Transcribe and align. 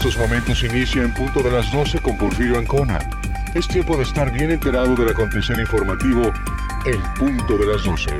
estos 0.00 0.16
momentos 0.16 0.64
inicia 0.64 1.02
en 1.02 1.12
punto 1.12 1.42
de 1.42 1.50
las 1.50 1.70
12 1.70 2.00
con 2.00 2.16
Porfirio 2.16 2.58
Ancona. 2.58 2.98
Es 3.54 3.68
tiempo 3.68 3.98
de 3.98 4.04
estar 4.04 4.32
bien 4.32 4.50
enterado 4.50 4.94
del 4.94 5.10
acontecer 5.10 5.60
informativo 5.60 6.22
El 6.86 6.98
Punto 7.18 7.58
de 7.58 7.66
las 7.66 7.84
12. 7.84 8.10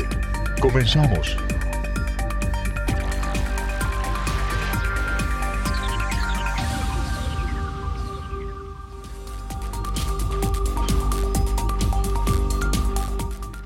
Comenzamos. 0.61 1.39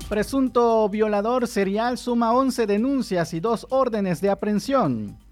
Presunto 0.07 0.87
violador 0.87 1.49
serial 1.49 1.97
suma 1.97 2.31
11 2.31 2.65
denuncias 2.65 3.33
y 3.33 3.41
dos 3.41 3.67
órdenes 3.69 4.21
de 4.21 4.29
aprehensión. 4.29 5.24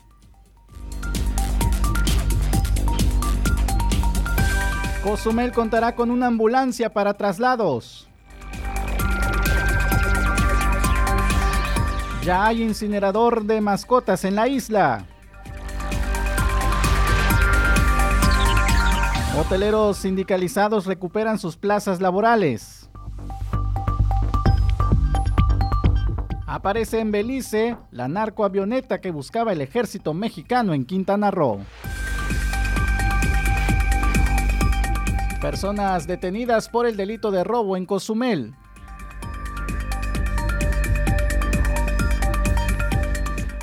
Cozumel 5.03 5.51
contará 5.51 5.95
con 5.95 6.09
una 6.11 6.27
ambulancia 6.27 6.89
para 6.93 7.13
traslados. 7.13 8.07
Ya 12.23 12.45
hay 12.45 12.63
incinerador 12.63 13.43
de 13.43 13.59
mascotas 13.59 14.23
en 14.23 14.35
la 14.35 14.47
isla. 14.47 15.05
Hoteleros 19.37 19.97
sindicalizados 19.97 20.85
recuperan 20.85 21.37
sus 21.37 21.57
plazas 21.57 21.99
laborales. 21.99 22.89
Aparece 26.47 26.99
en 26.99 27.11
Belice 27.11 27.75
la 27.91 28.07
narcoavioneta 28.07 29.01
que 29.01 29.11
buscaba 29.11 29.51
el 29.51 29.59
ejército 29.59 30.13
mexicano 30.13 30.73
en 30.73 30.85
Quintana 30.85 31.29
Roo. 31.29 31.59
Personas 35.43 36.07
detenidas 36.07 36.69
por 36.69 36.85
el 36.85 36.95
delito 36.95 37.29
de 37.29 37.43
robo 37.43 37.75
en 37.75 37.85
Cozumel. 37.85 38.55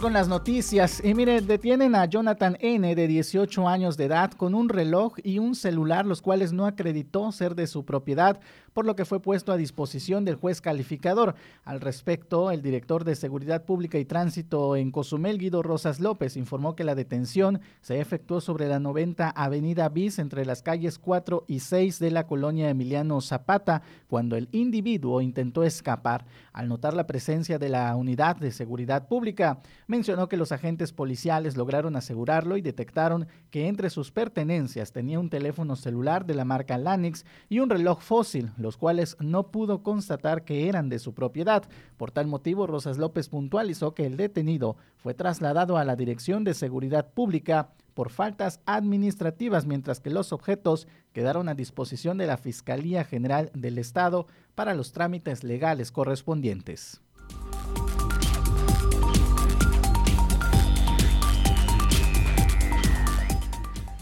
Con 0.00 0.12
las 0.12 0.28
noticias. 0.28 1.02
Y 1.04 1.14
mire, 1.14 1.40
detienen 1.40 1.94
a 1.94 2.06
Jonathan 2.06 2.56
N. 2.60 2.94
de 2.94 3.06
18 3.06 3.68
años 3.68 3.96
de 3.96 4.06
edad 4.06 4.32
con 4.32 4.54
un 4.54 4.68
reloj 4.68 5.14
y 5.22 5.38
un 5.38 5.54
celular, 5.54 6.06
los 6.06 6.22
cuales 6.22 6.52
no 6.52 6.66
acreditó 6.66 7.30
ser 7.32 7.54
de 7.54 7.66
su 7.66 7.84
propiedad, 7.84 8.40
por 8.74 8.84
lo 8.84 8.96
que 8.96 9.06
fue 9.06 9.22
puesto 9.22 9.52
a 9.52 9.56
disposición 9.56 10.24
del 10.24 10.34
juez 10.34 10.60
calificador. 10.60 11.36
Al 11.64 11.80
respecto, 11.80 12.50
el 12.50 12.60
director 12.60 13.04
de 13.04 13.14
Seguridad 13.14 13.64
Pública 13.64 13.98
y 13.98 14.04
Tránsito 14.04 14.76
en 14.76 14.90
Cozumel, 14.90 15.38
Guido 15.38 15.62
Rosas 15.62 16.00
López, 16.00 16.36
informó 16.36 16.74
que 16.74 16.84
la 16.84 16.94
detención 16.94 17.60
se 17.80 18.00
efectuó 18.00 18.40
sobre 18.40 18.68
la 18.68 18.80
90 18.80 19.30
Avenida 19.30 19.88
Bis 19.88 20.18
entre 20.18 20.44
las 20.44 20.62
calles 20.62 20.98
4 20.98 21.44
y 21.46 21.60
6 21.60 22.00
de 22.00 22.10
la 22.10 22.26
colonia 22.26 22.68
Emiliano 22.68 23.20
Zapata, 23.20 23.82
cuando 24.08 24.36
el 24.36 24.48
individuo 24.50 25.20
intentó 25.20 25.62
escapar. 25.62 26.26
Al 26.52 26.68
notar 26.68 26.94
la 26.94 27.06
presencia 27.06 27.58
de 27.58 27.68
la 27.68 27.94
unidad 27.94 28.36
de 28.36 28.50
seguridad 28.50 29.06
pública, 29.06 29.60
mencionó 29.86 30.28
que 30.28 30.36
los 30.36 30.50
agentes 30.50 30.92
policiales 30.92 31.56
lograron 31.56 31.94
asegurarlo 31.94 32.56
y 32.56 32.62
detectaron 32.62 33.28
que 33.50 33.68
entre 33.68 33.88
sus 33.90 34.10
pertenencias 34.10 34.92
tenía 34.92 35.20
un 35.20 35.30
teléfono 35.30 35.76
celular 35.76 36.26
de 36.26 36.34
la 36.34 36.44
marca 36.44 36.76
Lanix 36.76 37.24
y 37.48 37.60
un 37.60 37.70
reloj 37.70 38.00
fósil, 38.00 38.50
los 38.64 38.76
cuales 38.76 39.16
no 39.20 39.52
pudo 39.52 39.82
constatar 39.82 40.44
que 40.44 40.68
eran 40.68 40.88
de 40.88 40.98
su 40.98 41.12
propiedad. 41.14 41.62
Por 41.96 42.10
tal 42.10 42.26
motivo, 42.26 42.66
Rosas 42.66 42.98
López 42.98 43.28
puntualizó 43.28 43.94
que 43.94 44.06
el 44.06 44.16
detenido 44.16 44.76
fue 44.96 45.14
trasladado 45.14 45.76
a 45.76 45.84
la 45.84 45.94
Dirección 45.94 46.42
de 46.44 46.54
Seguridad 46.54 47.12
Pública 47.12 47.68
por 47.92 48.10
faltas 48.10 48.60
administrativas, 48.66 49.66
mientras 49.66 50.00
que 50.00 50.10
los 50.10 50.32
objetos 50.32 50.88
quedaron 51.12 51.48
a 51.48 51.54
disposición 51.54 52.18
de 52.18 52.26
la 52.26 52.38
Fiscalía 52.38 53.04
General 53.04 53.50
del 53.54 53.78
Estado 53.78 54.26
para 54.54 54.74
los 54.74 54.92
trámites 54.92 55.44
legales 55.44 55.92
correspondientes. 55.92 57.03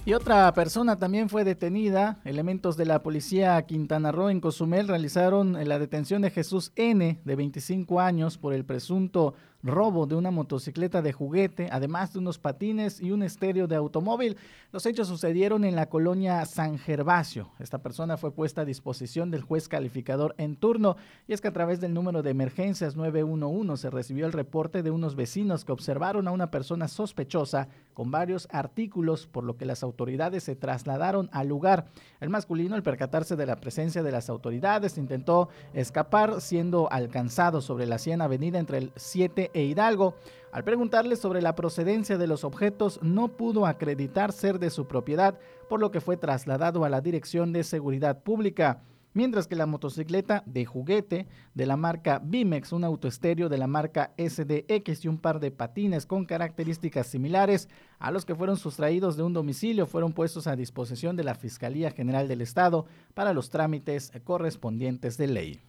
Y 0.05 0.15
otra 0.15 0.53
persona 0.53 0.99
también 0.99 1.29
fue 1.29 1.45
detenida. 1.45 2.19
Elementos 2.25 2.77
de 2.77 2.87
la 2.87 3.05
policía 3.05 3.63
Quintana 3.63 4.11
Roo 4.11 4.31
en 4.31 4.41
Cozumel 4.41 4.89
realizaron 4.89 5.57
la 5.69 5.79
detención 5.79 6.23
de 6.23 6.31
Jesús 6.31 6.73
N, 6.75 7.21
de 7.25 7.37
25 7.37 8.01
años, 8.01 8.37
por 8.37 8.53
el 8.53 8.65
presunto 8.65 9.35
robo 9.63 10.07
de 10.07 10.15
una 10.15 10.31
motocicleta 10.31 11.03
de 11.03 11.13
juguete, 11.13 11.69
además 11.71 12.13
de 12.13 12.19
unos 12.19 12.39
patines 12.39 13.01
y 13.01 13.13
un 13.13 13.23
estéreo 13.23 13.67
de 13.67 13.77
automóvil. 13.77 14.37
Los 14.73 14.87
hechos 14.87 15.09
sucedieron 15.09 15.65
en 15.65 15.77
la 15.77 15.89
colonia 15.89 16.45
San 16.47 16.79
Gervasio. 16.79 17.51
Esta 17.59 17.79
persona 17.79 18.17
fue 18.17 18.33
puesta 18.33 18.63
a 18.63 18.65
disposición 18.65 19.31
del 19.31 19.43
juez 19.43 19.69
calificador 19.69 20.35
en 20.39 20.57
turno 20.57 20.97
y 21.29 21.33
es 21.33 21.41
que 21.41 21.49
a 21.49 21.53
través 21.53 21.81
del 21.81 21.95
número 21.95 22.23
de 22.23 22.31
emergencias 22.31 22.97
911 22.97 23.81
se 23.81 23.91
recibió 23.91 24.27
el 24.27 24.33
reporte 24.33 24.83
de 24.83 24.91
unos 24.91 25.15
vecinos 25.15 25.65
que 25.65 25.73
observaron 25.73 26.27
a 26.27 26.33
una 26.33 26.51
persona 26.51 26.89
sospechosa 26.89 27.69
con 27.95 28.11
varios 28.11 28.49
artículos, 28.51 29.27
por 29.27 29.45
lo 29.45 29.57
que 29.57 29.67
las 29.67 29.83
autoridades 29.83 30.45
se 30.45 30.57
trasladaron 30.57 31.29
al 31.33 31.49
lugar. 31.49 31.87
El 32.21 32.31
masculino, 32.31 32.75
al 32.75 32.83
percatarse 32.83 33.37
de 33.37 33.47
la 33.47 33.57
presencia 33.57 34.03
de 34.03 34.13
las 34.13 34.31
autoridades, 34.31 34.99
intentó 34.99 35.51
escapar, 35.75 36.41
siendo 36.41 36.91
alcanzado 36.91 37.61
sobre 37.61 37.87
la 37.87 37.99
100 37.99 38.23
Avenida 38.23 38.59
entre 38.59 38.79
el 38.79 38.93
7 38.97 39.51
e 39.55 39.65
Hidalgo. 39.65 40.15
Al 40.53 40.65
preguntarle 40.65 41.17
sobre 41.17 41.41
la 41.41 41.55
procedencia 41.55 42.19
de 42.19 42.27
los 42.27 42.45
objetos, 42.45 43.01
no 43.03 43.29
pudo 43.29 43.65
acreditar 43.67 44.33
ser 44.33 44.59
de 44.59 44.71
su 44.71 44.87
propiedad, 44.87 45.39
por 45.69 45.81
lo 45.81 45.91
que 45.91 46.01
fue 46.01 46.17
trasladado 46.17 46.85
a 46.85 46.91
la 46.91 47.01
Dirección 47.01 47.53
de 47.53 47.65
Seguridad 47.65 48.23
Pública. 48.23 48.83
Mientras 49.15 49.47
que 49.47 49.57
la 49.57 49.67
motocicleta 49.67 50.43
de 50.47 50.65
juguete 50.65 51.27
de 51.55 51.67
la 51.67 51.77
marca 51.77 52.19
Bimex, 52.19 52.73
un 52.73 52.85
autoestéreo 52.85 53.51
de 53.51 53.59
la 53.59 53.67
marca 53.67 54.13
SDX 54.17 55.05
y 55.05 55.09
un 55.09 55.19
par 55.19 55.39
de 55.39 55.51
patines 55.51 56.07
con 56.07 56.25
características 56.25 57.09
similares 57.09 57.69
a 57.99 58.11
los 58.11 58.25
que 58.25 58.35
fueron 58.35 58.57
sustraídos 58.57 59.17
de 59.17 59.23
un 59.23 59.35
domicilio 59.35 59.87
fueron 59.87 60.15
puestos 60.15 60.47
a 60.47 60.57
disposición 60.57 61.15
de 61.17 61.25
la 61.25 61.35
Fiscalía 61.35 61.91
General 61.91 62.27
del 62.27 62.41
Estado 62.41 62.87
para 63.13 63.35
los 63.35 63.51
trámites 63.51 64.13
correspondientes 64.25 65.19
de 65.19 65.27
ley. 65.27 65.61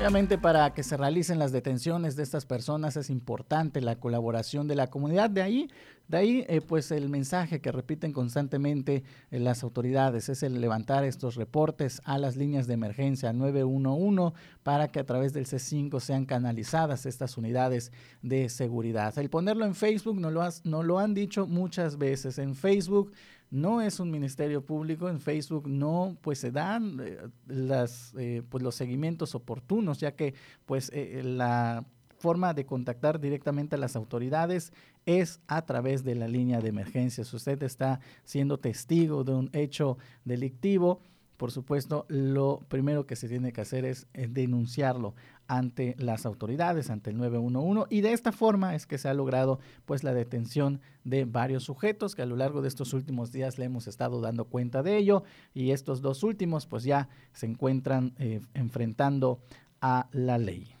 Obviamente 0.00 0.38
para 0.38 0.72
que 0.72 0.82
se 0.82 0.96
realicen 0.96 1.38
las 1.38 1.52
detenciones 1.52 2.16
de 2.16 2.22
estas 2.22 2.46
personas 2.46 2.96
es 2.96 3.10
importante 3.10 3.82
la 3.82 3.96
colaboración 3.96 4.66
de 4.66 4.74
la 4.74 4.86
comunidad. 4.86 5.28
De 5.28 5.42
ahí, 5.42 5.68
de 6.08 6.16
ahí 6.16 6.44
eh, 6.48 6.62
pues 6.62 6.90
el 6.90 7.10
mensaje 7.10 7.60
que 7.60 7.70
repiten 7.70 8.14
constantemente 8.14 9.04
eh, 9.30 9.38
las 9.38 9.62
autoridades 9.62 10.30
es 10.30 10.42
el 10.42 10.58
levantar 10.58 11.04
estos 11.04 11.34
reportes 11.34 12.00
a 12.06 12.16
las 12.16 12.36
líneas 12.36 12.66
de 12.66 12.72
emergencia 12.72 13.34
911 13.34 14.34
para 14.62 14.88
que 14.88 15.00
a 15.00 15.04
través 15.04 15.34
del 15.34 15.44
C5 15.44 16.00
sean 16.00 16.24
canalizadas 16.24 17.04
estas 17.04 17.36
unidades 17.36 17.92
de 18.22 18.48
seguridad. 18.48 19.18
El 19.18 19.28
ponerlo 19.28 19.66
en 19.66 19.74
Facebook 19.74 20.18
no 20.18 20.30
no 20.64 20.82
lo 20.82 20.98
han 20.98 21.12
dicho 21.12 21.46
muchas 21.46 21.98
veces. 21.98 22.38
En 22.38 22.54
Facebook 22.54 23.12
no 23.50 23.82
es 23.82 24.00
un 24.00 24.10
ministerio 24.10 24.64
público, 24.64 25.08
en 25.08 25.20
Facebook 25.20 25.68
no 25.68 26.16
pues 26.20 26.38
se 26.38 26.50
dan 26.50 27.00
eh, 27.00 27.18
las, 27.46 28.14
eh, 28.18 28.42
pues 28.48 28.62
los 28.62 28.74
seguimientos 28.74 29.34
oportunos, 29.34 29.98
ya 29.98 30.14
que 30.14 30.34
pues 30.66 30.90
eh, 30.94 31.22
la 31.24 31.84
forma 32.18 32.52
de 32.54 32.66
contactar 32.66 33.18
directamente 33.18 33.76
a 33.76 33.78
las 33.78 33.96
autoridades 33.96 34.72
es 35.06 35.40
a 35.48 35.62
través 35.62 36.04
de 36.04 36.14
la 36.14 36.28
línea 36.28 36.60
de 36.60 36.68
emergencia. 36.68 37.24
Si 37.24 37.34
usted 37.34 37.62
está 37.62 38.00
siendo 38.24 38.58
testigo 38.58 39.24
de 39.24 39.32
un 39.32 39.50
hecho 39.52 39.96
delictivo, 40.24 41.00
por 41.40 41.52
supuesto, 41.52 42.04
lo 42.08 42.60
primero 42.68 43.06
que 43.06 43.16
se 43.16 43.26
tiene 43.26 43.54
que 43.54 43.62
hacer 43.62 43.86
es 43.86 44.06
eh, 44.12 44.28
denunciarlo 44.28 45.14
ante 45.50 45.96
las 45.98 46.26
autoridades, 46.26 46.90
ante 46.90 47.10
el 47.10 47.18
911 47.18 47.88
y 47.90 48.02
de 48.02 48.12
esta 48.12 48.30
forma 48.30 48.76
es 48.76 48.86
que 48.86 48.98
se 48.98 49.08
ha 49.08 49.14
logrado 49.14 49.58
pues 49.84 50.04
la 50.04 50.14
detención 50.14 50.80
de 51.02 51.24
varios 51.24 51.64
sujetos 51.64 52.14
que 52.14 52.22
a 52.22 52.26
lo 52.26 52.36
largo 52.36 52.62
de 52.62 52.68
estos 52.68 52.92
últimos 52.92 53.32
días 53.32 53.58
le 53.58 53.64
hemos 53.64 53.88
estado 53.88 54.20
dando 54.20 54.44
cuenta 54.44 54.84
de 54.84 54.96
ello 54.96 55.24
y 55.52 55.72
estos 55.72 56.02
dos 56.02 56.22
últimos 56.22 56.66
pues 56.66 56.84
ya 56.84 57.08
se 57.32 57.46
encuentran 57.46 58.14
eh, 58.18 58.40
enfrentando 58.54 59.40
a 59.80 60.08
la 60.12 60.38
ley. 60.38 60.72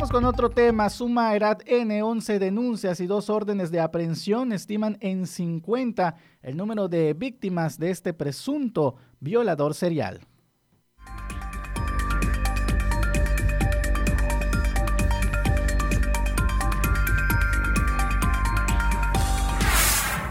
Vamos 0.00 0.12
con 0.12 0.24
otro 0.24 0.48
tema. 0.48 0.88
Suma 0.88 1.34
Erat 1.36 1.60
N, 1.66 2.02
11 2.02 2.38
denuncias 2.38 3.00
y 3.00 3.06
dos 3.06 3.28
órdenes 3.28 3.70
de 3.70 3.80
aprehensión 3.80 4.50
estiman 4.50 4.96
en 5.02 5.26
50 5.26 6.16
el 6.40 6.56
número 6.56 6.88
de 6.88 7.12
víctimas 7.12 7.78
de 7.78 7.90
este 7.90 8.14
presunto 8.14 8.96
violador 9.20 9.74
serial. 9.74 10.20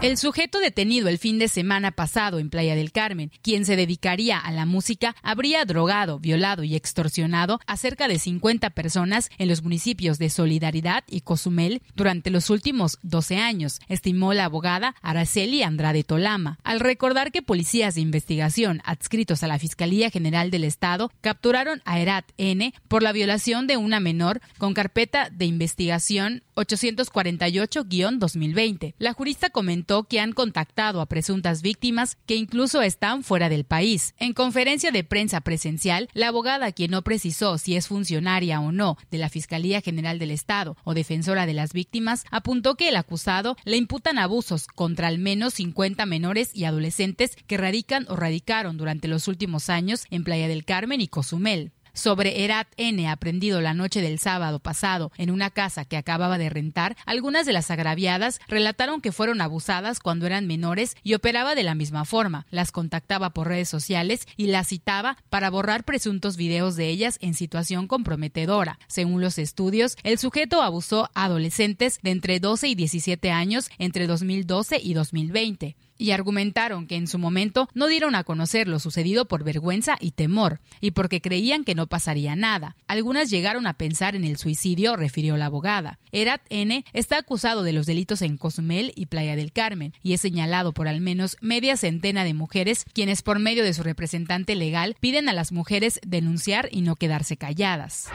El 0.02 0.16
sujeto 0.16 0.60
detenido 0.60 1.08
el 1.08 1.18
fin 1.18 1.38
de 1.38 1.46
semana 1.46 1.90
pasado 1.90 2.38
en 2.38 2.48
Playa 2.48 2.74
del 2.74 2.90
Carmen, 2.90 3.30
quien 3.42 3.66
se 3.66 3.76
dedicaría 3.76 4.38
a 4.38 4.50
la 4.50 4.64
música, 4.64 5.14
habría 5.22 5.62
drogado, 5.66 6.18
violado 6.18 6.64
y 6.64 6.74
extorsionado 6.74 7.60
a 7.66 7.76
cerca 7.76 8.08
de 8.08 8.18
50 8.18 8.70
personas 8.70 9.28
en 9.36 9.48
los 9.48 9.62
municipios 9.62 10.16
de 10.16 10.30
Solidaridad 10.30 11.04
y 11.06 11.20
Cozumel 11.20 11.82
durante 11.94 12.30
los 12.30 12.48
últimos 12.48 12.98
12 13.02 13.36
años, 13.36 13.78
estimó 13.88 14.32
la 14.32 14.46
abogada 14.46 14.94
Araceli 15.02 15.62
Andrade 15.62 16.02
Tolama, 16.02 16.58
al 16.64 16.80
recordar 16.80 17.30
que 17.30 17.42
policías 17.42 17.94
de 17.94 18.00
investigación 18.00 18.80
adscritos 18.86 19.42
a 19.42 19.48
la 19.48 19.58
Fiscalía 19.58 20.08
General 20.08 20.50
del 20.50 20.64
Estado 20.64 21.12
capturaron 21.20 21.82
a 21.84 22.00
Erat 22.00 22.24
N 22.38 22.72
por 22.88 23.02
la 23.02 23.12
violación 23.12 23.66
de 23.66 23.76
una 23.76 24.00
menor 24.00 24.40
con 24.56 24.72
carpeta 24.72 25.28
de 25.28 25.44
investigación 25.44 26.42
848-2020. 26.56 28.94
La 28.98 29.12
jurista 29.12 29.50
comentó 29.50 29.89
que 30.06 30.20
han 30.20 30.32
contactado 30.32 31.00
a 31.00 31.06
presuntas 31.06 31.62
víctimas 31.62 32.16
que 32.26 32.36
incluso 32.36 32.80
están 32.80 33.24
fuera 33.24 33.48
del 33.48 33.64
país. 33.64 34.14
En 34.18 34.32
conferencia 34.32 34.92
de 34.92 35.02
prensa 35.02 35.40
presencial, 35.40 36.08
la 36.14 36.28
abogada, 36.28 36.70
quien 36.70 36.92
no 36.92 37.02
precisó 37.02 37.58
si 37.58 37.74
es 37.74 37.88
funcionaria 37.88 38.60
o 38.60 38.70
no 38.70 38.96
de 39.10 39.18
la 39.18 39.28
Fiscalía 39.28 39.80
General 39.80 40.18
del 40.20 40.30
Estado 40.30 40.76
o 40.84 40.94
defensora 40.94 41.44
de 41.44 41.54
las 41.54 41.72
víctimas, 41.72 42.24
apuntó 42.30 42.76
que 42.76 42.88
el 42.88 42.96
acusado 42.96 43.56
le 43.64 43.76
imputan 43.76 44.18
abusos 44.18 44.68
contra 44.68 45.08
al 45.08 45.18
menos 45.18 45.54
50 45.54 46.06
menores 46.06 46.52
y 46.54 46.64
adolescentes 46.64 47.36
que 47.48 47.56
radican 47.56 48.06
o 48.08 48.14
radicaron 48.14 48.76
durante 48.76 49.08
los 49.08 49.26
últimos 49.26 49.70
años 49.70 50.04
en 50.10 50.22
Playa 50.22 50.46
del 50.46 50.64
Carmen 50.64 51.00
y 51.00 51.08
Cozumel 51.08 51.72
sobre 52.00 52.44
Erat 52.44 52.66
N 52.76 53.08
aprendido 53.08 53.60
la 53.60 53.74
noche 53.74 54.00
del 54.00 54.18
sábado 54.18 54.58
pasado 54.58 55.12
en 55.18 55.30
una 55.30 55.50
casa 55.50 55.84
que 55.84 55.96
acababa 55.96 56.38
de 56.38 56.48
rentar, 56.48 56.96
algunas 57.04 57.46
de 57.46 57.52
las 57.52 57.70
agraviadas 57.70 58.40
relataron 58.48 59.00
que 59.00 59.12
fueron 59.12 59.40
abusadas 59.40 60.00
cuando 60.00 60.26
eran 60.26 60.46
menores 60.46 60.96
y 61.02 61.14
operaba 61.14 61.54
de 61.54 61.62
la 61.62 61.74
misma 61.74 62.04
forma. 62.04 62.46
Las 62.50 62.72
contactaba 62.72 63.30
por 63.30 63.48
redes 63.48 63.68
sociales 63.68 64.26
y 64.36 64.46
las 64.46 64.68
citaba 64.68 65.18
para 65.28 65.50
borrar 65.50 65.84
presuntos 65.84 66.36
videos 66.36 66.74
de 66.76 66.88
ellas 66.88 67.18
en 67.20 67.34
situación 67.34 67.86
comprometedora. 67.86 68.78
Según 68.88 69.20
los 69.20 69.38
estudios, 69.38 69.96
el 70.02 70.18
sujeto 70.18 70.62
abusó 70.62 71.10
a 71.14 71.26
adolescentes 71.26 72.00
de 72.02 72.10
entre 72.10 72.40
12 72.40 72.68
y 72.68 72.74
17 72.74 73.30
años 73.30 73.70
entre 73.78 74.06
2012 74.06 74.80
y 74.82 74.94
2020 74.94 75.76
y 76.00 76.12
argumentaron 76.12 76.86
que 76.86 76.96
en 76.96 77.06
su 77.06 77.18
momento 77.18 77.68
no 77.74 77.86
dieron 77.86 78.14
a 78.14 78.24
conocer 78.24 78.66
lo 78.66 78.78
sucedido 78.78 79.28
por 79.28 79.44
vergüenza 79.44 79.96
y 80.00 80.12
temor, 80.12 80.60
y 80.80 80.92
porque 80.92 81.20
creían 81.20 81.62
que 81.62 81.74
no 81.74 81.86
pasaría 81.86 82.34
nada. 82.34 82.76
Algunas 82.86 83.28
llegaron 83.30 83.66
a 83.66 83.74
pensar 83.74 84.16
en 84.16 84.24
el 84.24 84.38
suicidio, 84.38 84.96
refirió 84.96 85.36
la 85.36 85.46
abogada. 85.46 85.98
Erat 86.10 86.40
N 86.48 86.84
está 86.94 87.18
acusado 87.18 87.62
de 87.62 87.74
los 87.74 87.86
delitos 87.86 88.22
en 88.22 88.38
Cozumel 88.38 88.92
y 88.96 89.06
Playa 89.06 89.36
del 89.36 89.52
Carmen, 89.52 89.92
y 90.02 90.14
es 90.14 90.22
señalado 90.22 90.72
por 90.72 90.88
al 90.88 91.00
menos 91.00 91.36
media 91.42 91.76
centena 91.76 92.24
de 92.24 92.34
mujeres 92.34 92.86
quienes 92.94 93.20
por 93.22 93.38
medio 93.38 93.62
de 93.62 93.74
su 93.74 93.82
representante 93.82 94.54
legal 94.56 94.96
piden 95.00 95.28
a 95.28 95.34
las 95.34 95.52
mujeres 95.52 96.00
denunciar 96.06 96.68
y 96.72 96.80
no 96.80 96.96
quedarse 96.96 97.36
calladas. 97.36 98.08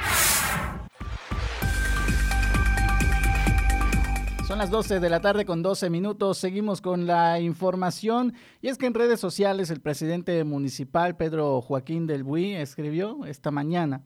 Son 4.48 4.60
las 4.60 4.70
12 4.70 5.00
de 5.00 5.10
la 5.10 5.22
tarde 5.22 5.44
con 5.44 5.64
12 5.64 5.90
minutos. 5.90 6.38
Seguimos 6.38 6.80
con 6.80 7.08
la 7.08 7.40
información. 7.40 8.36
Y 8.62 8.68
es 8.68 8.78
que 8.78 8.86
en 8.86 8.94
redes 8.94 9.20
sociales 9.20 9.72
el 9.72 9.82
presidente 9.82 10.44
municipal 10.44 11.18
Pedro 11.18 11.62
Joaquín 11.62 12.06
del 12.06 12.24
Buy 12.24 12.54
escribió 12.54 13.26
esta 13.26 13.50
mañana, 13.50 14.04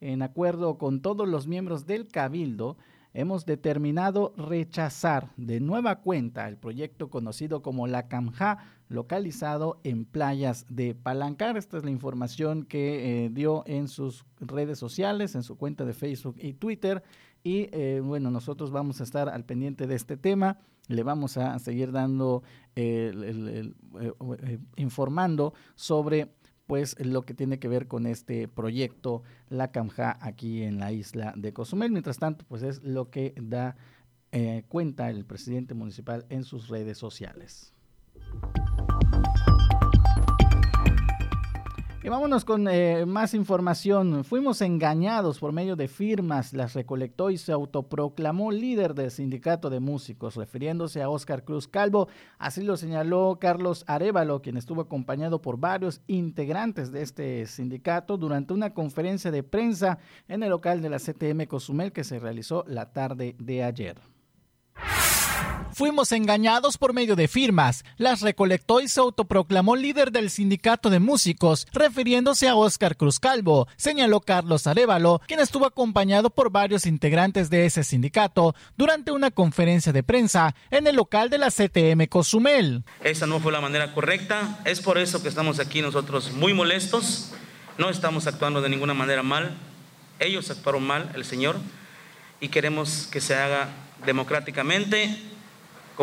en 0.00 0.22
acuerdo 0.22 0.78
con 0.78 1.02
todos 1.02 1.28
los 1.28 1.46
miembros 1.46 1.84
del 1.84 2.08
Cabildo, 2.08 2.78
hemos 3.12 3.44
determinado 3.44 4.32
rechazar 4.38 5.30
de 5.36 5.60
nueva 5.60 6.00
cuenta 6.00 6.48
el 6.48 6.56
proyecto 6.56 7.10
conocido 7.10 7.60
como 7.60 7.86
la 7.86 8.08
CAMJA, 8.08 8.58
localizado 8.88 9.78
en 9.84 10.06
playas 10.06 10.64
de 10.70 10.94
Palancar. 10.94 11.58
Esta 11.58 11.76
es 11.76 11.84
la 11.84 11.90
información 11.90 12.64
que 12.64 13.26
eh, 13.26 13.30
dio 13.30 13.62
en 13.66 13.88
sus 13.88 14.24
redes 14.40 14.78
sociales, 14.78 15.34
en 15.34 15.42
su 15.42 15.58
cuenta 15.58 15.84
de 15.84 15.92
Facebook 15.92 16.36
y 16.38 16.54
Twitter. 16.54 17.02
Y 17.44 17.68
eh, 17.72 18.00
bueno, 18.02 18.30
nosotros 18.30 18.70
vamos 18.70 19.00
a 19.00 19.04
estar 19.04 19.28
al 19.28 19.44
pendiente 19.44 19.86
de 19.86 19.96
este 19.96 20.16
tema, 20.16 20.58
le 20.88 21.02
vamos 21.02 21.36
a 21.36 21.58
seguir 21.58 21.90
dando, 21.90 22.42
eh, 22.76 23.12
eh, 24.00 24.58
informando 24.76 25.54
sobre 25.74 26.34
pues 26.66 26.96
lo 27.04 27.22
que 27.22 27.34
tiene 27.34 27.58
que 27.58 27.68
ver 27.68 27.88
con 27.88 28.06
este 28.06 28.48
proyecto 28.48 29.22
La 29.48 29.72
Camja 29.72 30.16
aquí 30.20 30.62
en 30.62 30.78
la 30.78 30.92
isla 30.92 31.34
de 31.36 31.52
Cozumel. 31.52 31.90
Mientras 31.90 32.18
tanto, 32.18 32.44
pues 32.48 32.62
es 32.62 32.82
lo 32.82 33.10
que 33.10 33.34
da 33.36 33.76
cuenta 34.68 35.10
el 35.10 35.26
presidente 35.26 35.74
municipal 35.74 36.24
en 36.30 36.44
sus 36.44 36.68
redes 36.68 36.96
sociales. 36.96 37.74
Y 42.04 42.08
vámonos 42.08 42.44
con 42.44 42.66
eh, 42.66 43.06
más 43.06 43.32
información. 43.32 44.24
Fuimos 44.24 44.60
engañados 44.60 45.38
por 45.38 45.52
medio 45.52 45.76
de 45.76 45.86
firmas, 45.86 46.52
las 46.52 46.74
recolectó 46.74 47.30
y 47.30 47.38
se 47.38 47.52
autoproclamó 47.52 48.50
líder 48.50 48.94
del 48.94 49.12
sindicato 49.12 49.70
de 49.70 49.78
músicos, 49.78 50.34
refiriéndose 50.34 51.00
a 51.00 51.08
Óscar 51.08 51.44
Cruz 51.44 51.68
Calvo. 51.68 52.08
Así 52.38 52.64
lo 52.64 52.76
señaló 52.76 53.38
Carlos 53.40 53.84
Arevalo, 53.86 54.42
quien 54.42 54.56
estuvo 54.56 54.80
acompañado 54.80 55.40
por 55.40 55.58
varios 55.58 56.00
integrantes 56.08 56.90
de 56.90 57.02
este 57.02 57.46
sindicato 57.46 58.16
durante 58.16 58.52
una 58.52 58.74
conferencia 58.74 59.30
de 59.30 59.44
prensa 59.44 59.98
en 60.26 60.42
el 60.42 60.50
local 60.50 60.82
de 60.82 60.90
la 60.90 60.98
CTM 60.98 61.46
Cozumel 61.46 61.92
que 61.92 62.02
se 62.02 62.18
realizó 62.18 62.64
la 62.66 62.92
tarde 62.92 63.36
de 63.38 63.62
ayer. 63.62 64.00
Fuimos 65.74 66.12
engañados 66.12 66.76
por 66.76 66.92
medio 66.92 67.16
de 67.16 67.28
firmas. 67.28 67.82
Las 67.96 68.20
recolectó 68.20 68.82
y 68.82 68.88
se 68.88 69.00
autoproclamó 69.00 69.74
líder 69.74 70.12
del 70.12 70.28
sindicato 70.28 70.90
de 70.90 71.00
músicos, 71.00 71.66
refiriéndose 71.72 72.46
a 72.46 72.56
Óscar 72.56 72.94
Cruz 72.96 73.18
Calvo, 73.18 73.66
señaló 73.76 74.20
Carlos 74.20 74.66
Arevalo, 74.66 75.22
quien 75.26 75.40
estuvo 75.40 75.64
acompañado 75.64 76.28
por 76.28 76.50
varios 76.50 76.84
integrantes 76.84 77.48
de 77.48 77.64
ese 77.64 77.84
sindicato 77.84 78.54
durante 78.76 79.12
una 79.12 79.30
conferencia 79.30 79.94
de 79.94 80.02
prensa 80.02 80.54
en 80.70 80.86
el 80.86 80.96
local 80.96 81.30
de 81.30 81.38
la 81.38 81.50
CTM 81.50 82.06
Cozumel. 82.06 82.84
Esa 83.02 83.26
no 83.26 83.40
fue 83.40 83.50
la 83.50 83.62
manera 83.62 83.94
correcta, 83.94 84.60
es 84.66 84.82
por 84.82 84.98
eso 84.98 85.22
que 85.22 85.28
estamos 85.28 85.58
aquí 85.58 85.80
nosotros 85.80 86.32
muy 86.32 86.52
molestos, 86.52 87.32
no 87.78 87.88
estamos 87.88 88.26
actuando 88.26 88.60
de 88.60 88.68
ninguna 88.68 88.92
manera 88.92 89.22
mal, 89.22 89.56
ellos 90.18 90.50
actuaron 90.50 90.86
mal, 90.86 91.10
el 91.14 91.24
Señor, 91.24 91.56
y 92.40 92.48
queremos 92.48 93.08
que 93.10 93.22
se 93.22 93.34
haga 93.34 93.70
democráticamente 94.04 95.31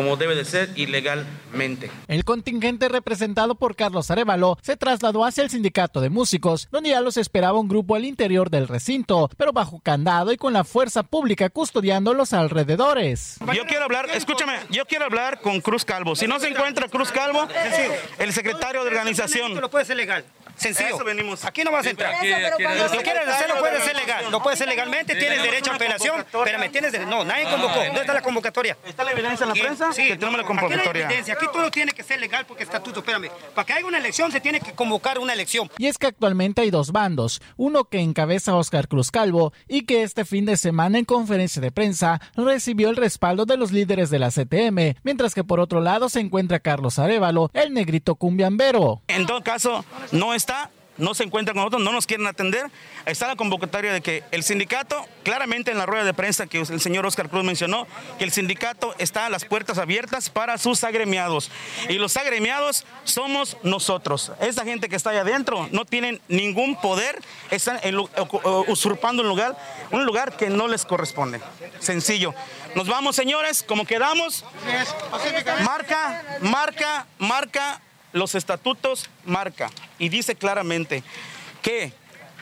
como 0.00 0.16
debe 0.16 0.34
de 0.34 0.46
ser 0.46 0.70
ilegalmente. 0.76 1.90
El 2.08 2.24
contingente 2.24 2.88
representado 2.88 3.56
por 3.56 3.76
Carlos 3.76 4.10
Arevalo 4.10 4.56
se 4.62 4.78
trasladó 4.78 5.26
hacia 5.26 5.44
el 5.44 5.50
sindicato 5.50 6.00
de 6.00 6.08
músicos, 6.08 6.68
donde 6.70 6.88
ya 6.88 7.02
los 7.02 7.18
esperaba 7.18 7.58
un 7.58 7.68
grupo 7.68 7.96
al 7.96 8.06
interior 8.06 8.48
del 8.48 8.66
recinto, 8.66 9.28
pero 9.36 9.52
bajo 9.52 9.78
candado 9.80 10.32
y 10.32 10.38
con 10.38 10.54
la 10.54 10.64
fuerza 10.64 11.02
pública 11.02 11.50
custodiando 11.50 12.14
los 12.14 12.32
alrededores. 12.32 13.36
Yo 13.54 13.66
quiero 13.66 13.84
hablar, 13.84 14.08
escúchame, 14.14 14.54
yo 14.70 14.86
quiero 14.86 15.04
hablar 15.04 15.42
con 15.42 15.60
Cruz 15.60 15.84
Calvo. 15.84 16.16
Si 16.16 16.26
no 16.26 16.40
se 16.40 16.48
encuentra 16.48 16.88
Cruz 16.88 17.12
Calvo, 17.12 17.46
el 18.18 18.32
secretario 18.32 18.82
de 18.82 18.88
organización. 18.88 19.52
No 19.60 19.68
puede 19.68 19.84
ser 19.84 19.98
legal. 19.98 20.24
Sencillo. 20.60 20.98
Aquí 21.42 21.64
no 21.64 21.72
vas 21.72 21.86
a 21.86 21.90
entrar. 21.90 22.14
si 22.20 22.98
quieres 22.98 23.28
hacerlo, 23.28 23.58
puede 23.58 23.80
ser 23.80 23.96
legal. 23.96 24.30
Lo 24.30 24.42
puede 24.42 24.56
ser 24.56 24.68
legalmente, 24.68 25.14
tienes 25.14 25.42
derecho 25.42 25.72
a 25.72 25.74
apelación. 25.76 26.20
Espérame, 26.20 26.70
tienes 26.70 26.92
derecho. 26.92 27.10
No, 27.10 27.24
nadie 27.24 27.44
convocó. 27.44 27.82
¿Dónde 27.82 28.00
está 28.00 28.12
la 28.12 28.22
convocatoria? 28.22 28.76
¿Está 28.86 29.04
la 29.04 29.12
evidencia 29.12 29.44
en 29.44 29.48
la 29.48 29.54
prensa? 29.54 29.92
Sí, 29.92 30.08
tenemos 30.08 30.38
la 30.38 30.46
convocatoria. 30.46 31.08
Aquí, 31.08 31.30
aquí 31.30 31.46
todo 31.52 31.70
tiene 31.70 31.92
que 31.92 32.02
ser 32.02 32.20
legal 32.20 32.44
porque 32.46 32.62
estatuto. 32.62 33.00
Espérame. 33.00 33.30
Para 33.54 33.64
que 33.64 33.72
haya 33.72 33.86
una 33.86 33.98
elección 33.98 34.30
se 34.30 34.40
tiene 34.40 34.60
que 34.60 34.72
convocar 34.72 35.18
una 35.18 35.32
elección. 35.32 35.70
Y 35.78 35.86
es 35.86 35.96
que 35.96 36.08
actualmente 36.08 36.60
hay 36.60 36.70
dos 36.70 36.92
bandos. 36.92 37.40
Uno 37.56 37.84
que 37.84 38.00
encabeza 38.00 38.54
Oscar 38.54 38.86
Cruz 38.86 39.10
Calvo 39.10 39.54
y 39.66 39.86
que 39.86 40.02
este 40.02 40.26
fin 40.26 40.44
de 40.44 40.58
semana 40.58 40.98
en 40.98 41.06
conferencia 41.06 41.62
de 41.62 41.72
prensa 41.72 42.20
recibió 42.36 42.90
el 42.90 42.96
respaldo 42.96 43.46
de 43.46 43.56
los 43.56 43.72
líderes 43.72 44.10
de 44.10 44.18
la 44.18 44.30
CTM, 44.30 44.98
mientras 45.02 45.34
que 45.34 45.44
por 45.44 45.60
otro 45.60 45.80
lado 45.80 46.08
se 46.08 46.20
encuentra 46.20 46.60
Carlos 46.60 46.98
Arevalo, 46.98 47.50
el 47.54 47.72
negrito 47.72 48.14
cumbiambero. 48.16 49.02
En 49.08 49.26
todo 49.26 49.42
caso, 49.42 49.84
no 50.12 50.34
está 50.34 50.49
no 51.00 51.14
se 51.14 51.24
encuentran 51.24 51.54
con 51.54 51.62
nosotros, 51.62 51.82
no 51.82 51.92
nos 51.92 52.06
quieren 52.06 52.26
atender. 52.26 52.70
Está 53.06 53.26
la 53.26 53.36
convocatoria 53.36 53.92
de 53.92 54.00
que 54.00 54.22
el 54.30 54.44
sindicato, 54.44 55.04
claramente 55.24 55.70
en 55.70 55.78
la 55.78 55.86
rueda 55.86 56.04
de 56.04 56.14
prensa 56.14 56.46
que 56.46 56.58
el 56.58 56.80
señor 56.80 57.06
Oscar 57.06 57.28
Cruz 57.28 57.42
mencionó, 57.42 57.86
que 58.18 58.24
el 58.24 58.30
sindicato 58.30 58.94
está 58.98 59.26
a 59.26 59.30
las 59.30 59.44
puertas 59.44 59.78
abiertas 59.78 60.30
para 60.30 60.58
sus 60.58 60.84
agremiados. 60.84 61.50
Y 61.88 61.94
los 61.94 62.16
agremiados 62.16 62.84
somos 63.04 63.56
nosotros. 63.62 64.32
Esa 64.40 64.64
gente 64.64 64.88
que 64.88 64.96
está 64.96 65.10
ahí 65.10 65.16
adentro 65.16 65.68
no 65.72 65.84
tienen 65.84 66.20
ningún 66.28 66.76
poder, 66.76 67.20
están 67.50 67.80
usurpando 68.68 69.22
un 69.22 69.28
lugar, 69.28 69.56
un 69.90 70.04
lugar 70.04 70.36
que 70.36 70.50
no 70.50 70.68
les 70.68 70.84
corresponde. 70.84 71.40
Sencillo. 71.80 72.34
Nos 72.74 72.86
vamos, 72.86 73.16
señores, 73.16 73.64
como 73.66 73.84
quedamos. 73.84 74.44
Marca, 75.64 76.38
marca, 76.40 77.06
marca 77.18 77.80
los 78.12 78.34
estatutos 78.34 79.08
marca 79.24 79.70
y 79.98 80.08
dice 80.08 80.34
claramente 80.34 81.02
que 81.62 81.92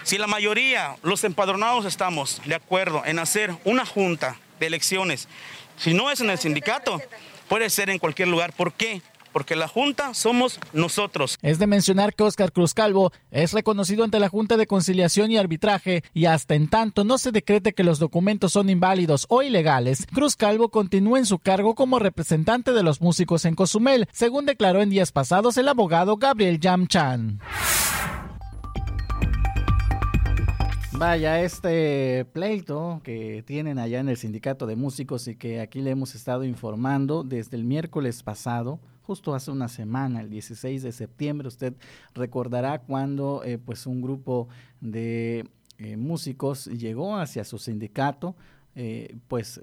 si 0.04 0.16
la 0.16 0.26
mayoría, 0.26 0.96
los 1.02 1.24
empadronados 1.24 1.84
estamos 1.84 2.40
de 2.44 2.54
acuerdo 2.54 3.02
en 3.04 3.18
hacer 3.18 3.54
una 3.64 3.84
junta 3.84 4.36
de 4.58 4.66
elecciones, 4.66 5.28
si 5.76 5.94
no 5.94 6.10
es 6.10 6.20
en 6.20 6.30
el 6.30 6.38
sindicato, 6.38 7.00
puede 7.48 7.70
ser 7.70 7.90
en 7.90 7.98
cualquier 7.98 8.28
lugar. 8.28 8.52
¿Por 8.52 8.72
qué? 8.72 9.02
Porque 9.38 9.54
la 9.54 9.68
Junta 9.68 10.14
somos 10.14 10.58
nosotros. 10.72 11.38
Es 11.42 11.60
de 11.60 11.68
mencionar 11.68 12.12
que 12.12 12.24
Óscar 12.24 12.50
Cruz 12.50 12.74
Calvo 12.74 13.12
es 13.30 13.52
reconocido 13.52 14.02
ante 14.02 14.18
la 14.18 14.28
Junta 14.28 14.56
de 14.56 14.66
Conciliación 14.66 15.30
y 15.30 15.36
Arbitraje 15.36 16.02
y 16.12 16.24
hasta 16.24 16.56
en 16.56 16.66
tanto 16.66 17.04
no 17.04 17.18
se 17.18 17.30
decrete 17.30 17.72
que 17.72 17.84
los 17.84 18.00
documentos 18.00 18.54
son 18.54 18.68
inválidos 18.68 19.26
o 19.28 19.44
ilegales, 19.44 20.08
Cruz 20.12 20.34
Calvo 20.34 20.70
continúa 20.70 21.20
en 21.20 21.24
su 21.24 21.38
cargo 21.38 21.76
como 21.76 22.00
representante 22.00 22.72
de 22.72 22.82
los 22.82 23.00
músicos 23.00 23.44
en 23.44 23.54
Cozumel, 23.54 24.08
según 24.12 24.44
declaró 24.44 24.82
en 24.82 24.90
días 24.90 25.12
pasados 25.12 25.56
el 25.56 25.68
abogado 25.68 26.16
Gabriel 26.16 26.58
Yamchan. 26.58 27.38
Vaya, 30.94 31.42
este 31.42 32.24
pleito 32.32 33.00
que 33.04 33.44
tienen 33.46 33.78
allá 33.78 34.00
en 34.00 34.08
el 34.08 34.16
sindicato 34.16 34.66
de 34.66 34.74
músicos 34.74 35.28
y 35.28 35.36
que 35.36 35.60
aquí 35.60 35.80
le 35.80 35.90
hemos 35.92 36.16
estado 36.16 36.42
informando 36.42 37.22
desde 37.22 37.56
el 37.56 37.62
miércoles 37.62 38.24
pasado, 38.24 38.80
justo 39.08 39.34
hace 39.34 39.50
una 39.50 39.68
semana, 39.68 40.20
el 40.20 40.28
16 40.28 40.82
de 40.82 40.92
septiembre, 40.92 41.48
usted 41.48 41.72
recordará 42.12 42.80
cuando 42.80 43.42
eh, 43.42 43.56
pues 43.56 43.86
un 43.86 44.02
grupo 44.02 44.48
de 44.82 45.48
eh, 45.78 45.96
músicos 45.96 46.66
llegó 46.66 47.16
hacia 47.16 47.42
su 47.44 47.56
sindicato, 47.56 48.36
eh, 48.74 49.16
pues, 49.26 49.62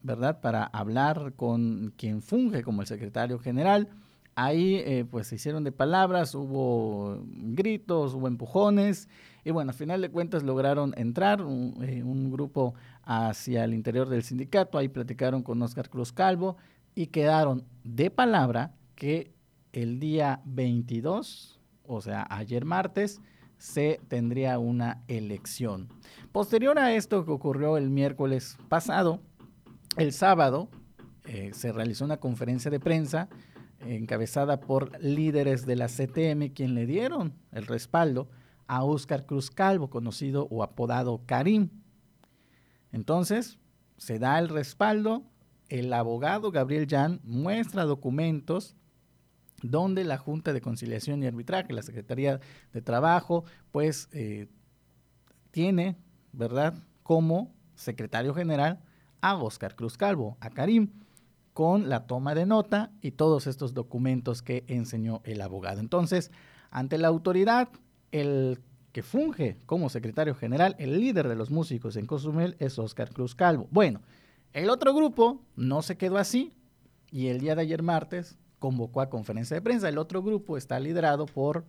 ¿verdad?, 0.00 0.40
para 0.40 0.62
hablar 0.62 1.32
con 1.34 1.92
quien 1.96 2.22
funge 2.22 2.62
como 2.62 2.82
el 2.82 2.86
secretario 2.86 3.40
general. 3.40 3.88
Ahí 4.36 5.02
pues 5.10 5.26
se 5.26 5.34
hicieron 5.34 5.64
de 5.64 5.72
palabras, 5.72 6.32
hubo 6.36 7.20
gritos, 7.26 8.14
hubo 8.14 8.28
empujones 8.28 9.08
y 9.44 9.50
bueno, 9.50 9.72
a 9.72 9.74
final 9.74 10.00
de 10.00 10.08
cuentas 10.08 10.44
lograron 10.44 10.94
entrar 10.96 11.42
un, 11.42 11.74
un 12.04 12.30
grupo 12.30 12.74
hacia 13.02 13.64
el 13.64 13.74
interior 13.74 14.08
del 14.08 14.22
sindicato, 14.22 14.78
ahí 14.78 14.86
platicaron 14.86 15.42
con 15.42 15.60
Oscar 15.60 15.90
Cruz 15.90 16.12
Calvo, 16.12 16.56
y 16.98 17.06
quedaron 17.06 17.64
de 17.84 18.10
palabra 18.10 18.74
que 18.96 19.32
el 19.72 20.00
día 20.00 20.42
22, 20.46 21.60
o 21.84 22.00
sea, 22.00 22.26
ayer 22.28 22.64
martes, 22.64 23.20
se 23.56 24.00
tendría 24.08 24.58
una 24.58 25.04
elección. 25.06 25.90
Posterior 26.32 26.76
a 26.76 26.92
esto 26.92 27.24
que 27.24 27.30
ocurrió 27.30 27.76
el 27.76 27.88
miércoles 27.88 28.58
pasado, 28.68 29.22
el 29.96 30.12
sábado 30.12 30.70
eh, 31.24 31.52
se 31.54 31.70
realizó 31.70 32.04
una 32.04 32.16
conferencia 32.16 32.68
de 32.68 32.80
prensa 32.80 33.28
encabezada 33.86 34.58
por 34.58 35.00
líderes 35.00 35.66
de 35.66 35.76
la 35.76 35.86
CTM, 35.86 36.52
quien 36.52 36.74
le 36.74 36.84
dieron 36.84 37.32
el 37.52 37.68
respaldo 37.68 38.28
a 38.66 38.82
Óscar 38.82 39.24
Cruz 39.24 39.52
Calvo, 39.52 39.88
conocido 39.88 40.48
o 40.50 40.64
apodado 40.64 41.22
Karim. 41.26 41.70
Entonces, 42.90 43.60
se 43.98 44.18
da 44.18 44.40
el 44.40 44.48
respaldo, 44.48 45.22
el 45.68 45.92
abogado 45.92 46.50
Gabriel 46.50 46.86
Jan 46.88 47.20
muestra 47.24 47.84
documentos 47.84 48.76
donde 49.62 50.04
la 50.04 50.18
Junta 50.18 50.52
de 50.52 50.60
Conciliación 50.60 51.22
y 51.22 51.26
Arbitraje, 51.26 51.72
la 51.72 51.82
Secretaría 51.82 52.40
de 52.72 52.82
Trabajo, 52.82 53.44
pues 53.72 54.08
eh, 54.12 54.46
tiene, 55.50 55.96
¿verdad?, 56.32 56.74
como 57.02 57.54
secretario 57.74 58.34
general 58.34 58.80
a 59.20 59.36
Oscar 59.36 59.74
Cruz 59.74 59.96
Calvo, 59.96 60.36
a 60.40 60.50
Karim, 60.50 60.90
con 61.54 61.88
la 61.88 62.06
toma 62.06 62.36
de 62.36 62.46
nota 62.46 62.92
y 63.00 63.12
todos 63.12 63.48
estos 63.48 63.74
documentos 63.74 64.42
que 64.42 64.64
enseñó 64.68 65.22
el 65.24 65.40
abogado. 65.40 65.80
Entonces, 65.80 66.30
ante 66.70 66.98
la 66.98 67.08
autoridad, 67.08 67.68
el 68.12 68.60
que 68.92 69.02
funge 69.02 69.56
como 69.66 69.88
secretario 69.88 70.34
general, 70.34 70.76
el 70.78 71.00
líder 71.00 71.28
de 71.28 71.34
los 71.34 71.50
músicos 71.50 71.96
en 71.96 72.06
Cozumel 72.06 72.56
es 72.60 72.78
Oscar 72.78 73.10
Cruz 73.12 73.34
Calvo. 73.34 73.66
Bueno, 73.70 74.02
el 74.58 74.70
otro 74.70 74.92
grupo 74.92 75.40
no 75.56 75.82
se 75.82 75.96
quedó 75.96 76.18
así 76.18 76.52
y 77.10 77.28
el 77.28 77.40
día 77.40 77.54
de 77.54 77.62
ayer 77.62 77.82
martes 77.82 78.38
convocó 78.58 79.00
a 79.00 79.08
conferencia 79.08 79.54
de 79.54 79.62
prensa. 79.62 79.88
El 79.88 79.98
otro 79.98 80.22
grupo 80.22 80.56
está 80.56 80.80
liderado 80.80 81.26
por 81.26 81.64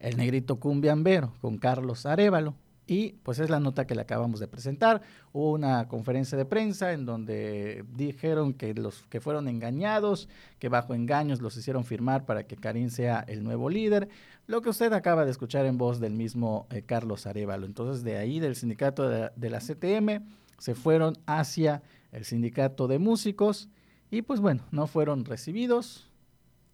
el 0.00 0.16
negrito 0.16 0.58
cumbiambero 0.58 1.32
con 1.40 1.58
Carlos 1.58 2.04
Arevalo. 2.04 2.56
Y 2.84 3.12
pues 3.22 3.38
es 3.38 3.48
la 3.48 3.60
nota 3.60 3.86
que 3.86 3.94
le 3.94 4.00
acabamos 4.02 4.40
de 4.40 4.48
presentar. 4.48 5.02
Hubo 5.32 5.52
una 5.52 5.86
conferencia 5.86 6.36
de 6.36 6.44
prensa 6.44 6.92
en 6.92 7.06
donde 7.06 7.84
dijeron 7.94 8.54
que 8.54 8.74
los 8.74 9.02
que 9.04 9.20
fueron 9.20 9.46
engañados, 9.46 10.28
que 10.58 10.68
bajo 10.68 10.92
engaños 10.92 11.40
los 11.40 11.56
hicieron 11.56 11.84
firmar 11.84 12.26
para 12.26 12.44
que 12.44 12.56
Karim 12.56 12.90
sea 12.90 13.24
el 13.28 13.44
nuevo 13.44 13.70
líder. 13.70 14.08
Lo 14.48 14.62
que 14.62 14.68
usted 14.68 14.92
acaba 14.92 15.24
de 15.24 15.30
escuchar 15.30 15.64
en 15.64 15.78
voz 15.78 16.00
del 16.00 16.14
mismo 16.14 16.66
eh, 16.70 16.82
Carlos 16.82 17.24
Arevalo. 17.26 17.66
Entonces 17.66 18.02
de 18.02 18.16
ahí 18.16 18.40
del 18.40 18.56
sindicato 18.56 19.08
de 19.08 19.50
la 19.50 19.60
CTM 19.60 20.26
se 20.58 20.74
fueron 20.74 21.16
hacia 21.26 21.82
el 22.12 22.24
sindicato 22.24 22.86
de 22.86 22.98
músicos 22.98 23.68
y 24.10 24.22
pues 24.22 24.40
bueno, 24.40 24.62
no 24.70 24.86
fueron 24.86 25.24
recibidos 25.24 26.10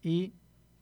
y 0.02 0.34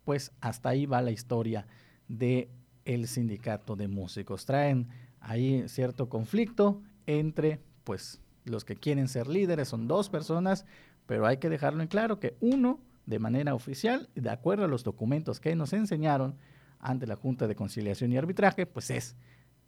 pues 0.04 0.32
hasta 0.40 0.70
ahí 0.70 0.86
va 0.86 1.02
la 1.02 1.10
historia 1.10 1.66
de 2.08 2.48
el 2.84 3.06
sindicato 3.08 3.76
de 3.76 3.88
músicos. 3.88 4.46
Traen 4.46 4.88
ahí 5.20 5.68
cierto 5.68 6.08
conflicto 6.08 6.82
entre 7.06 7.60
pues 7.84 8.20
los 8.44 8.64
que 8.64 8.76
quieren 8.76 9.08
ser 9.08 9.26
líderes, 9.26 9.68
son 9.68 9.88
dos 9.88 10.08
personas, 10.08 10.64
pero 11.06 11.26
hay 11.26 11.36
que 11.36 11.48
dejarlo 11.48 11.82
en 11.82 11.88
claro 11.88 12.18
que 12.18 12.36
uno 12.40 12.80
de 13.06 13.18
manera 13.18 13.54
oficial, 13.54 14.08
de 14.14 14.30
acuerdo 14.30 14.64
a 14.64 14.68
los 14.68 14.82
documentos 14.82 15.40
que 15.40 15.54
nos 15.54 15.72
enseñaron 15.72 16.36
ante 16.78 17.06
la 17.06 17.16
Junta 17.16 17.46
de 17.46 17.54
Conciliación 17.54 18.12
y 18.12 18.16
Arbitraje, 18.16 18.66
pues 18.66 18.90
es 18.90 19.16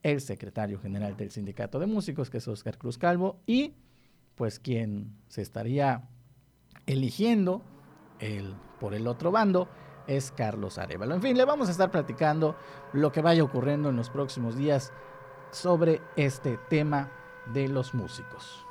el 0.03 0.21
secretario 0.21 0.79
general 0.79 1.17
del 1.17 1.31
Sindicato 1.31 1.79
de 1.79 1.87
Músicos, 1.87 2.31
que 2.31 2.39
es 2.39 2.49
Oscar 2.49 2.79
Cruz 2.79 2.99
Calvo, 2.99 3.41
y 3.47 3.75
pues 4.39 4.61
quien 4.61 5.13
se 5.27 5.43
estaría 5.43 6.09
eligiendo 6.87 7.61
el, 8.21 8.55
por 8.81 8.95
el 8.95 9.09
otro 9.09 9.33
bando 9.33 9.69
es 10.07 10.31
Carlos 10.31 10.79
Arevalo. 10.79 11.17
En 11.17 11.21
fin, 11.21 11.37
le 11.37 11.45
vamos 11.45 11.69
a 11.69 11.73
estar 11.73 11.91
platicando 11.91 12.57
lo 12.93 13.13
que 13.13 13.21
vaya 13.21 13.43
ocurriendo 13.43 13.91
en 13.91 13.97
los 13.97 14.09
próximos 14.09 14.57
días 14.57 14.93
sobre 15.51 16.01
este 16.17 16.57
tema 16.71 17.11
de 17.53 17.69
los 17.69 17.93
músicos. 17.95 18.65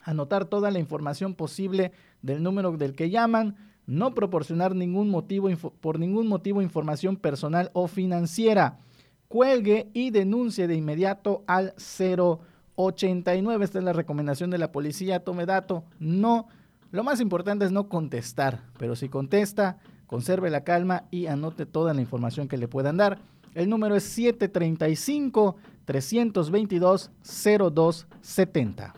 anotar 0.04 0.44
toda 0.46 0.70
la 0.70 0.80
información 0.80 1.34
posible 1.34 1.94
del 2.22 2.44
número 2.44 2.76
del 2.76 2.94
que 2.94 3.10
llaman, 3.10 3.56
no 3.92 4.16
proporcionar 4.16 4.74
ningún 4.74 5.10
motivo, 5.10 5.50
por 5.82 6.00
ningún 6.00 6.28
motivo 6.28 6.62
información 6.62 7.18
personal 7.18 7.70
o 7.74 7.90
financiera. 7.90 8.80
Cuelgue 9.28 9.90
y 9.94 10.12
denuncie 10.12 10.66
de 10.68 10.76
inmediato 10.76 11.44
al 11.46 11.74
089. 11.76 13.66
Esta 13.66 13.80
es 13.80 13.84
la 13.84 13.92
recomendación 13.92 14.50
de 14.50 14.60
la 14.60 14.72
policía. 14.72 15.26
Tome 15.26 15.46
dato. 15.46 15.84
No, 16.00 16.48
lo 16.92 17.04
más 17.04 17.20
importante 17.20 17.66
es 17.66 17.74
no 17.74 17.90
contestar, 17.90 18.62
pero 18.80 18.96
si 18.96 19.10
contesta, 19.10 19.80
conserve 20.08 20.50
la 20.50 20.64
calma 20.64 21.04
y 21.12 21.26
anote 21.26 21.66
toda 21.66 21.94
la 21.94 22.00
información 22.00 22.48
que 22.48 22.58
le 22.58 22.70
puedan 22.70 22.96
dar. 22.96 23.20
El 23.56 23.70
número 23.70 23.98
es 23.98 24.04
735 24.04 25.58
322 25.84 27.12
0270. 27.24 28.94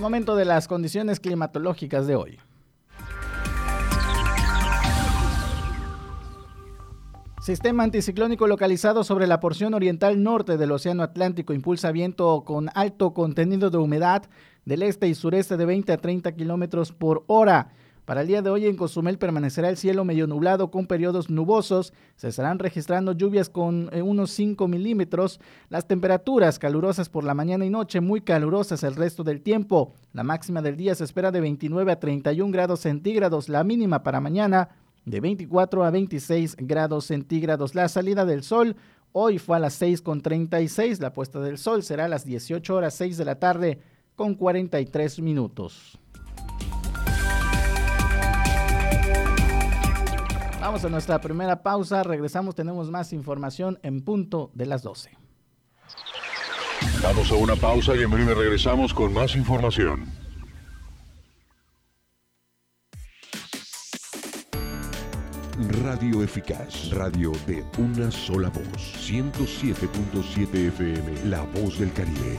Momento 0.00 0.34
de 0.34 0.44
las 0.44 0.66
condiciones 0.66 1.20
climatológicas 1.20 2.06
de 2.06 2.16
hoy. 2.16 2.38
Sistema 7.40 7.84
anticiclónico 7.84 8.46
localizado 8.46 9.02
sobre 9.02 9.26
la 9.26 9.40
porción 9.40 9.72
oriental 9.72 10.22
norte 10.22 10.58
del 10.58 10.72
Océano 10.72 11.02
Atlántico 11.02 11.54
impulsa 11.54 11.90
viento 11.90 12.44
con 12.44 12.68
alto 12.74 13.14
contenido 13.14 13.70
de 13.70 13.78
humedad 13.78 14.24
del 14.66 14.82
este 14.82 15.08
y 15.08 15.14
sureste 15.14 15.56
de 15.56 15.64
20 15.64 15.92
a 15.92 15.96
30 15.96 16.32
kilómetros 16.32 16.92
por 16.92 17.24
hora. 17.26 17.72
Para 18.10 18.22
el 18.22 18.26
día 18.26 18.42
de 18.42 18.50
hoy 18.50 18.66
en 18.66 18.74
Cozumel 18.74 19.18
permanecerá 19.18 19.68
el 19.68 19.76
cielo 19.76 20.04
medio 20.04 20.26
nublado 20.26 20.72
con 20.72 20.88
periodos 20.88 21.30
nubosos. 21.30 21.92
Se 22.16 22.26
estarán 22.26 22.58
registrando 22.58 23.12
lluvias 23.12 23.48
con 23.48 23.88
eh, 23.92 24.02
unos 24.02 24.32
5 24.32 24.66
milímetros. 24.66 25.38
Las 25.68 25.86
temperaturas 25.86 26.58
calurosas 26.58 27.08
por 27.08 27.22
la 27.22 27.34
mañana 27.34 27.64
y 27.64 27.70
noche, 27.70 28.00
muy 28.00 28.20
calurosas 28.22 28.82
el 28.82 28.96
resto 28.96 29.22
del 29.22 29.42
tiempo. 29.42 29.94
La 30.12 30.24
máxima 30.24 30.60
del 30.60 30.76
día 30.76 30.96
se 30.96 31.04
espera 31.04 31.30
de 31.30 31.40
29 31.40 31.92
a 31.92 32.00
31 32.00 32.50
grados 32.50 32.80
centígrados. 32.80 33.48
La 33.48 33.62
mínima 33.62 34.02
para 34.02 34.20
mañana 34.20 34.70
de 35.04 35.20
24 35.20 35.84
a 35.84 35.90
26 35.92 36.56
grados 36.58 37.04
centígrados. 37.04 37.76
La 37.76 37.88
salida 37.88 38.24
del 38.24 38.42
sol 38.42 38.74
hoy 39.12 39.38
fue 39.38 39.56
a 39.56 39.60
las 39.60 39.74
6 39.74 40.02
con 40.02 40.20
36. 40.20 40.98
La 40.98 41.12
puesta 41.12 41.38
del 41.38 41.58
sol 41.58 41.84
será 41.84 42.06
a 42.06 42.08
las 42.08 42.24
18 42.24 42.74
horas 42.74 42.92
6 42.94 43.18
de 43.18 43.24
la 43.24 43.38
tarde 43.38 43.78
con 44.16 44.34
43 44.34 45.20
minutos. 45.20 46.00
Vamos 50.60 50.84
a 50.84 50.90
nuestra 50.90 51.18
primera 51.18 51.62
pausa, 51.62 52.02
regresamos, 52.02 52.54
tenemos 52.54 52.90
más 52.90 53.14
información 53.14 53.78
en 53.82 54.02
punto 54.02 54.50
de 54.52 54.66
las 54.66 54.82
12. 54.82 55.10
Vamos 57.02 57.32
a 57.32 57.34
una 57.34 57.56
pausa 57.56 57.96
y 57.96 58.02
en 58.02 58.10
breve 58.10 58.34
regresamos 58.34 58.92
con 58.92 59.12
más 59.12 59.34
información. 59.34 60.04
Radio 65.82 66.22
Eficaz, 66.22 66.90
radio 66.90 67.32
de 67.46 67.64
una 67.78 68.10
sola 68.10 68.50
voz, 68.50 69.10
107.7 69.10 70.68
FM, 70.68 71.24
La 71.24 71.40
Voz 71.42 71.78
del 71.78 71.92
Caribe. 71.92 72.38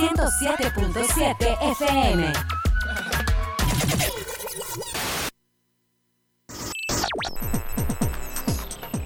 107.7 0.00 1.58
FM. 1.72 2.32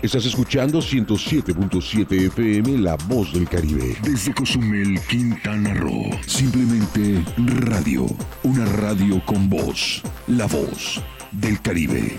Estás 0.02 0.26
escuchando 0.26 0.78
107.7 0.78 2.26
FM 2.28 2.78
La 2.78 2.94
Voz 3.08 3.32
del 3.32 3.48
Caribe. 3.48 3.96
Desde 4.02 4.32
Cozumel, 4.32 5.00
Quintana 5.08 5.74
Roo. 5.74 6.10
Simplemente 6.28 7.24
radio. 7.38 8.06
Una 8.44 8.64
radio 8.64 9.20
con 9.26 9.50
voz. 9.50 10.00
La 10.28 10.46
Voz 10.46 11.02
del 11.32 11.60
Caribe. 11.60 12.18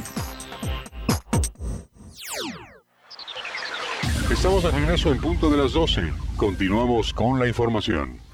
Estamos 4.29 4.63
de 4.63 4.71
regreso 4.71 5.13
en 5.13 5.21
punto 5.21 5.49
de 5.49 5.57
las 5.59 5.71
12. 5.71 6.11
Continuamos 6.35 7.13
con 7.13 7.39
la 7.39 7.47
información. 7.47 8.24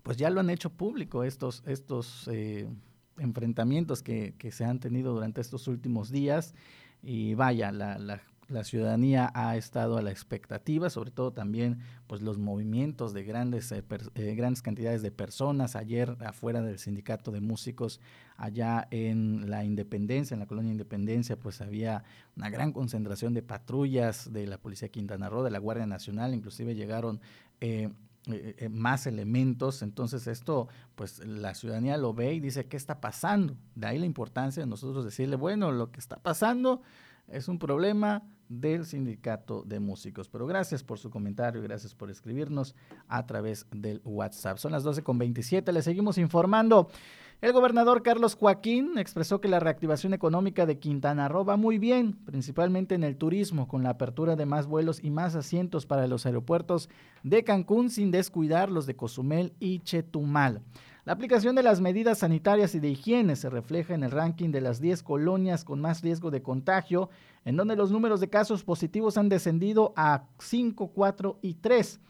pues 0.03 0.17
ya 0.17 0.29
lo 0.29 0.39
han 0.39 0.49
hecho 0.49 0.69
público 0.69 1.23
estos, 1.23 1.63
estos 1.65 2.27
eh, 2.31 2.67
enfrentamientos 3.17 4.01
que, 4.01 4.33
se 4.51 4.65
han 4.65 4.79
tenido 4.79 5.13
durante 5.13 5.41
estos 5.41 5.67
últimos 5.67 6.11
días. 6.11 6.53
Y 7.03 7.33
vaya, 7.33 7.71
la, 7.71 7.97
la, 7.97 8.21
ciudadanía 8.63 9.31
ha 9.33 9.55
estado 9.55 9.97
a 9.97 10.01
la 10.01 10.11
expectativa, 10.11 10.89
sobre 10.89 11.09
todo 11.09 11.31
también 11.31 11.79
pues 12.07 12.21
los 12.21 12.37
movimientos 12.37 13.13
de 13.13 13.23
grandes, 13.23 13.71
eh, 13.71 13.81
eh, 14.15 14.35
grandes 14.35 14.61
cantidades 14.61 15.01
de 15.01 15.11
personas. 15.11 15.75
Ayer 15.75 16.17
afuera 16.19 16.61
del 16.61 16.77
sindicato 16.77 17.31
de 17.31 17.39
músicos, 17.39 18.01
allá 18.35 18.87
en 18.91 19.49
la 19.49 19.63
Independencia, 19.63 20.35
en 20.35 20.41
la 20.41 20.47
colonia 20.47 20.71
Independencia, 20.71 21.39
pues 21.39 21.61
había 21.61 22.03
una 22.35 22.49
gran 22.49 22.73
concentración 22.73 23.33
de 23.33 23.41
patrullas 23.41 24.33
de 24.33 24.45
la 24.47 24.57
Policía 24.57 24.89
Quintana 24.89 25.29
Roo, 25.29 25.43
de 25.43 25.51
la 25.51 25.59
Guardia 25.59 25.85
Nacional, 25.85 26.33
inclusive 26.33 26.75
llegaron 26.75 27.21
eh, 27.61 27.89
eh, 28.27 28.69
más 28.69 29.07
elementos. 29.07 29.81
Entonces 29.81 30.27
esto, 30.27 30.67
pues 30.95 31.19
la 31.25 31.55
ciudadanía 31.55 31.97
lo 31.97 32.13
ve 32.13 32.33
y 32.33 32.39
dice, 32.39 32.67
¿qué 32.67 32.77
está 32.77 33.01
pasando? 33.01 33.55
De 33.75 33.87
ahí 33.87 33.97
la 33.97 34.05
importancia 34.05 34.61
de 34.61 34.69
nosotros 34.69 35.05
decirle, 35.05 35.35
bueno, 35.35 35.71
lo 35.71 35.91
que 35.91 35.99
está 35.99 36.17
pasando 36.17 36.81
es 37.27 37.47
un 37.47 37.57
problema 37.57 38.23
del 38.47 38.85
sindicato 38.85 39.63
de 39.65 39.79
músicos. 39.79 40.27
Pero 40.27 40.45
gracias 40.45 40.83
por 40.83 40.99
su 40.99 41.09
comentario, 41.09 41.61
gracias 41.61 41.95
por 41.95 42.11
escribirnos 42.11 42.75
a 43.07 43.25
través 43.25 43.65
del 43.71 44.01
WhatsApp. 44.03 44.57
Son 44.57 44.71
las 44.71 44.83
12 44.83 45.03
con 45.03 45.17
27, 45.17 45.71
le 45.71 45.81
seguimos 45.81 46.17
informando. 46.17 46.89
El 47.41 47.53
gobernador 47.53 48.03
Carlos 48.03 48.35
Joaquín 48.35 48.99
expresó 48.99 49.41
que 49.41 49.47
la 49.47 49.59
reactivación 49.59 50.13
económica 50.13 50.67
de 50.67 50.77
Quintana 50.77 51.27
Roo 51.27 51.43
va 51.43 51.57
muy 51.57 51.79
bien, 51.79 52.13
principalmente 52.23 52.93
en 52.93 53.03
el 53.03 53.17
turismo, 53.17 53.67
con 53.67 53.81
la 53.81 53.89
apertura 53.89 54.35
de 54.35 54.45
más 54.45 54.67
vuelos 54.67 55.03
y 55.03 55.09
más 55.09 55.33
asientos 55.33 55.87
para 55.87 56.05
los 56.05 56.27
aeropuertos 56.27 56.87
de 57.23 57.43
Cancún 57.43 57.89
sin 57.89 58.11
descuidar 58.11 58.69
los 58.69 58.85
de 58.85 58.95
Cozumel 58.95 59.53
y 59.59 59.79
Chetumal. 59.79 60.61
La 61.03 61.13
aplicación 61.13 61.55
de 61.55 61.63
las 61.63 61.81
medidas 61.81 62.19
sanitarias 62.19 62.75
y 62.75 62.79
de 62.79 62.89
higiene 62.89 63.35
se 63.35 63.49
refleja 63.49 63.95
en 63.95 64.03
el 64.03 64.11
ranking 64.11 64.51
de 64.51 64.61
las 64.61 64.79
10 64.79 65.01
colonias 65.01 65.63
con 65.63 65.81
más 65.81 66.03
riesgo 66.03 66.29
de 66.29 66.43
contagio, 66.43 67.09
en 67.43 67.57
donde 67.57 67.75
los 67.75 67.89
números 67.89 68.19
de 68.19 68.29
casos 68.29 68.63
positivos 68.63 69.17
han 69.17 69.29
descendido 69.29 69.93
a 69.95 70.25
5, 70.37 70.89
4 70.89 71.39
y 71.41 71.55
3. 71.55 72.01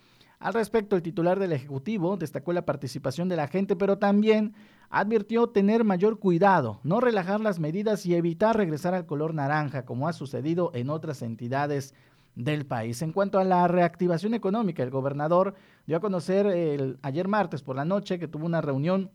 Al 0.42 0.56
respecto, 0.56 0.96
el 0.96 1.04
titular 1.04 1.40
del 1.40 1.54
Ejecutivo 1.54 2.18
destacó 2.18 2.52
la 2.52 2.66
participación 2.66 3.30
de 3.30 3.36
la 3.36 3.48
gente, 3.48 3.76
pero 3.76 4.00
también 4.00 4.56
advirtió 4.92 5.48
tener 5.48 5.86
mayor 5.86 6.20
cuidado, 6.20 6.82
no 6.84 7.00
relajar 7.00 7.40
las 7.40 7.60
medidas 7.60 8.06
y 8.06 8.14
evitar 8.14 8.58
regresar 8.58 8.94
al 8.94 9.06
color 9.06 9.34
naranja, 9.34 9.86
como 9.86 10.08
ha 10.08 10.14
sucedido 10.14 10.72
en 10.74 10.90
otras 10.90 11.22
entidades 11.22 11.94
del 12.36 12.66
país. 12.66 13.02
En 13.02 13.14
cuanto 13.14 13.40
a 13.40 13.46
la 13.46 13.68
reactivación 13.70 14.34
económica, 14.34 14.84
el 14.84 14.90
gobernador 14.90 15.56
dio 15.88 15.98
a 15.98 16.02
conocer 16.02 16.46
el, 16.46 17.00
ayer 17.02 17.30
martes 17.30 17.64
por 17.64 17.78
la 17.78 17.86
noche 17.86 18.20
que 18.20 18.28
tuvo 18.28 18.46
una 18.46 18.62
reunión 18.62 19.10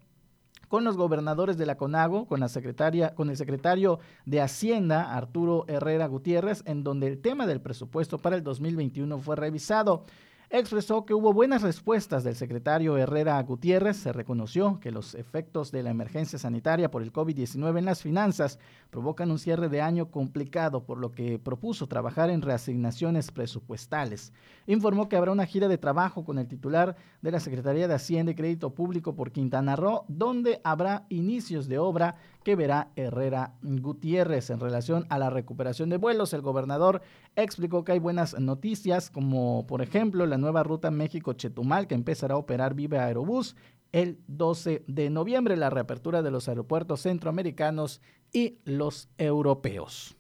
con 0.68 0.82
los 0.82 0.96
gobernadores 0.96 1.58
de 1.58 1.66
la 1.66 1.76
CONAGO, 1.76 2.26
con 2.26 2.40
la 2.40 2.48
secretaria, 2.48 3.14
con 3.14 3.30
el 3.30 3.36
secretario 3.36 4.00
de 4.24 4.40
Hacienda, 4.40 5.14
Arturo 5.14 5.64
Herrera 5.68 6.06
Gutiérrez, 6.06 6.62
en 6.66 6.82
donde 6.82 7.06
el 7.06 7.20
tema 7.20 7.46
del 7.46 7.60
presupuesto 7.60 8.18
para 8.18 8.34
el 8.34 8.42
2021 8.42 9.18
fue 9.18 9.36
revisado 9.36 10.04
expresó 10.50 11.04
que 11.04 11.14
hubo 11.14 11.32
buenas 11.32 11.62
respuestas 11.62 12.22
del 12.22 12.36
secretario 12.36 12.96
Herrera 12.96 13.42
Gutiérrez. 13.42 13.96
Se 13.96 14.12
reconoció 14.12 14.78
que 14.80 14.92
los 14.92 15.14
efectos 15.14 15.72
de 15.72 15.82
la 15.82 15.90
emergencia 15.90 16.38
sanitaria 16.38 16.90
por 16.90 17.02
el 17.02 17.12
COVID-19 17.12 17.78
en 17.78 17.84
las 17.84 18.02
finanzas 18.02 18.58
provocan 18.90 19.30
un 19.30 19.38
cierre 19.38 19.68
de 19.68 19.80
año 19.80 20.10
complicado, 20.10 20.84
por 20.84 20.98
lo 20.98 21.10
que 21.10 21.38
propuso 21.38 21.88
trabajar 21.88 22.30
en 22.30 22.42
reasignaciones 22.42 23.32
presupuestales. 23.32 24.32
Informó 24.66 25.08
que 25.08 25.16
habrá 25.16 25.32
una 25.32 25.46
gira 25.46 25.68
de 25.68 25.78
trabajo 25.78 26.24
con 26.24 26.38
el 26.38 26.46
titular 26.46 26.96
de 27.22 27.30
la 27.32 27.40
Secretaría 27.40 27.88
de 27.88 27.94
Hacienda 27.94 28.32
y 28.32 28.36
Crédito 28.36 28.70
Público 28.70 29.14
por 29.14 29.32
Quintana 29.32 29.74
Roo, 29.74 30.04
donde 30.08 30.60
habrá 30.62 31.06
inicios 31.08 31.66
de 31.68 31.78
obra 31.78 32.16
que 32.46 32.54
verá 32.54 32.92
Herrera 32.94 33.56
Gutiérrez. 33.60 34.50
En 34.50 34.60
relación 34.60 35.04
a 35.08 35.18
la 35.18 35.30
recuperación 35.30 35.90
de 35.90 35.96
vuelos, 35.96 36.32
el 36.32 36.42
gobernador 36.42 37.02
explicó 37.34 37.82
que 37.82 37.90
hay 37.90 37.98
buenas 37.98 38.38
noticias, 38.38 39.10
como 39.10 39.66
por 39.66 39.82
ejemplo 39.82 40.26
la 40.26 40.38
nueva 40.38 40.62
ruta 40.62 40.92
México-Chetumal, 40.92 41.88
que 41.88 41.96
empezará 41.96 42.34
a 42.34 42.38
operar 42.38 42.74
Vive 42.74 43.00
Aerobús 43.00 43.56
el 43.90 44.20
12 44.28 44.84
de 44.86 45.10
noviembre, 45.10 45.56
la 45.56 45.70
reapertura 45.70 46.22
de 46.22 46.30
los 46.30 46.48
aeropuertos 46.48 47.00
centroamericanos 47.00 48.00
y 48.32 48.60
los 48.64 49.08
europeos. 49.18 50.15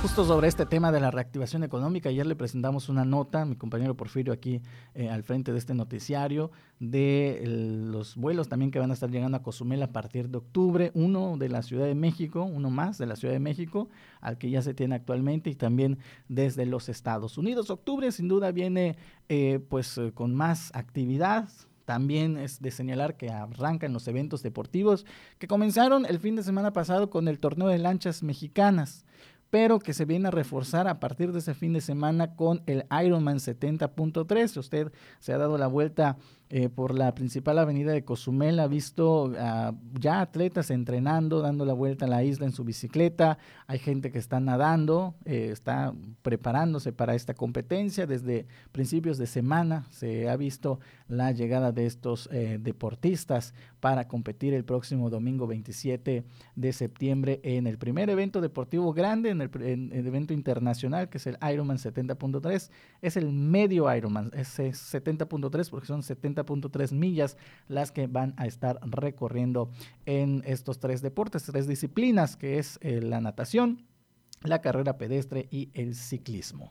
Justo 0.00 0.24
sobre 0.24 0.46
este 0.46 0.64
tema 0.64 0.92
de 0.92 1.00
la 1.00 1.10
reactivación 1.10 1.64
económica, 1.64 2.08
ayer 2.08 2.24
le 2.24 2.36
presentamos 2.36 2.88
una 2.88 3.04
nota, 3.04 3.44
mi 3.44 3.56
compañero 3.56 3.96
Porfirio 3.96 4.32
aquí 4.32 4.62
eh, 4.94 5.10
al 5.10 5.24
frente 5.24 5.50
de 5.50 5.58
este 5.58 5.74
noticiario, 5.74 6.52
de 6.78 7.42
los 7.44 8.14
vuelos 8.14 8.48
también 8.48 8.70
que 8.70 8.78
van 8.78 8.92
a 8.92 8.94
estar 8.94 9.10
llegando 9.10 9.36
a 9.36 9.42
Cozumel 9.42 9.82
a 9.82 9.90
partir 9.90 10.28
de 10.28 10.38
octubre, 10.38 10.92
uno 10.94 11.36
de 11.36 11.48
la 11.48 11.62
Ciudad 11.62 11.86
de 11.86 11.96
México, 11.96 12.44
uno 12.44 12.70
más 12.70 12.96
de 12.98 13.06
la 13.06 13.16
Ciudad 13.16 13.34
de 13.34 13.40
México, 13.40 13.88
al 14.20 14.38
que 14.38 14.50
ya 14.50 14.62
se 14.62 14.72
tiene 14.72 14.94
actualmente, 14.94 15.50
y 15.50 15.56
también 15.56 15.98
desde 16.28 16.64
los 16.64 16.88
Estados 16.88 17.36
Unidos. 17.36 17.68
Octubre 17.68 18.12
sin 18.12 18.28
duda 18.28 18.52
viene 18.52 18.96
eh, 19.28 19.58
pues 19.68 19.98
eh, 19.98 20.12
con 20.14 20.32
más 20.32 20.70
actividad, 20.76 21.48
también 21.86 22.36
es 22.36 22.60
de 22.60 22.70
señalar 22.70 23.16
que 23.16 23.30
arrancan 23.30 23.94
los 23.94 24.06
eventos 24.06 24.42
deportivos 24.42 25.06
que 25.38 25.48
comenzaron 25.48 26.04
el 26.04 26.18
fin 26.18 26.36
de 26.36 26.42
semana 26.42 26.72
pasado 26.74 27.08
con 27.08 27.28
el 27.28 27.40
torneo 27.40 27.68
de 27.68 27.78
lanchas 27.78 28.22
mexicanas 28.22 29.06
pero 29.50 29.78
que 29.78 29.94
se 29.94 30.04
viene 30.04 30.28
a 30.28 30.32
reforzar 30.32 30.88
a 30.88 31.00
partir 31.00 31.32
de 31.32 31.38
ese 31.38 31.54
fin 31.54 31.72
de 31.72 31.80
semana 31.80 32.34
con 32.34 32.62
el 32.66 32.84
Ironman 33.04 33.38
70.3. 33.38 34.56
Usted 34.56 34.92
se 35.20 35.32
ha 35.32 35.38
dado 35.38 35.58
la 35.58 35.66
vuelta 35.66 36.16
eh, 36.50 36.68
por 36.70 36.94
la 36.94 37.14
principal 37.14 37.58
avenida 37.58 37.92
de 37.92 38.04
Cozumel, 38.04 38.58
ha 38.60 38.68
visto 38.68 39.32
ya 39.98 40.20
atletas 40.20 40.70
entrenando, 40.70 41.40
dando 41.40 41.64
la 41.64 41.74
vuelta 41.74 42.06
a 42.06 42.08
la 42.08 42.24
isla 42.24 42.46
en 42.46 42.52
su 42.52 42.64
bicicleta, 42.64 43.38
hay 43.66 43.78
gente 43.78 44.10
que 44.10 44.18
está 44.18 44.40
nadando, 44.40 45.14
eh, 45.26 45.50
está 45.52 45.92
preparándose 46.22 46.92
para 46.92 47.14
esta 47.14 47.34
competencia. 47.34 48.06
Desde 48.06 48.46
principios 48.72 49.18
de 49.18 49.26
semana 49.26 49.86
se 49.90 50.28
ha 50.30 50.36
visto 50.36 50.80
la 51.06 51.32
llegada 51.32 51.70
de 51.72 51.84
estos 51.84 52.28
eh, 52.32 52.58
deportistas 52.60 53.52
para 53.80 54.08
competir 54.08 54.54
el 54.54 54.64
próximo 54.64 55.10
domingo 55.10 55.46
27 55.46 56.24
de 56.56 56.72
septiembre 56.72 57.40
en 57.42 57.66
el 57.66 57.78
primer 57.78 58.08
evento 58.08 58.40
deportivo 58.40 58.92
grande, 58.92 59.30
en 59.30 59.42
el, 59.42 59.50
en 59.62 59.92
evento 59.92 60.32
internacional 60.32 61.10
que 61.10 61.18
es 61.18 61.26
el 61.26 61.36
Ironman 61.52 61.76
70.3. 61.76 62.70
Es 63.02 63.16
el 63.16 63.32
medio 63.32 63.94
Ironman, 63.94 64.30
es 64.34 64.58
70.3 64.58 65.70
porque 65.70 65.86
son 65.86 66.02
70 66.02 66.37
40.3 66.44 66.92
millas 66.92 67.36
las 67.68 67.92
que 67.92 68.06
van 68.06 68.34
a 68.36 68.46
estar 68.46 68.78
recorriendo 68.82 69.70
en 70.06 70.42
estos 70.46 70.78
tres 70.78 71.02
deportes, 71.02 71.44
tres 71.44 71.66
disciplinas, 71.66 72.36
que 72.36 72.58
es 72.58 72.78
eh, 72.82 73.00
la 73.00 73.20
natación, 73.20 73.86
la 74.42 74.60
carrera 74.60 74.98
pedestre 74.98 75.48
y 75.50 75.70
el 75.74 75.94
ciclismo. 75.94 76.70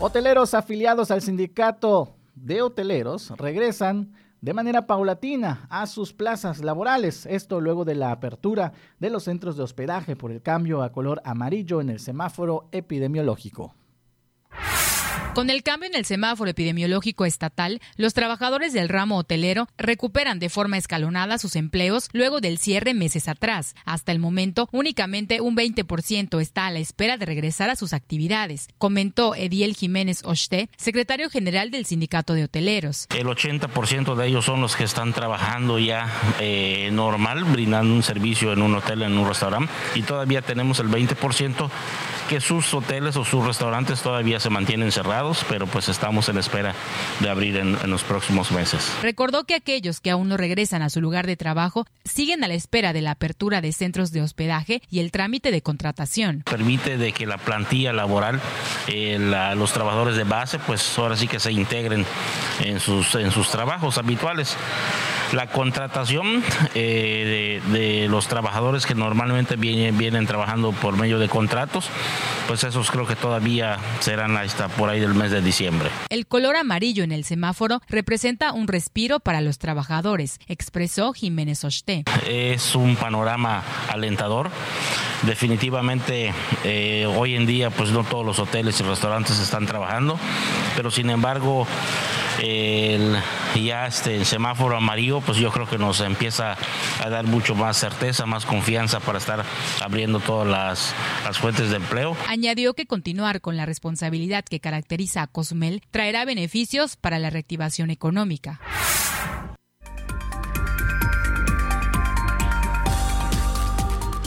Hoteleros 0.00 0.52
afiliados 0.54 1.12
al 1.12 1.22
sindicato 1.22 2.16
de 2.34 2.60
hoteleros 2.60 3.30
regresan 3.38 4.12
de 4.40 4.52
manera 4.52 4.88
paulatina 4.88 5.68
a 5.70 5.86
sus 5.86 6.12
plazas 6.12 6.60
laborales. 6.60 7.24
Esto 7.26 7.60
luego 7.60 7.84
de 7.84 7.94
la 7.94 8.10
apertura 8.10 8.72
de 8.98 9.10
los 9.10 9.22
centros 9.22 9.56
de 9.56 9.62
hospedaje 9.62 10.16
por 10.16 10.32
el 10.32 10.42
cambio 10.42 10.82
a 10.82 10.90
color 10.90 11.22
amarillo 11.24 11.80
en 11.80 11.88
el 11.88 12.00
semáforo 12.00 12.68
epidemiológico. 12.72 13.76
Con 15.34 15.48
el 15.48 15.62
cambio 15.62 15.88
en 15.88 15.94
el 15.96 16.04
semáforo 16.04 16.50
epidemiológico 16.50 17.24
estatal, 17.24 17.80
los 17.96 18.12
trabajadores 18.12 18.74
del 18.74 18.90
ramo 18.90 19.16
hotelero 19.16 19.66
recuperan 19.78 20.38
de 20.38 20.50
forma 20.50 20.76
escalonada 20.76 21.38
sus 21.38 21.56
empleos 21.56 22.10
luego 22.12 22.42
del 22.42 22.58
cierre 22.58 22.92
meses 22.92 23.28
atrás. 23.28 23.74
Hasta 23.86 24.12
el 24.12 24.18
momento, 24.18 24.68
únicamente 24.72 25.40
un 25.40 25.56
20% 25.56 26.38
está 26.38 26.66
a 26.66 26.70
la 26.70 26.80
espera 26.80 27.16
de 27.16 27.24
regresar 27.24 27.70
a 27.70 27.76
sus 27.76 27.94
actividades, 27.94 28.68
comentó 28.76 29.34
Ediel 29.34 29.74
Jiménez 29.74 30.22
Ochte, 30.24 30.68
secretario 30.76 31.30
general 31.30 31.70
del 31.70 31.86
Sindicato 31.86 32.34
de 32.34 32.44
Hoteleros. 32.44 33.06
El 33.16 33.26
80% 33.26 34.14
de 34.14 34.26
ellos 34.26 34.44
son 34.44 34.60
los 34.60 34.76
que 34.76 34.84
están 34.84 35.14
trabajando 35.14 35.78
ya 35.78 36.12
eh, 36.40 36.90
normal, 36.92 37.44
brindando 37.44 37.94
un 37.94 38.02
servicio 38.02 38.52
en 38.52 38.60
un 38.60 38.74
hotel, 38.74 39.00
en 39.00 39.16
un 39.16 39.26
restaurante, 39.26 39.72
y 39.94 40.02
todavía 40.02 40.42
tenemos 40.42 40.78
el 40.78 40.88
20% 40.88 41.70
que 42.28 42.40
sus 42.40 42.72
hoteles 42.74 43.16
o 43.16 43.24
sus 43.24 43.44
restaurantes 43.46 44.02
todavía 44.02 44.40
se 44.40 44.50
mantienen 44.50 44.92
cerrados, 44.92 45.44
pero 45.48 45.66
pues 45.66 45.88
estamos 45.88 46.28
en 46.28 46.38
espera 46.38 46.74
de 47.20 47.28
abrir 47.28 47.56
en, 47.56 47.78
los 47.90 48.02
próximos 48.04 48.52
meses. 48.52 48.90
Recordó 49.02 49.44
que 49.44 49.54
aquellos 49.54 50.00
que 50.00 50.10
aún 50.10 50.28
no 50.28 50.36
regresan 50.36 50.82
a 50.82 50.90
su 50.90 51.00
lugar 51.00 51.26
de 51.26 51.36
trabajo 51.36 51.86
siguen 52.04 52.44
a 52.44 52.48
la 52.48 52.54
espera 52.54 52.92
de 52.92 53.02
la 53.02 53.12
apertura 53.12 53.60
de 53.60 53.72
centros 53.72 54.12
de 54.12 54.22
hospedaje 54.22 54.82
y 54.90 55.00
el 55.00 55.10
trámite 55.10 55.50
de 55.50 55.62
contratación. 55.62 56.42
Permite 56.48 56.96
de 56.96 57.12
que 57.12 57.26
la 57.26 57.38
plantilla 57.38 57.92
laboral, 57.92 58.40
eh, 58.88 59.18
los 59.56 59.72
trabajadores 59.72 60.16
de 60.16 60.24
base, 60.24 60.58
pues 60.58 60.98
ahora 60.98 61.16
sí 61.16 61.28
que 61.28 61.40
se 61.40 61.52
integren 61.52 62.06
en 62.60 62.80
sus, 62.80 63.14
en 63.14 63.30
sus 63.30 63.50
trabajos 63.50 63.98
habituales. 63.98 64.56
La 65.32 65.46
contratación 65.46 66.42
eh, 66.74 67.60
de, 67.72 68.08
los 68.08 68.28
trabajadores 68.28 68.86
que 68.86 68.94
normalmente 68.94 69.56
vienen, 69.56 69.96
vienen 69.96 70.26
trabajando 70.26 70.72
por 70.72 70.96
medio 70.96 71.18
de 71.18 71.28
contratos, 71.28 71.88
pues 72.46 72.64
esos 72.64 72.90
creo 72.90 73.06
que 73.06 73.16
todavía 73.16 73.78
serán 74.00 74.36
hasta 74.36 74.68
por 74.68 74.90
ahí 74.90 75.00
del 75.00 75.14
mes 75.14 75.30
de 75.30 75.40
diciembre. 75.40 75.90
El 76.10 76.26
color 76.26 76.56
amarillo 76.56 77.02
en 77.02 77.12
el 77.12 77.24
semáforo 77.24 77.80
representa 77.88 78.52
un 78.52 78.68
respiro 78.68 79.20
para 79.20 79.40
los 79.40 79.58
trabajadores, 79.58 80.38
expresó 80.48 81.12
Jiménez 81.12 81.64
Oste. 81.64 82.04
Es 82.28 82.74
un 82.74 82.96
panorama 82.96 83.62
alentador. 83.90 84.50
Definitivamente 85.22 86.34
eh, 86.64 87.06
hoy 87.06 87.36
en 87.36 87.46
día 87.46 87.70
pues 87.70 87.90
no 87.90 88.02
todos 88.04 88.26
los 88.26 88.38
hoteles 88.38 88.80
y 88.80 88.82
restaurantes 88.82 89.38
están 89.38 89.66
trabajando, 89.66 90.18
pero 90.76 90.90
sin 90.90 91.10
embargo 91.10 91.66
el, 92.40 93.16
ya 93.54 93.86
este 93.86 94.24
semáforo 94.24 94.76
amarillo, 94.76 95.20
pues 95.20 95.38
yo 95.38 95.50
creo 95.52 95.68
que 95.68 95.78
nos 95.78 96.00
empieza 96.00 96.56
a 97.02 97.08
dar 97.08 97.24
mucho 97.26 97.54
más 97.54 97.76
certeza, 97.76 98.26
más 98.26 98.46
confianza 98.46 99.00
para 99.00 99.18
estar 99.18 99.44
abriendo 99.80 100.20
todas 100.20 100.48
las, 100.48 100.94
las 101.24 101.38
fuentes 101.38 101.70
de 101.70 101.76
empleo. 101.76 102.16
Añadió 102.28 102.74
que 102.74 102.86
continuar 102.86 103.40
con 103.40 103.56
la 103.56 103.66
responsabilidad 103.66 104.44
que 104.44 104.60
caracteriza 104.60 105.22
a 105.22 105.26
Cozumel 105.26 105.82
traerá 105.90 106.24
beneficios 106.24 106.96
para 106.96 107.18
la 107.18 107.30
reactivación 107.30 107.90
económica. 107.90 108.60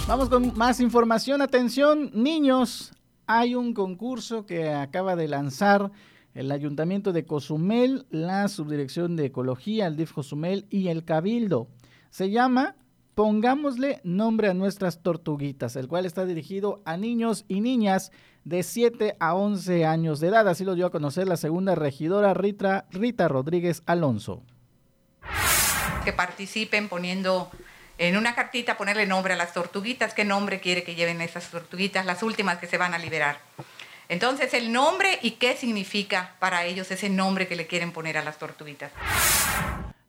Vamos 0.07 0.29
con 0.29 0.55
más 0.55 0.79
información. 0.81 1.41
Atención, 1.41 2.11
niños. 2.13 2.93
Hay 3.25 3.55
un 3.55 3.73
concurso 3.73 4.45
que 4.45 4.69
acaba 4.69 5.15
de 5.15 5.27
lanzar 5.27 5.91
el 6.35 6.51
Ayuntamiento 6.51 7.11
de 7.11 7.25
Cozumel, 7.25 8.05
la 8.11 8.47
Subdirección 8.47 9.15
de 9.15 9.25
Ecología, 9.25 9.87
el 9.87 9.95
DIF 9.95 10.13
Cozumel 10.13 10.67
y 10.69 10.89
el 10.89 11.05
Cabildo. 11.05 11.69
Se 12.11 12.29
llama 12.29 12.75
Pongámosle 13.15 14.01
nombre 14.03 14.49
a 14.49 14.53
nuestras 14.53 15.01
tortuguitas, 15.01 15.75
el 15.75 15.87
cual 15.87 16.05
está 16.05 16.23
dirigido 16.25 16.83
a 16.85 16.97
niños 16.97 17.43
y 17.47 17.61
niñas 17.61 18.11
de 18.43 18.61
7 18.61 19.17
a 19.19 19.33
11 19.33 19.85
años 19.85 20.19
de 20.19 20.27
edad. 20.27 20.47
Así 20.47 20.65
lo 20.65 20.75
dio 20.75 20.85
a 20.85 20.91
conocer 20.91 21.27
la 21.27 21.37
segunda 21.37 21.73
regidora 21.73 22.35
Rita, 22.35 22.85
Rita 22.91 23.27
Rodríguez 23.27 23.81
Alonso. 23.87 24.43
Que 26.03 26.13
participen 26.13 26.89
poniendo 26.89 27.49
en 27.97 28.17
una 28.17 28.35
cartita, 28.35 28.77
ponerle 28.77 29.05
nombre 29.05 29.33
a 29.33 29.37
las 29.37 29.53
tortuguitas, 29.53 30.13
qué 30.13 30.25
nombre 30.25 30.59
quiere 30.59 30.83
que 30.83 30.95
lleven 30.95 31.21
esas 31.21 31.49
tortuguitas, 31.49 32.05
las 32.05 32.23
últimas 32.23 32.57
que 32.57 32.67
se 32.67 32.77
van 32.77 32.93
a 32.93 32.97
liberar. 32.97 33.39
Entonces, 34.09 34.53
el 34.53 34.71
nombre 34.71 35.17
y 35.21 35.31
qué 35.31 35.55
significa 35.55 36.35
para 36.39 36.65
ellos 36.65 36.91
ese 36.91 37.09
nombre 37.09 37.47
que 37.47 37.55
le 37.55 37.67
quieren 37.67 37.91
poner 37.91 38.17
a 38.17 38.23
las 38.23 38.37
tortuguitas. 38.37 38.91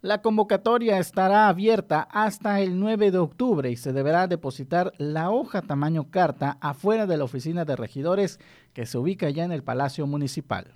La 0.02 0.20
convocatoria 0.20 0.98
estará 0.98 1.48
abierta 1.48 2.06
hasta 2.10 2.60
el 2.60 2.78
9 2.78 3.10
de 3.10 3.18
octubre 3.18 3.70
y 3.70 3.76
se 3.76 3.92
deberá 3.92 4.26
depositar 4.26 4.92
la 4.98 5.30
hoja 5.30 5.62
tamaño 5.62 6.10
carta 6.10 6.58
afuera 6.60 7.06
de 7.06 7.16
la 7.16 7.24
oficina 7.24 7.64
de 7.64 7.76
regidores 7.76 8.38
que 8.74 8.86
se 8.86 8.98
ubica 8.98 9.30
ya 9.30 9.44
en 9.44 9.52
el 9.52 9.64
Palacio 9.64 10.06
Municipal. 10.06 10.74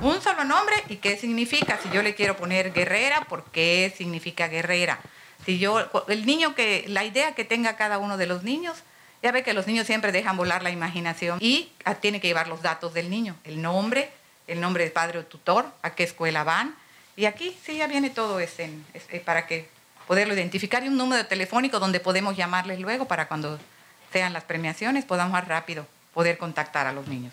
Un 0.00 0.20
solo 0.20 0.44
nombre 0.44 0.76
y 0.88 0.96
qué 0.96 1.16
significa. 1.16 1.78
Si 1.82 1.90
yo 1.90 2.02
le 2.02 2.14
quiero 2.14 2.36
poner 2.36 2.72
guerrera, 2.72 3.26
¿por 3.28 3.44
qué 3.50 3.92
significa 3.96 4.46
guerrera? 4.46 5.00
Si 5.44 5.58
yo, 5.58 5.88
el 6.08 6.26
niño 6.26 6.54
que, 6.54 6.84
la 6.88 7.04
idea 7.04 7.34
que 7.34 7.44
tenga 7.44 7.76
cada 7.76 7.98
uno 7.98 8.16
de 8.16 8.26
los 8.26 8.42
niños, 8.42 8.82
ya 9.22 9.32
ve 9.32 9.42
que 9.42 9.54
los 9.54 9.66
niños 9.66 9.86
siempre 9.86 10.12
dejan 10.12 10.36
volar 10.36 10.62
la 10.62 10.70
imaginación 10.70 11.38
y 11.40 11.72
tiene 12.00 12.20
que 12.20 12.28
llevar 12.28 12.48
los 12.48 12.62
datos 12.62 12.94
del 12.94 13.10
niño, 13.10 13.36
el 13.44 13.62
nombre, 13.62 14.10
el 14.46 14.60
nombre 14.60 14.84
del 14.84 14.92
padre 14.92 15.18
o 15.18 15.24
tutor, 15.24 15.66
a 15.82 15.90
qué 15.90 16.04
escuela 16.04 16.44
van. 16.44 16.74
Y 17.16 17.24
aquí 17.24 17.56
sí 17.64 17.78
ya 17.78 17.86
viene 17.86 18.10
todo 18.10 18.40
ese, 18.40 18.70
para 19.24 19.46
que 19.46 19.68
poderlo 20.06 20.34
identificar 20.34 20.84
y 20.84 20.88
un 20.88 20.96
número 20.96 21.26
telefónico 21.26 21.78
donde 21.78 22.00
podemos 22.00 22.36
llamarles 22.36 22.78
luego 22.78 23.06
para 23.06 23.26
cuando 23.26 23.58
sean 24.12 24.32
las 24.32 24.44
premiaciones 24.44 25.04
podamos 25.04 25.32
más 25.32 25.48
rápido 25.48 25.86
poder 26.14 26.38
contactar 26.38 26.86
a 26.86 26.92
los 26.92 27.08
niños. 27.08 27.32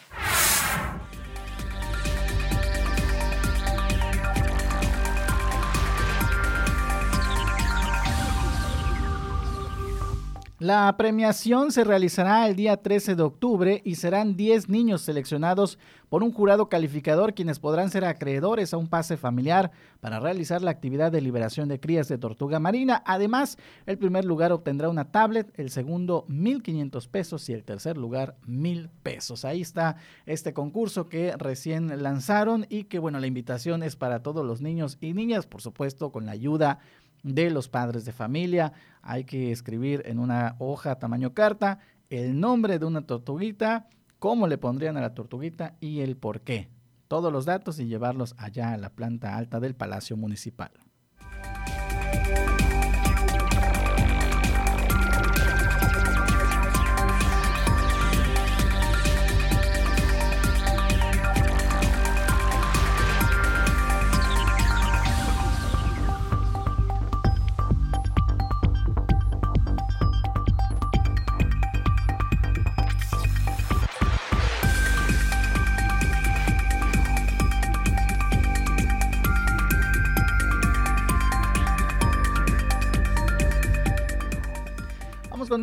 La 10.64 10.96
premiación 10.96 11.74
se 11.74 11.84
realizará 11.84 12.48
el 12.48 12.56
día 12.56 12.78
13 12.78 13.18
de 13.18 13.24
octubre 13.24 13.82
y 13.84 13.96
serán 13.96 14.38
10 14.38 14.70
niños 14.70 15.02
seleccionados 15.02 15.78
por 16.08 16.24
un 16.24 16.32
jurado 16.32 16.70
calificador 16.70 17.34
quienes 17.34 17.60
podrán 17.60 17.90
ser 17.90 18.06
acreedores 18.06 18.74
a 18.74 18.78
un 18.78 18.88
pase 18.88 19.18
familiar 19.18 19.72
para 20.00 20.22
realizar 20.22 20.62
la 20.62 20.72
actividad 20.72 21.12
de 21.12 21.20
liberación 21.20 21.68
de 21.68 21.82
crías 21.82 22.08
de 22.08 22.18
tortuga 22.18 22.62
marina. 22.62 23.04
Además, 23.06 23.58
el 23.86 23.98
primer 23.98 24.24
lugar 24.24 24.54
obtendrá 24.54 24.88
una 24.88 25.12
tablet, 25.12 25.52
el 25.60 25.70
segundo 25.70 26.26
1.500 26.30 27.10
pesos 27.10 27.50
y 27.50 27.54
el 27.54 27.66
tercer 27.66 27.98
lugar 27.98 28.38
1.000 28.48 28.90
pesos. 29.02 29.44
Ahí 29.44 29.60
está 29.60 29.98
este 30.26 30.54
concurso 30.54 31.10
que 31.10 31.36
recién 31.36 32.02
lanzaron 32.02 32.68
y 32.70 32.86
que 32.86 33.00
bueno, 33.00 33.20
la 33.20 33.28
invitación 33.28 33.84
es 33.84 33.98
para 33.98 34.24
todos 34.24 34.46
los 34.46 34.62
niños 34.62 34.98
y 35.02 35.12
niñas, 35.12 35.46
por 35.46 35.62
supuesto, 35.62 36.14
con 36.14 36.26
la 36.26 36.32
ayuda 36.32 36.80
de 37.02 37.03
los 37.24 37.70
padres 37.70 38.06
de 38.06 38.12
familia. 38.12 38.74
Hay 39.02 39.24
que 39.24 39.52
escribir 39.52 40.04
en 40.06 40.20
una 40.20 40.56
hoja 40.60 41.00
tamaño 41.00 41.34
carta 41.34 41.80
el 42.10 42.40
nombre 42.40 42.78
de 42.78 42.86
una 42.86 43.02
tortuguita, 43.08 43.88
cómo 44.20 44.48
le 44.48 44.58
pondrían 44.58 44.98
a 44.98 45.02
la 45.02 45.14
tortuguita 45.14 45.76
y 45.80 46.02
el 46.02 46.16
por 46.16 46.42
qué. 46.42 46.70
Todos 47.08 47.32
los 47.32 47.46
datos 47.46 47.80
y 47.80 47.86
llevarlos 47.86 48.36
allá 48.38 48.74
a 48.74 48.78
la 48.78 48.90
planta 48.90 49.36
alta 49.36 49.60
del 49.60 49.76
Palacio 49.76 50.18
Municipal. 50.18 50.72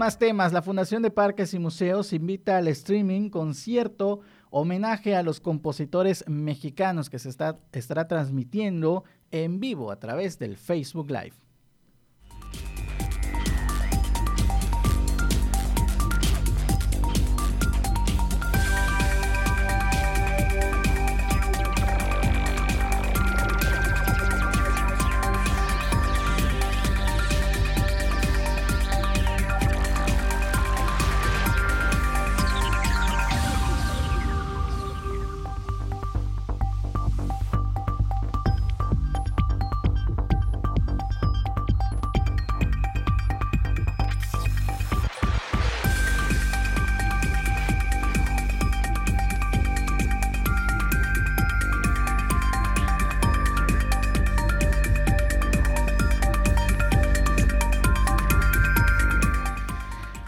Más 0.01 0.19
temas. 0.19 0.55
La 0.55 0.63
Fundación 0.63 1.03
de 1.03 1.11
Parques 1.11 1.53
y 1.53 1.59
Museos 1.59 2.15
invita 2.15 2.57
al 2.57 2.69
streaming 2.69 3.29
concierto 3.29 4.21
homenaje 4.49 5.15
a 5.15 5.23
los 5.23 5.41
compositores 5.41 6.25
mexicanos 6.27 7.11
que 7.11 7.19
se 7.19 7.29
está, 7.29 7.59
estará 7.73 8.09
transmitiendo 8.09 9.05
en 9.31 9.61
vivo 9.61 9.93
a 9.93 10.01
través 10.01 10.39
del 10.39 10.57
Facebook 10.57 11.11
Live. 11.11 11.35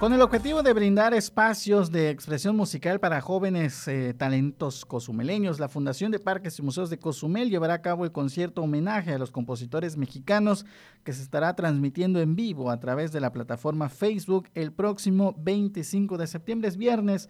Con 0.02 0.12
el 0.12 0.20
objetivo 0.20 0.64
de 0.64 0.72
brindar 0.72 1.14
espacios 1.14 1.92
de 1.92 2.10
expresión 2.10 2.56
musical 2.56 2.98
para 2.98 3.20
jóvenes 3.20 3.86
eh, 3.86 4.12
talentos 4.14 4.84
cozumeleños, 4.84 5.60
la 5.60 5.68
Fundación 5.68 6.10
de 6.10 6.18
Parques 6.18 6.58
y 6.58 6.62
Museos 6.62 6.90
de 6.90 6.98
Cozumel 6.98 7.50
llevará 7.50 7.74
a 7.74 7.82
cabo 7.82 8.04
el 8.04 8.10
concierto 8.10 8.62
homenaje 8.62 9.12
a 9.12 9.18
los 9.18 9.30
compositores 9.30 9.96
mexicanos 9.96 10.66
que 11.04 11.12
se 11.12 11.22
estará 11.22 11.54
transmitiendo 11.54 12.20
en 12.20 12.34
vivo 12.34 12.72
a 12.72 12.80
través 12.80 13.12
de 13.12 13.20
la 13.20 13.30
plataforma 13.30 13.88
Facebook 13.88 14.48
el 14.54 14.72
próximo 14.72 15.36
25 15.38 16.18
de 16.18 16.26
septiembre, 16.26 16.68
es 16.68 16.76
viernes. 16.76 17.28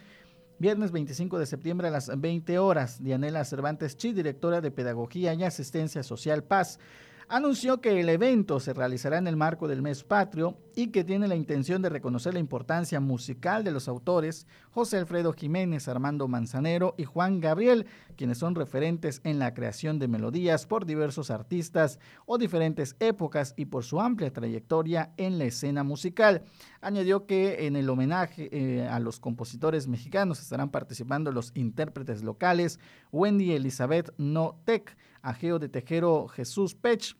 Viernes 0.59 0.93
25 0.93 1.39
de 1.39 1.45
septiembre 1.45 1.89
a 1.89 1.91
las 1.91 2.11
20 2.19 2.59
horas. 2.59 3.03
Dianela 3.03 3.45
Cervantes 3.45 3.99
Chi, 3.99 4.15
directora 4.15 4.63
de 4.63 4.71
Pedagogía 4.71 5.35
y 5.35 5.45
Asistencia 5.45 6.03
Social 6.03 6.43
Paz, 6.43 6.79
anunció 7.29 7.81
que 7.81 8.01
el 8.01 8.09
evento 8.09 8.61
se 8.61 8.73
realizará 8.73 9.19
en 9.19 9.27
el 9.27 9.37
marco 9.37 9.69
del 9.69 9.83
mes 9.83 10.05
patrio 10.05 10.59
y 10.75 10.89
que 10.89 11.05
tiene 11.05 11.29
la 11.29 11.37
intención 11.37 11.83
de 11.83 11.89
reconocer 11.89 12.35
la 12.35 12.41
importancia 12.41 13.01
musical 13.01 13.65
de 13.65 13.73
los 13.73 13.89
autores 13.89 14.47
José 14.71 14.99
Alfredo 14.99 15.33
Jiménez, 15.33 15.89
Armando 15.89 16.29
Manzanero 16.29 16.95
y 16.97 17.05
Juan 17.05 17.41
Gabriel, 17.41 17.87
quienes 18.17 18.39
son 18.39 18.55
referentes 18.55 19.21
en 19.25 19.39
la 19.39 19.55
creación 19.55 19.99
de 19.99 20.09
melodías 20.09 20.67
por 20.67 20.87
diversos 20.87 21.31
artistas 21.31 21.99
o 22.27 22.39
diferentes 22.39 22.97
épocas 23.01 23.55
y 23.57 23.67
por 23.67 23.85
su 23.85 24.01
amplia 24.01 24.33
trayectoria 24.33 25.13
en 25.17 25.39
la 25.39 25.45
escena 25.45 25.83
musical. 25.85 26.43
Añadió 26.81 27.27
que 27.27 27.67
en 27.67 27.77
el 27.77 27.89
homenaje 27.91 28.49
eh, 28.53 28.89
a 28.89 28.99
los 28.99 29.21
compositores 29.21 29.89
mexicanos 29.89 30.41
estarán 30.41 30.71
participando 30.71 31.33
los 31.33 31.53
intérpretes 31.55 32.23
locales 32.23 32.81
Wendy 33.11 33.53
Elizabeth 33.53 34.13
Notec, 34.17 34.97
Ageo 35.23 35.59
de 35.59 35.69
Tejero 35.69 36.29
Jesús 36.29 36.75
Pech, 36.75 37.17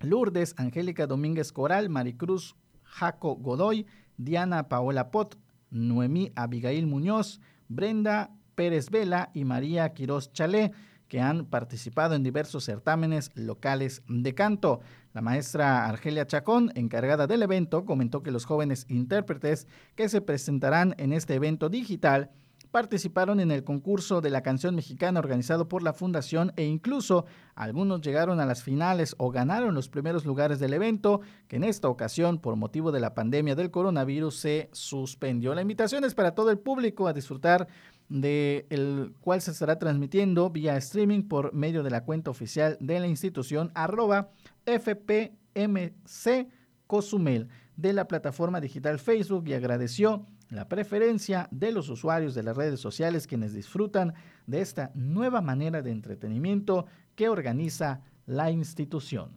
Lourdes, 0.00 0.54
Angélica 0.56 1.06
Domínguez 1.06 1.52
Coral, 1.52 1.88
Maricruz 1.88 2.54
Jaco 2.82 3.36
Godoy, 3.36 3.86
Diana 4.16 4.68
Paola 4.68 5.10
Pot, 5.10 5.38
Noemí 5.70 6.30
Abigail 6.36 6.86
Muñoz, 6.86 7.40
Brenda 7.68 8.30
Pérez 8.54 8.90
Vela 8.90 9.30
y 9.34 9.44
María 9.44 9.92
Quirós 9.94 10.32
Chalé, 10.32 10.72
que 11.08 11.20
han 11.20 11.46
participado 11.46 12.14
en 12.14 12.22
diversos 12.22 12.64
certámenes 12.64 13.30
locales 13.34 14.02
de 14.08 14.34
canto. 14.34 14.80
La 15.12 15.20
maestra 15.20 15.86
Argelia 15.86 16.26
Chacón, 16.26 16.72
encargada 16.74 17.26
del 17.26 17.42
evento, 17.42 17.84
comentó 17.84 18.22
que 18.22 18.30
los 18.30 18.44
jóvenes 18.44 18.86
intérpretes 18.88 19.66
que 19.94 20.08
se 20.08 20.20
presentarán 20.20 20.94
en 20.98 21.12
este 21.12 21.34
evento 21.34 21.68
digital 21.68 22.30
participaron 22.74 23.38
en 23.38 23.52
el 23.52 23.62
concurso 23.62 24.20
de 24.20 24.30
la 24.30 24.42
canción 24.42 24.74
mexicana 24.74 25.20
organizado 25.20 25.68
por 25.68 25.84
la 25.84 25.92
Fundación 25.92 26.52
e 26.56 26.64
incluso 26.64 27.24
algunos 27.54 28.00
llegaron 28.00 28.40
a 28.40 28.46
las 28.46 28.64
finales 28.64 29.14
o 29.18 29.30
ganaron 29.30 29.76
los 29.76 29.88
primeros 29.88 30.24
lugares 30.24 30.58
del 30.58 30.74
evento, 30.74 31.20
que 31.46 31.54
en 31.54 31.62
esta 31.62 31.88
ocasión, 31.88 32.40
por 32.40 32.56
motivo 32.56 32.90
de 32.90 32.98
la 32.98 33.14
pandemia 33.14 33.54
del 33.54 33.70
coronavirus, 33.70 34.34
se 34.34 34.70
suspendió. 34.72 35.54
La 35.54 35.62
invitación 35.62 36.02
es 36.02 36.16
para 36.16 36.34
todo 36.34 36.50
el 36.50 36.58
público 36.58 37.06
a 37.06 37.12
disfrutar 37.12 37.68
de 38.08 38.66
el 38.70 39.14
cual 39.20 39.40
se 39.40 39.52
estará 39.52 39.78
transmitiendo 39.78 40.50
vía 40.50 40.76
streaming 40.76 41.28
por 41.28 41.54
medio 41.54 41.84
de 41.84 41.90
la 41.90 42.02
cuenta 42.02 42.32
oficial 42.32 42.76
de 42.80 42.98
la 42.98 43.06
institución 43.06 43.70
arroba 43.76 44.30
FPMC 44.66 46.48
Cozumel 46.88 47.46
de 47.76 47.92
la 47.92 48.08
plataforma 48.08 48.60
digital 48.60 48.98
Facebook 48.98 49.46
y 49.46 49.54
agradeció 49.54 50.26
la 50.54 50.68
preferencia 50.68 51.48
de 51.50 51.72
los 51.72 51.88
usuarios 51.88 52.34
de 52.34 52.42
las 52.42 52.56
redes 52.56 52.80
sociales 52.80 53.26
quienes 53.26 53.52
disfrutan 53.52 54.14
de 54.46 54.60
esta 54.60 54.92
nueva 54.94 55.40
manera 55.40 55.82
de 55.82 55.90
entretenimiento 55.90 56.86
que 57.14 57.28
organiza 57.28 58.02
la 58.26 58.50
institución. 58.50 59.30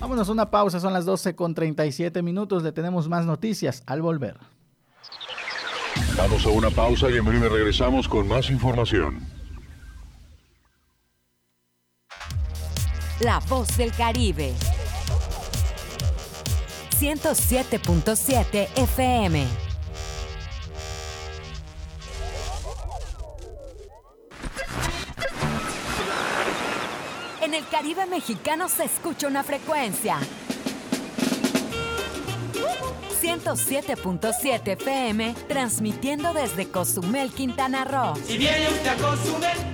Vámonos 0.00 0.28
a 0.28 0.32
una 0.32 0.50
pausa, 0.50 0.80
son 0.80 0.92
las 0.92 1.06
12 1.06 1.34
con 1.34 1.54
37 1.54 2.22
minutos, 2.22 2.62
le 2.62 2.72
tenemos 2.72 3.08
más 3.08 3.26
noticias 3.26 3.82
al 3.86 4.02
volver. 4.02 4.36
Vamos 6.16 6.46
a 6.46 6.50
una 6.50 6.70
pausa 6.70 7.10
y 7.10 7.16
en 7.16 7.24
breve 7.24 7.48
regresamos 7.48 8.06
con 8.06 8.28
más 8.28 8.50
información. 8.50 9.33
La 13.24 13.38
voz 13.38 13.78
del 13.78 13.90
Caribe. 13.90 14.52
107.7 17.00 18.68
FM. 18.76 19.46
En 27.40 27.54
el 27.54 27.66
Caribe 27.68 28.04
mexicano 28.04 28.68
se 28.68 28.84
escucha 28.84 29.26
una 29.26 29.42
frecuencia. 29.42 30.18
107.7 33.22 34.68
FM, 34.68 35.34
transmitiendo 35.48 36.34
desde 36.34 36.68
Cozumel, 36.68 37.30
Quintana 37.30 37.86
Roo. 37.86 38.16
Si 38.22 38.36
viene 38.36 38.68
usted 38.68 38.88
a 38.88 38.96
Cozumel, 38.96 39.73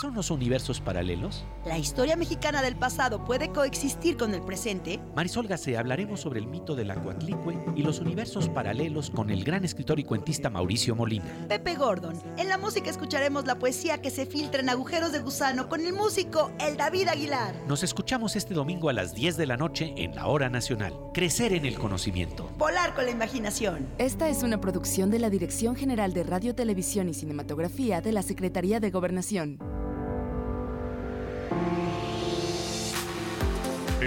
Son 0.00 0.14
los 0.14 0.30
universos 0.30 0.80
paralelos? 0.80 1.44
¿La 1.66 1.76
historia 1.76 2.16
mexicana 2.16 2.62
del 2.62 2.74
pasado 2.74 3.22
puede 3.22 3.50
coexistir 3.50 4.16
con 4.16 4.32
el 4.32 4.40
presente? 4.40 4.98
Marisol 5.14 5.46
Gacé 5.46 5.76
hablaremos 5.76 6.20
sobre 6.20 6.40
el 6.40 6.46
mito 6.46 6.74
del 6.74 6.90
Acuatlicue 6.90 7.58
y 7.76 7.82
los 7.82 8.00
universos 8.00 8.48
paralelos 8.48 9.10
con 9.10 9.28
el 9.28 9.44
gran 9.44 9.62
escritor 9.64 10.00
y 10.00 10.04
cuentista 10.04 10.48
Mauricio 10.48 10.96
Molina. 10.96 11.46
Pepe 11.48 11.74
Gordon. 11.74 12.14
En 12.38 12.48
la 12.48 12.56
música 12.56 12.88
escucharemos 12.88 13.44
la 13.46 13.58
poesía 13.58 14.00
que 14.00 14.10
se 14.10 14.24
filtra 14.24 14.62
en 14.62 14.70
agujeros 14.70 15.12
de 15.12 15.18
gusano 15.18 15.68
con 15.68 15.84
el 15.84 15.92
músico 15.92 16.50
El 16.58 16.78
David 16.78 17.08
Aguilar. 17.08 17.54
Nos 17.68 17.82
escuchamos 17.82 18.36
este 18.36 18.54
domingo 18.54 18.88
a 18.88 18.94
las 18.94 19.14
10 19.14 19.36
de 19.36 19.46
la 19.46 19.58
noche 19.58 19.92
en 19.98 20.14
la 20.14 20.28
Hora 20.28 20.48
Nacional. 20.48 20.94
Crecer 21.12 21.52
en 21.52 21.66
el 21.66 21.78
conocimiento. 21.78 22.50
Volar 22.56 22.94
con 22.94 23.04
la 23.04 23.10
imaginación. 23.10 23.86
Esta 23.98 24.30
es 24.30 24.42
una 24.42 24.62
producción 24.62 25.10
de 25.10 25.18
la 25.18 25.28
Dirección 25.28 25.76
General 25.76 26.14
de 26.14 26.22
Radio, 26.22 26.54
Televisión 26.54 27.10
y 27.10 27.14
Cinematografía 27.14 28.00
de 28.00 28.12
la 28.12 28.22
Secretaría 28.22 28.80
de 28.80 28.90
Gobernación. 28.90 29.58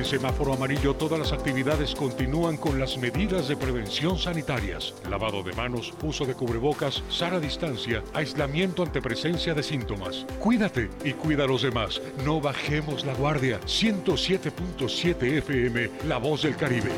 En 0.04 0.10
semáforo 0.10 0.52
amarillo 0.54 0.94
todas 0.94 1.18
las 1.18 1.32
actividades 1.32 1.96
continúan 1.96 2.58
con 2.58 2.78
las 2.78 2.98
medidas 2.98 3.48
de 3.48 3.56
prevención 3.56 4.18
sanitarias. 4.18 4.94
Lavado 5.10 5.44
de 5.44 5.54
manos, 5.54 5.94
uso 6.04 6.26
de 6.26 6.34
cubrebocas, 6.34 7.02
sana 7.08 7.40
distancia, 7.40 8.04
aislamiento 8.14 8.84
ante 8.84 9.02
presencia 9.02 9.54
de 9.54 9.64
síntomas. 9.64 10.26
Cuídate 10.42 10.90
y 11.06 11.14
cuida 11.14 11.46
a 11.46 11.48
los 11.48 11.62
demás. 11.62 12.02
No 12.26 12.42
bajemos 12.42 13.06
la 13.06 13.14
guardia. 13.14 13.62
107.7 13.62 15.38
FM, 15.38 15.90
La 16.06 16.18
Voz 16.18 16.44
del 16.44 16.58
Caribe. 16.58 16.92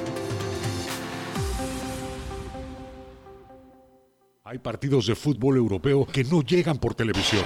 Hay 4.43 4.57
partidos 4.57 5.05
de 5.05 5.15
fútbol 5.15 5.57
europeo 5.57 6.07
que 6.11 6.23
no 6.23 6.41
llegan 6.41 6.79
por 6.79 6.95
televisión. 6.95 7.45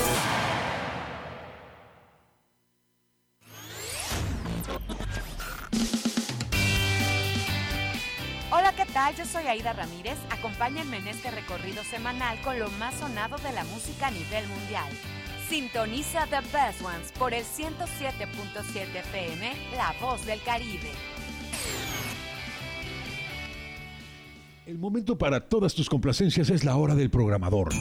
Aida 9.51 9.73
Ramírez. 9.73 10.17
Acompáñenme 10.29 10.97
en 10.97 11.07
este 11.07 11.29
recorrido 11.29 11.83
semanal 11.83 12.39
con 12.41 12.57
lo 12.57 12.69
más 12.71 12.95
sonado 12.95 13.37
de 13.37 13.51
la 13.51 13.65
música 13.65 14.07
a 14.07 14.11
nivel 14.11 14.47
mundial. 14.47 14.89
Sintoniza 15.49 16.25
The 16.27 16.39
Best 16.53 16.81
Ones 16.81 17.11
por 17.19 17.33
el 17.33 17.43
107.7 17.43 18.95
FM, 18.95 19.51
La 19.75 19.93
Voz 19.99 20.25
del 20.25 20.41
Caribe. 20.41 20.91
El 24.65 24.77
momento 24.77 25.17
para 25.17 25.41
todas 25.41 25.75
tus 25.75 25.89
complacencias 25.89 26.49
es 26.49 26.63
la 26.63 26.77
hora 26.77 26.95
del 26.95 27.09
programador. 27.09 27.73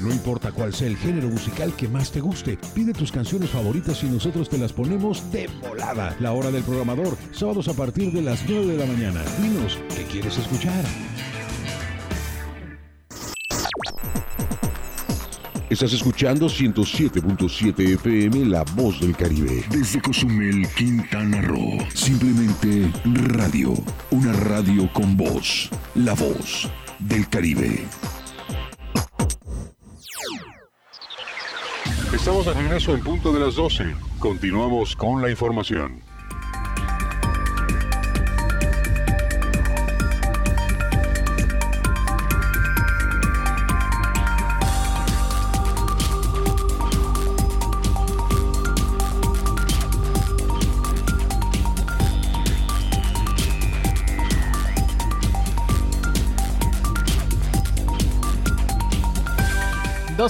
No 0.00 0.10
importa 0.10 0.52
cuál 0.52 0.74
sea 0.74 0.88
el 0.88 0.96
género 0.96 1.28
musical 1.28 1.74
que 1.76 1.88
más 1.88 2.10
te 2.10 2.20
guste, 2.20 2.58
pide 2.74 2.92
tus 2.92 3.12
canciones 3.12 3.50
favoritas 3.50 4.02
y 4.02 4.06
nosotros 4.06 4.48
te 4.48 4.58
las 4.58 4.72
ponemos 4.72 5.30
de 5.32 5.48
volada. 5.60 6.16
La 6.20 6.32
hora 6.32 6.50
del 6.50 6.62
programador, 6.62 7.16
sábados 7.32 7.68
a 7.68 7.74
partir 7.74 8.12
de 8.12 8.22
las 8.22 8.40
9 8.48 8.66
de 8.66 8.78
la 8.78 8.86
mañana. 8.86 9.22
Dinos, 9.40 9.78
¿qué 9.94 10.04
quieres 10.04 10.36
escuchar? 10.38 10.84
Estás 15.68 15.92
escuchando 15.94 16.46
107.7 16.46 17.94
FM 17.94 18.46
La 18.46 18.62
Voz 18.76 19.00
del 19.00 19.16
Caribe. 19.16 19.64
Desde 19.68 20.00
Cozumel, 20.00 20.66
Quintana 20.76 21.42
Roo. 21.42 21.78
Simplemente 21.92 22.88
radio. 23.04 23.74
Una 24.12 24.32
radio 24.32 24.88
con 24.92 25.16
voz. 25.16 25.68
La 25.96 26.14
Voz 26.14 26.70
del 27.00 27.28
Caribe. 27.28 27.84
Estamos 32.16 32.46
de 32.46 32.54
regreso 32.54 32.94
en 32.94 33.02
punto 33.02 33.30
de 33.30 33.40
las 33.40 33.56
12. 33.56 33.94
Continuamos 34.18 34.96
con 34.96 35.20
la 35.20 35.28
información. 35.28 36.05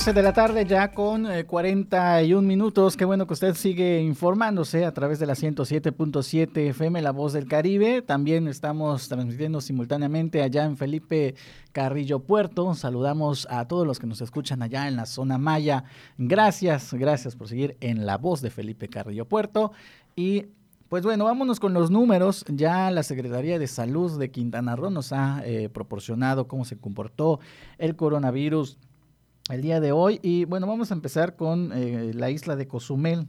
De 0.05 0.23
la 0.23 0.35
tarde 0.35 0.67
ya 0.67 0.93
con 0.93 1.27
41 1.47 2.39
eh, 2.39 2.43
minutos. 2.47 2.99
Qué 2.99 3.07
bueno 3.07 3.27
que 3.27 3.33
usted 3.33 3.55
sigue 3.55 4.03
informándose 4.03 4.85
a 4.85 4.93
través 4.93 5.19
de 5.19 5.25
la 5.25 5.33
107.7 5.33 6.69
FM 6.69 7.01
La 7.01 7.13
Voz 7.13 7.33
del 7.33 7.49
Caribe. 7.49 8.03
También 8.03 8.47
estamos 8.47 9.09
transmitiendo 9.09 9.63
simultáneamente 9.63 10.43
allá 10.43 10.67
en 10.67 10.77
Felipe 10.77 11.35
Carrillo 11.73 12.21
Puerto. 12.21 12.75
Saludamos 12.75 13.49
a 13.51 13.67
todos 13.69 13.87
los 13.87 13.99
que 13.99 14.07
nos 14.07 14.21
escuchan 14.21 14.63
allá 14.63 14.87
en 14.87 14.97
la 14.97 15.07
zona 15.07 15.39
Maya. 15.39 15.85
Gracias, 16.19 16.93
gracias 16.93 17.35
por 17.35 17.49
seguir 17.49 17.79
en 17.81 18.05
La 18.05 18.19
Voz 18.19 18.43
de 18.43 18.51
Felipe 18.51 18.89
Carrillo 18.89 19.25
Puerto. 19.25 19.73
Y 20.15 20.45
pues 20.91 21.05
bueno, 21.05 21.25
vámonos 21.25 21.59
con 21.59 21.73
los 21.73 21.91
números. 21.91 22.45
Ya 22.49 22.91
la 22.91 23.03
Secretaría 23.03 23.59
de 23.59 23.67
Salud 23.67 24.21
de 24.21 24.31
Quintana 24.31 24.77
Roo 24.77 24.91
nos 24.91 25.13
ha 25.13 25.43
eh, 25.47 25.71
proporcionado 25.71 26.47
cómo 26.47 26.67
se 26.67 26.77
comportó 26.77 27.41
el 27.79 27.97
coronavirus 27.97 28.79
el 29.49 29.63
día 29.63 29.81
de 29.81 29.93
hoy. 29.93 30.21
Y 30.23 30.45
bueno, 30.45 30.67
vamos 30.67 30.91
a 30.91 30.95
empezar 30.95 31.37
con 31.37 31.73
eh, 31.73 32.13
la 32.15 32.31
isla 32.31 32.57
de 32.57 32.67
Cozumel. 32.67 33.29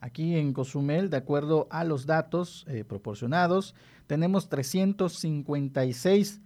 Aquí 0.00 0.36
en 0.36 0.52
Cozumel, 0.52 1.10
de 1.10 1.18
acuerdo 1.18 1.66
a 1.70 1.84
los 1.84 2.06
datos 2.06 2.64
eh, 2.68 2.84
proporcionados, 2.84 3.74
tenemos 4.06 4.48
356 4.48 6.40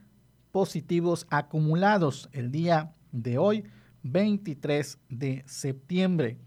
positivos 0.51 1.27
acumulados 1.31 2.29
el 2.33 2.51
día 2.51 2.93
de 3.13 3.39
hoy, 3.39 3.65
23 4.03 4.99
de 5.09 5.45
septiembre. 5.47 6.39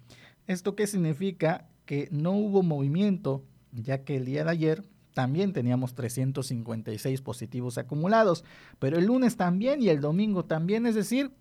¿Esto 0.48 0.76
qué 0.76 0.86
significa? 0.88 1.70
Que 1.86 2.10
no 2.12 2.32
hubo 2.34 2.62
movimiento, 2.62 3.46
ya 3.72 4.04
que 4.04 4.18
el 4.18 4.26
día 4.26 4.44
de 4.44 4.52
ayer 4.52 4.84
también 5.14 5.54
teníamos 5.54 5.96
356 5.96 7.22
positivos 7.22 7.78
acumulados, 7.78 8.44
pero 8.80 8.98
el 8.98 9.06
lunes 9.06 9.38
también 9.38 9.82
y 9.82 9.90
el 9.90 10.02
domingo 10.02 10.46
también, 10.46 10.86
es 10.86 10.96
decir, 10.96 11.32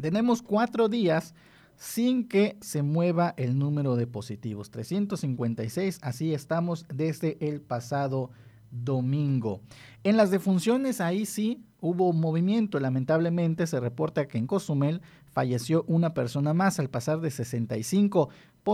tenemos 0.00 0.42
cuatro 0.42 0.88
días 0.88 1.34
sin 1.76 2.26
que 2.26 2.56
se 2.60 2.82
mueva 2.82 3.34
el 3.36 3.58
número 3.58 3.96
de 3.96 4.06
positivos. 4.06 4.70
356, 4.70 6.00
así 6.02 6.34
estamos 6.34 6.86
desde 6.92 7.38
el 7.40 7.60
pasado 7.60 8.30
domingo. 8.70 9.60
En 10.04 10.16
las 10.16 10.30
defunciones 10.30 11.00
ahí 11.00 11.24
sí 11.24 11.64
hubo 11.80 12.12
movimiento. 12.12 12.80
Lamentablemente 12.80 13.66
se 13.66 13.80
reporta 13.80 14.26
que 14.26 14.38
en 14.38 14.46
Cozumel 14.46 15.00
falleció 15.26 15.84
una 15.86 16.14
persona 16.14 16.52
más 16.52 16.78
al 16.78 16.90
pasar 16.90 17.20
de 17.20 17.30
65, 17.30 18.28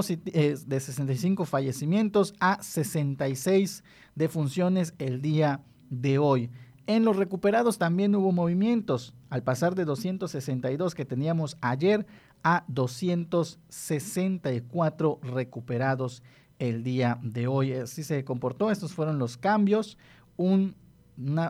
eh, 0.09 0.57
de 0.67 0.81
65 0.81 1.45
fallecimientos 1.45 2.35
a 2.41 2.63
66 2.63 3.85
defunciones 4.15 4.95
el 4.99 5.21
día 5.21 5.63
de 5.91 6.19
hoy. 6.19 6.51
En 6.87 7.07
los 7.07 7.17
recuperados 7.17 7.79
también 7.79 8.15
hubo 8.15 8.31
movimientos, 8.31 9.15
al 9.31 9.43
pasar 9.43 9.75
de 9.75 9.87
262 9.87 10.95
que 10.95 11.07
teníamos 11.07 11.57
ayer 11.63 12.05
a 12.43 12.67
264 12.69 15.21
recuperados 15.23 16.23
el 16.59 16.85
día 16.85 17.19
de 17.23 17.47
hoy. 17.47 17.73
Así 17.73 18.05
se 18.05 18.23
comportó, 18.25 18.71
estos 18.71 18.93
fueron 18.93 19.19
los 19.19 19.39
cambios, 19.39 19.97
una, 20.37 20.75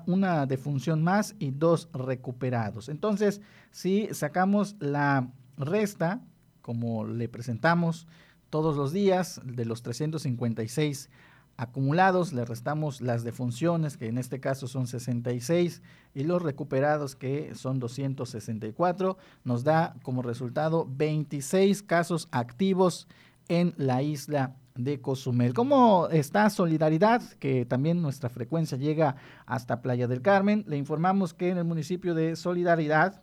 una 0.07 0.47
defunción 0.47 1.03
más 1.03 1.35
y 1.41 1.51
dos 1.51 1.89
recuperados. 1.93 2.89
Entonces, 2.89 3.41
si 3.73 4.07
sacamos 4.13 4.77
la 4.79 5.33
resta, 5.57 6.21
como 6.63 7.05
le 7.05 7.29
presentamos 7.29 8.07
todos 8.51 8.77
los 8.77 8.93
días, 8.93 9.41
de 9.45 9.65
los 9.65 9.83
356 9.83 11.11
acumulados, 11.57 12.33
le 12.33 12.45
restamos 12.45 13.01
las 13.01 13.25
defunciones, 13.25 13.97
que 13.97 14.09
en 14.09 14.19
este 14.19 14.41
caso 14.41 14.67
son 14.67 14.87
66, 14.87 15.83
y 16.15 16.25
los 16.25 16.43
recuperados, 16.43 17.17
que 17.17 17.55
son 17.55 17.79
264, 17.79 19.17
nos 19.45 19.65
da 19.65 19.97
como 20.03 20.23
resultado 20.23 20.87
26 20.91 21.83
casos 21.83 22.29
activos 22.33 23.09
en 23.49 23.75
la 23.77 24.03
isla 24.03 24.57
de 24.75 25.01
Cozumel. 25.01 25.55
¿Cómo 25.55 26.09
está 26.11 26.51
Solidaridad? 26.51 27.23
Que 27.39 27.65
también 27.65 28.03
nuestra 28.03 28.29
frecuencia 28.29 28.77
llega 28.77 29.15
hasta 29.47 29.83
Playa 29.83 30.09
del 30.09 30.23
Carmen. 30.23 30.65
Le 30.67 30.77
informamos 30.77 31.33
que 31.33 31.51
en 31.51 31.59
el 31.59 31.65
municipio 31.65 32.15
de 32.15 32.35
Solidaridad, 32.35 33.23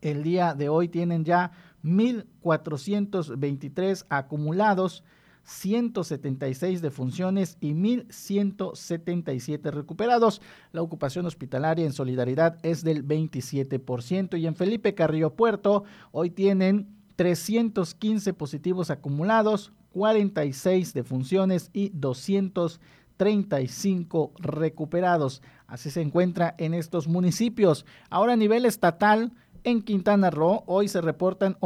el 0.00 0.22
día 0.22 0.54
de 0.54 0.68
hoy 0.68 0.86
tienen 0.88 1.24
ya 1.24 1.50
1.423 1.82 4.06
acumulados 4.08 5.02
176 5.44 6.82
defunciones 6.82 7.56
y 7.60 7.74
1.177 7.74 9.70
recuperados. 9.70 10.40
La 10.72 10.82
ocupación 10.82 11.26
hospitalaria 11.26 11.84
en 11.84 11.92
solidaridad 11.92 12.58
es 12.62 12.84
del 12.84 13.06
27% 13.06 14.38
y 14.38 14.46
en 14.46 14.54
Felipe 14.54 14.94
Carrillo 14.94 15.34
Puerto 15.34 15.84
hoy 16.10 16.30
tienen 16.30 16.88
315 17.16 18.32
positivos 18.34 18.90
acumulados, 18.90 19.72
46 19.92 20.94
defunciones 20.94 21.70
y 21.72 21.90
200 21.90 22.80
35 23.22 24.32
recuperados. 24.40 25.42
Así 25.68 25.90
se 25.90 26.00
encuentra 26.00 26.56
en 26.58 26.74
estos 26.74 27.06
municipios. 27.06 27.86
Ahora 28.10 28.32
a 28.32 28.36
nivel 28.36 28.64
estatal, 28.64 29.32
en 29.64 29.82
Quintana 29.82 30.30
Roo, 30.30 30.64
hoy 30.66 30.88
se 30.88 31.00
reportan 31.00 31.56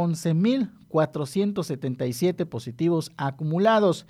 11.477 0.90 2.46
positivos 2.46 3.10
acumulados. 3.16 4.06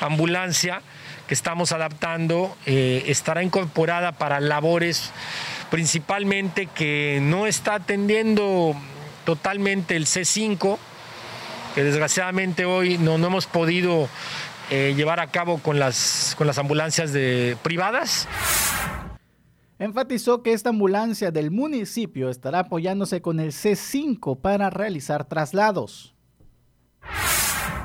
ambulancia 0.00 0.82
que 1.26 1.34
estamos 1.34 1.72
adaptando 1.72 2.56
eh, 2.66 3.04
estará 3.06 3.42
incorporada 3.42 4.12
para 4.12 4.40
labores 4.40 5.12
principalmente 5.70 6.66
que 6.66 7.18
no 7.22 7.46
está 7.46 7.74
atendiendo 7.74 8.74
totalmente 9.24 9.96
el 9.96 10.06
C5, 10.06 10.78
que 11.74 11.84
desgraciadamente 11.84 12.64
hoy 12.64 12.98
no, 12.98 13.14
hemos 13.16 13.46
podido 13.46 14.08
eh, 14.70 14.94
llevar 14.96 15.20
a 15.20 15.28
cabo 15.28 15.58
con 15.58 15.78
las, 15.78 16.34
con 16.36 16.46
las 16.46 16.58
ambulancias 16.58 17.12
de, 17.12 17.56
privadas. 17.62 18.28
Enfatizó 19.78 20.42
que 20.42 20.52
esta 20.52 20.70
ambulancia 20.70 21.30
del 21.30 21.50
municipio 21.50 22.30
estará 22.30 22.60
apoyándose 22.60 23.22
con 23.22 23.38
el 23.40 23.52
C5 23.52 24.40
para 24.40 24.70
realizar 24.70 25.24
traslados 25.24 26.14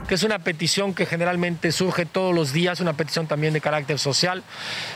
que 0.07 0.15
es 0.15 0.23
una 0.23 0.39
petición 0.39 0.93
que 0.93 1.05
generalmente 1.05 1.71
surge 1.71 2.05
todos 2.05 2.35
los 2.35 2.51
días, 2.51 2.79
una 2.79 2.93
petición 2.93 3.27
también 3.27 3.53
de 3.53 3.61
carácter 3.61 3.99
social. 3.99 4.43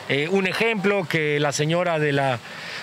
Eh, 0.09 0.27
un 0.29 0.47
ejemplo 0.47 1.07
que 1.07 1.39
la 1.39 1.51
señora 1.51 1.99
de 1.99 2.11
la 2.11 2.39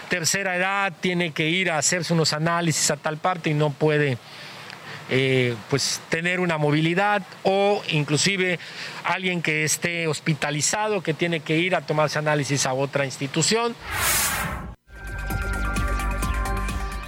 tercera 0.08 0.56
edad 0.56 0.92
tiene 1.00 1.32
que 1.32 1.48
ir 1.48 1.70
a 1.70 1.78
hacerse 1.78 2.12
unos 2.12 2.32
análisis 2.32 2.90
a 2.90 2.96
tal 2.96 3.18
parte 3.18 3.50
y 3.50 3.54
no 3.54 3.70
puede 3.70 4.18
eh, 5.10 5.54
pues 5.70 6.00
tener 6.08 6.40
una 6.40 6.58
movilidad 6.58 7.22
o 7.42 7.82
inclusive 7.90 8.58
alguien 9.04 9.42
que 9.42 9.64
esté 9.64 10.06
hospitalizado 10.08 11.02
que 11.02 11.14
tiene 11.14 11.40
que 11.40 11.58
ir 11.58 11.74
a 11.74 11.82
tomarse 11.82 12.18
análisis 12.18 12.66
a 12.66 12.72
otra 12.72 13.04
institución. 13.04 13.74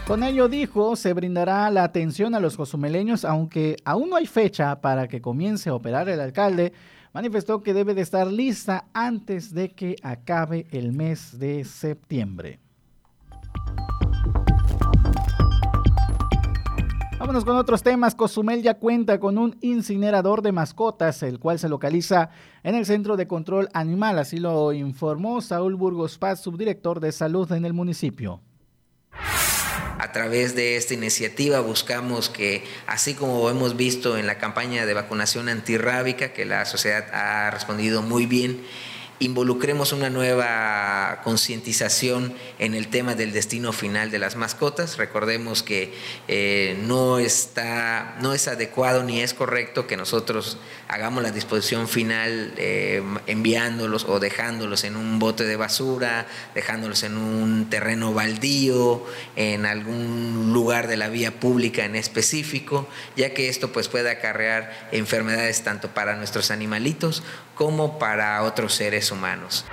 Con 0.06 0.22
ello 0.22 0.48
dijo, 0.48 0.94
se 0.94 1.12
brindará 1.14 1.68
la 1.70 1.82
atención 1.82 2.36
a 2.36 2.40
los 2.40 2.56
cozumeleños, 2.56 3.24
aunque 3.24 3.74
aún 3.84 4.10
no 4.10 4.16
hay 4.16 4.26
fecha 4.26 4.80
para 4.80 5.08
que 5.08 5.20
comience 5.20 5.68
a 5.68 5.74
operar 5.74 6.08
el 6.08 6.20
alcalde, 6.20 6.72
manifestó 7.12 7.62
que 7.62 7.74
debe 7.74 7.92
de 7.92 8.02
estar 8.02 8.28
lista 8.28 8.84
antes 8.92 9.52
de 9.52 9.70
que 9.70 9.96
acabe 10.04 10.66
el 10.70 10.92
mes 10.92 11.40
de 11.40 11.64
septiembre. 11.64 12.60
Vámonos 17.18 17.46
con 17.46 17.56
otros 17.56 17.82
temas. 17.82 18.14
Cozumel 18.14 18.62
ya 18.62 18.74
cuenta 18.74 19.18
con 19.18 19.38
un 19.38 19.56
incinerador 19.62 20.42
de 20.42 20.52
mascotas, 20.52 21.22
el 21.22 21.38
cual 21.38 21.58
se 21.58 21.70
localiza 21.70 22.28
en 22.62 22.74
el 22.74 22.84
Centro 22.84 23.16
de 23.16 23.26
Control 23.26 23.70
Animal. 23.72 24.18
Así 24.18 24.38
lo 24.38 24.74
informó 24.74 25.40
Saúl 25.40 25.76
Burgos 25.76 26.18
Paz, 26.18 26.42
subdirector 26.42 27.00
de 27.00 27.12
salud 27.12 27.50
en 27.52 27.64
el 27.64 27.72
municipio. 27.72 28.42
A 29.98 30.12
través 30.12 30.54
de 30.54 30.76
esta 30.76 30.92
iniciativa 30.92 31.60
buscamos 31.60 32.28
que, 32.28 32.64
así 32.86 33.14
como 33.14 33.48
hemos 33.48 33.78
visto 33.78 34.18
en 34.18 34.26
la 34.26 34.36
campaña 34.36 34.84
de 34.84 34.92
vacunación 34.92 35.48
antirrábica, 35.48 36.34
que 36.34 36.44
la 36.44 36.66
sociedad 36.66 37.06
ha 37.14 37.50
respondido 37.50 38.02
muy 38.02 38.26
bien, 38.26 38.60
involucremos 39.18 39.92
una 39.92 40.10
nueva 40.10 41.20
concientización 41.24 42.34
en 42.58 42.74
el 42.74 42.88
tema 42.88 43.14
del 43.14 43.32
destino 43.32 43.72
final 43.72 44.10
de 44.10 44.18
las 44.18 44.36
mascotas. 44.36 44.98
Recordemos 44.98 45.62
que 45.62 45.94
eh, 46.28 46.78
no, 46.82 47.18
está, 47.18 48.16
no 48.20 48.34
es 48.34 48.46
adecuado 48.48 49.02
ni 49.02 49.20
es 49.20 49.32
correcto 49.32 49.86
que 49.86 49.96
nosotros 49.96 50.58
hagamos 50.88 51.22
la 51.22 51.30
disposición 51.30 51.88
final 51.88 52.52
eh, 52.58 53.02
enviándolos 53.26 54.04
o 54.04 54.20
dejándolos 54.20 54.84
en 54.84 54.96
un 54.96 55.18
bote 55.18 55.44
de 55.44 55.56
basura, 55.56 56.26
dejándolos 56.54 57.02
en 57.02 57.16
un 57.16 57.70
terreno 57.70 58.12
baldío, 58.12 59.04
en 59.34 59.66
algún 59.66 60.52
lugar 60.52 60.88
de 60.88 60.96
la 60.96 61.08
vía 61.08 61.40
pública 61.40 61.84
en 61.84 61.96
específico, 61.96 62.86
ya 63.16 63.32
que 63.32 63.48
esto 63.48 63.72
pues 63.72 63.88
puede 63.88 64.10
acarrear 64.10 64.88
enfermedades 64.92 65.62
tanto 65.62 65.88
para 65.88 66.16
nuestros 66.16 66.50
animalitos 66.50 67.22
como 67.54 67.98
para 67.98 68.42
otros 68.42 68.74
seres 68.74 69.05
humanos. 69.10 69.64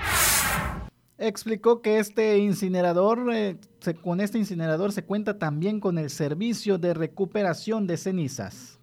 Explicó 1.18 1.82
que 1.82 2.00
este 2.00 2.38
incinerador, 2.40 3.32
eh, 3.34 3.58
con 4.02 4.20
este 4.20 4.38
incinerador 4.38 4.92
se 4.92 5.04
cuenta 5.04 5.38
también 5.38 5.80
con 5.80 5.98
el 5.98 6.10
servicio 6.10 6.78
de 6.78 6.94
recuperación 6.94 7.88
de 7.88 7.98
cenizas. 7.98 8.80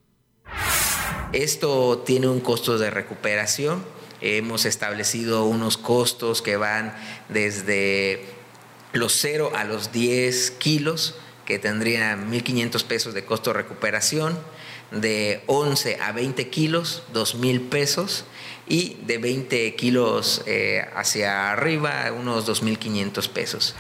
Esto 1.33 1.99
tiene 1.99 2.29
un 2.29 2.41
costo 2.41 2.79
de 2.79 2.91
recuperación. 2.91 3.85
Hemos 4.21 4.65
establecido 4.65 5.45
unos 5.45 5.77
costos 5.77 6.43
que 6.43 6.57
van 6.57 6.95
desde 7.29 8.25
los 8.93 9.13
0 9.21 9.53
a 9.55 9.65
los 9.65 9.93
10 9.93 10.51
kilos, 10.53 11.17
que 11.45 11.59
tendrían 11.59 12.31
1.500 12.31 12.85
pesos 12.85 13.15
de 13.15 13.25
costo 13.25 13.51
de 13.51 13.55
recuperación, 13.55 14.39
de 14.91 15.43
11 15.47 15.99
a 16.01 16.13
20 16.13 16.49
kilos, 16.49 17.03
2.000 17.15 17.69
pesos, 17.69 18.25
y 18.71 18.97
de 19.05 19.19
20 19.19 19.75
kilos 19.75 20.43
eh, 20.47 20.83
hacia 20.95 21.51
arriba, 21.51 22.13
unos 22.17 22.49
2.500 22.49 23.29
pesos. 23.29 23.75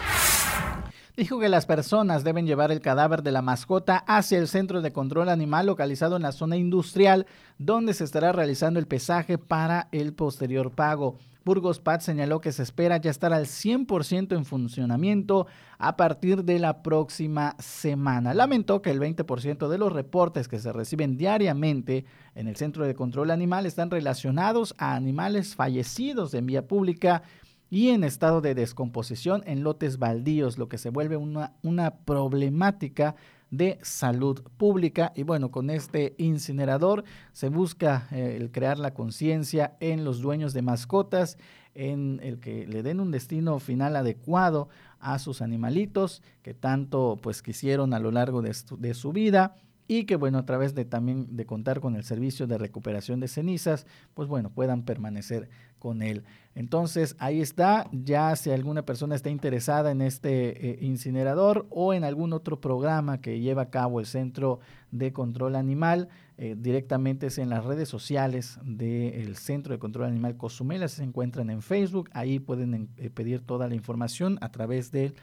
Dijo 1.16 1.38
que 1.38 1.48
las 1.48 1.64
personas 1.64 2.24
deben 2.24 2.46
llevar 2.46 2.72
el 2.72 2.80
cadáver 2.80 3.22
de 3.22 3.30
la 3.30 3.40
mascota 3.40 3.98
hacia 3.98 4.38
el 4.38 4.48
centro 4.48 4.82
de 4.82 4.92
control 4.92 5.28
animal 5.28 5.66
localizado 5.66 6.16
en 6.16 6.22
la 6.22 6.32
zona 6.32 6.56
industrial, 6.56 7.26
donde 7.58 7.94
se 7.94 8.04
estará 8.04 8.32
realizando 8.32 8.80
el 8.80 8.86
pesaje 8.86 9.38
para 9.38 9.88
el 9.92 10.12
posterior 10.12 10.72
pago. 10.72 11.18
Burgos 11.44 11.80
Paz 11.80 12.04
señaló 12.04 12.40
que 12.40 12.52
se 12.52 12.62
espera 12.62 12.98
ya 12.98 13.10
estar 13.10 13.32
al 13.32 13.46
100% 13.46 14.36
en 14.36 14.44
funcionamiento 14.44 15.46
a 15.78 15.96
partir 15.96 16.44
de 16.44 16.58
la 16.58 16.82
próxima 16.82 17.56
semana. 17.58 18.34
Lamentó 18.34 18.82
que 18.82 18.90
el 18.90 19.00
20% 19.00 19.68
de 19.68 19.78
los 19.78 19.92
reportes 19.92 20.48
que 20.48 20.58
se 20.58 20.72
reciben 20.72 21.16
diariamente 21.16 22.04
en 22.34 22.48
el 22.48 22.56
Centro 22.56 22.86
de 22.86 22.94
Control 22.94 23.30
Animal 23.30 23.66
están 23.66 23.90
relacionados 23.90 24.74
a 24.78 24.94
animales 24.94 25.54
fallecidos 25.54 26.34
en 26.34 26.46
vía 26.46 26.66
pública 26.68 27.22
y 27.70 27.90
en 27.90 28.04
estado 28.04 28.40
de 28.40 28.54
descomposición 28.54 29.42
en 29.46 29.62
lotes 29.62 29.98
baldíos, 29.98 30.58
lo 30.58 30.68
que 30.68 30.76
se 30.76 30.90
vuelve 30.90 31.16
una 31.16 31.94
problemática 32.04 33.14
de 33.50 33.78
salud 33.82 34.42
pública. 34.56 35.12
Y 35.14 35.22
bueno, 35.22 35.50
con 35.50 35.70
este 35.70 36.14
incinerador 36.18 37.04
se 37.32 37.48
busca 37.48 38.08
eh, 38.10 38.36
el 38.38 38.50
crear 38.50 38.78
la 38.78 38.94
conciencia 38.94 39.76
en 39.80 40.04
los 40.04 40.20
dueños 40.20 40.52
de 40.52 40.62
mascotas, 40.62 41.38
en 41.74 42.20
el 42.22 42.40
que 42.40 42.66
le 42.66 42.82
den 42.82 43.00
un 43.00 43.10
destino 43.10 43.58
final 43.58 43.94
adecuado 43.96 44.68
a 44.98 45.18
sus 45.18 45.40
animalitos 45.40 46.22
que 46.42 46.52
tanto 46.52 47.18
pues 47.22 47.42
quisieron 47.42 47.94
a 47.94 48.00
lo 48.00 48.10
largo 48.10 48.42
de, 48.42 48.54
de 48.78 48.94
su 48.94 49.12
vida 49.12 49.54
y 49.86 50.04
que 50.04 50.14
bueno, 50.14 50.38
a 50.38 50.46
través 50.46 50.76
de 50.76 50.84
también 50.84 51.36
de 51.36 51.46
contar 51.46 51.80
con 51.80 51.96
el 51.96 52.04
servicio 52.04 52.46
de 52.46 52.58
recuperación 52.58 53.18
de 53.18 53.26
cenizas, 53.26 53.86
pues 54.14 54.28
bueno, 54.28 54.50
puedan 54.50 54.84
permanecer 54.84 55.48
con 55.80 56.02
él. 56.02 56.22
Entonces, 56.54 57.16
ahí 57.18 57.40
está, 57.40 57.88
ya 57.90 58.36
si 58.36 58.50
alguna 58.50 58.84
persona 58.84 59.14
está 59.14 59.30
interesada 59.30 59.90
en 59.90 60.02
este 60.02 60.70
eh, 60.70 60.78
incinerador 60.82 61.66
o 61.70 61.94
en 61.94 62.04
algún 62.04 62.32
otro 62.32 62.60
programa 62.60 63.20
que 63.20 63.40
lleva 63.40 63.62
a 63.62 63.70
cabo 63.70 63.98
el 63.98 64.06
Centro 64.06 64.60
de 64.90 65.12
Control 65.12 65.56
Animal, 65.56 66.08
eh, 66.38 66.56
directamente 66.58 67.28
es 67.28 67.38
en 67.38 67.50
las 67.50 67.64
redes 67.64 67.88
sociales 67.88 68.58
del 68.62 69.36
Centro 69.36 69.72
de 69.72 69.78
Control 69.78 70.06
Animal 70.06 70.36
Cozumel, 70.36 70.88
se 70.88 71.02
encuentran 71.02 71.50
en 71.50 71.62
Facebook, 71.62 72.10
ahí 72.12 72.38
pueden 72.38 72.90
eh, 72.96 73.10
pedir 73.10 73.40
toda 73.40 73.66
la 73.66 73.74
información 73.74 74.38
a 74.40 74.50
través 74.50 74.90
del 74.90 75.14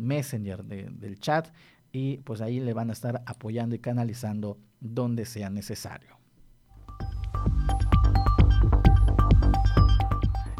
Messenger, 0.00 0.64
del 0.64 1.18
chat 1.20 1.48
y 1.92 2.18
pues 2.18 2.40
ahí 2.40 2.58
le 2.58 2.72
van 2.72 2.90
a 2.90 2.92
estar 2.92 3.22
apoyando 3.26 3.74
y 3.74 3.78
canalizando 3.78 4.58
donde 4.80 5.26
sea 5.26 5.50
necesario. 5.50 6.23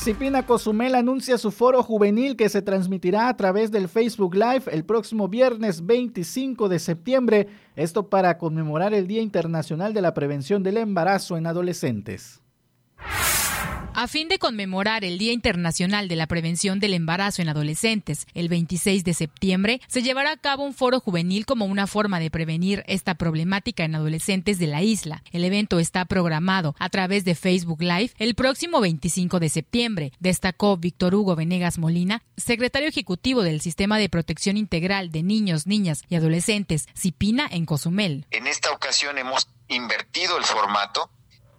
Cipina 0.02 0.45
Cozumel 0.45 0.95
anuncia 0.95 1.38
su 1.38 1.52
foro 1.52 1.84
juvenil 1.84 2.38
que 2.38 2.47
se 2.47 2.62
transmitirá 2.62 3.28
a 3.28 3.36
través 3.36 3.70
del 3.70 3.89
Facebook 3.89 4.34
Live 4.34 4.64
el 4.72 4.86
próximo 4.86 5.28
viernes 5.28 5.86
25 5.86 6.70
de 6.70 6.80
septiembre, 6.80 7.47
esto 7.76 8.10
para 8.10 8.38
conmemorar 8.38 8.93
el 8.93 9.08
Día 9.08 9.22
Internacional 9.22 9.93
de 9.93 10.02
la 10.02 10.14
Prevención 10.14 10.64
del 10.64 10.78
Embarazo 10.78 11.36
en 11.36 11.47
Adolescentes. 11.47 12.41
A 14.02 14.08
fin 14.08 14.30
de 14.30 14.39
conmemorar 14.39 15.04
el 15.04 15.18
Día 15.18 15.34
Internacional 15.34 16.08
de 16.08 16.16
la 16.16 16.26
Prevención 16.26 16.80
del 16.80 16.93
Embarazo 16.93 17.41
en 17.41 17.50
Adolescentes, 17.50 18.28
el 18.34 18.47
26 18.47 19.04
de 19.04 19.14
septiembre, 19.14 19.82
se 19.89 20.02
llevará 20.02 20.32
a 20.32 20.38
cabo 20.38 20.64
un 20.64 20.74
foro 20.74 21.02
juvenil 21.02 21.45
como 21.45 21.66
una 21.66 21.86
forma 21.86 22.22
de 22.22 22.32
prevenir 22.32 22.82
esta 22.88 23.16
problemática 23.16 23.84
en 23.84 23.95
adolescentes 23.95 24.58
de 24.58 24.68
la 24.68 24.84
isla. 24.84 25.22
El 25.34 25.43
evento 25.43 25.80
está 25.80 26.06
programado 26.06 26.78
a 26.80 26.88
través 26.88 27.26
de 27.26 27.36
Facebook 27.36 27.82
Live 27.82 28.12
el 28.20 28.36
próximo 28.36 28.80
25 28.80 29.38
de 29.41 29.50
septiembre, 29.50 30.14
destacó 30.20 30.78
Víctor 30.78 31.14
Hugo 31.14 31.36
Venegas 31.36 31.78
Molina, 31.78 32.24
secretario 32.38 32.88
ejecutivo 32.88 33.41
del 33.41 33.60
Sistema 33.60 33.97
de 33.97 34.08
Protección 34.08 34.56
Integral 34.56 35.12
de 35.12 35.24
Niños, 35.24 35.68
Niñas 35.68 36.04
y 36.08 36.16
Adolescentes, 36.16 36.88
CIPINA, 36.97 37.50
en 37.52 37.66
Cozumel. 37.66 38.26
En 38.32 38.47
esta 38.47 38.72
ocasión 38.72 39.18
hemos 39.18 39.50
invertido 39.68 40.38
el 40.38 40.45
formato 40.45 41.12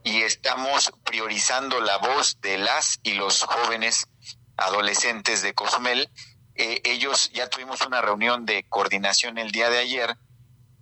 y 0.05 0.23
estamos 0.23 0.93
priorizando 1.05 1.81
la 1.81 1.99
voz 1.99 2.41
de 2.41 2.59
las 2.59 3.01
y 3.03 3.15
los 3.15 3.43
jóvenes 3.43 4.09
adolescentes 4.57 5.43
de 5.43 5.55
Cozumel. 5.55 6.11
Eh, 6.55 6.81
ellos 6.85 7.31
ya 7.33 7.49
tuvimos 7.49 7.81
una 7.87 8.01
reunión 8.01 8.47
de 8.47 8.65
coordinación 8.69 9.39
el 9.39 9.51
día 9.51 9.71
de 9.71 9.79
ayer. 9.79 10.17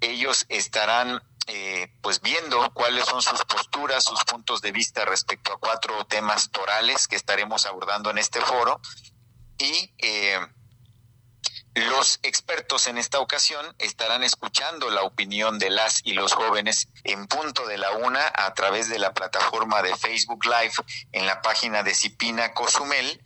Ellos 0.00 0.46
estarán 0.48 1.22
eh, 1.46 1.90
pues 2.02 2.20
viendo 2.20 2.72
cuáles 2.74 3.06
son 3.06 3.22
sus 3.22 3.44
posturas, 3.44 4.04
sus 4.04 4.22
puntos 4.24 4.60
de 4.60 4.72
vista 4.72 5.04
respecto 5.04 5.52
a 5.52 5.58
cuatro 5.58 6.04
temas 6.06 6.50
torales 6.50 7.08
que 7.08 7.16
estaremos 7.16 7.66
abordando 7.66 8.10
en 8.10 8.18
este 8.18 8.40
foro 8.40 8.80
y 9.58 9.92
eh, 9.98 10.38
los 11.80 12.20
expertos 12.22 12.86
en 12.86 12.98
esta 12.98 13.20
ocasión 13.20 13.64
estarán 13.78 14.22
escuchando 14.22 14.90
la 14.90 15.02
opinión 15.02 15.58
de 15.58 15.70
las 15.70 16.00
y 16.04 16.12
los 16.12 16.32
jóvenes 16.32 16.88
en 17.04 17.26
punto 17.26 17.66
de 17.66 17.78
la 17.78 17.92
una 17.92 18.20
a 18.34 18.54
través 18.54 18.88
de 18.88 18.98
la 18.98 19.12
plataforma 19.12 19.82
de 19.82 19.94
Facebook 19.96 20.44
Live 20.44 20.74
en 21.12 21.26
la 21.26 21.42
página 21.42 21.82
de 21.82 21.94
Cipina 21.94 22.52
Cozumel. 22.52 23.20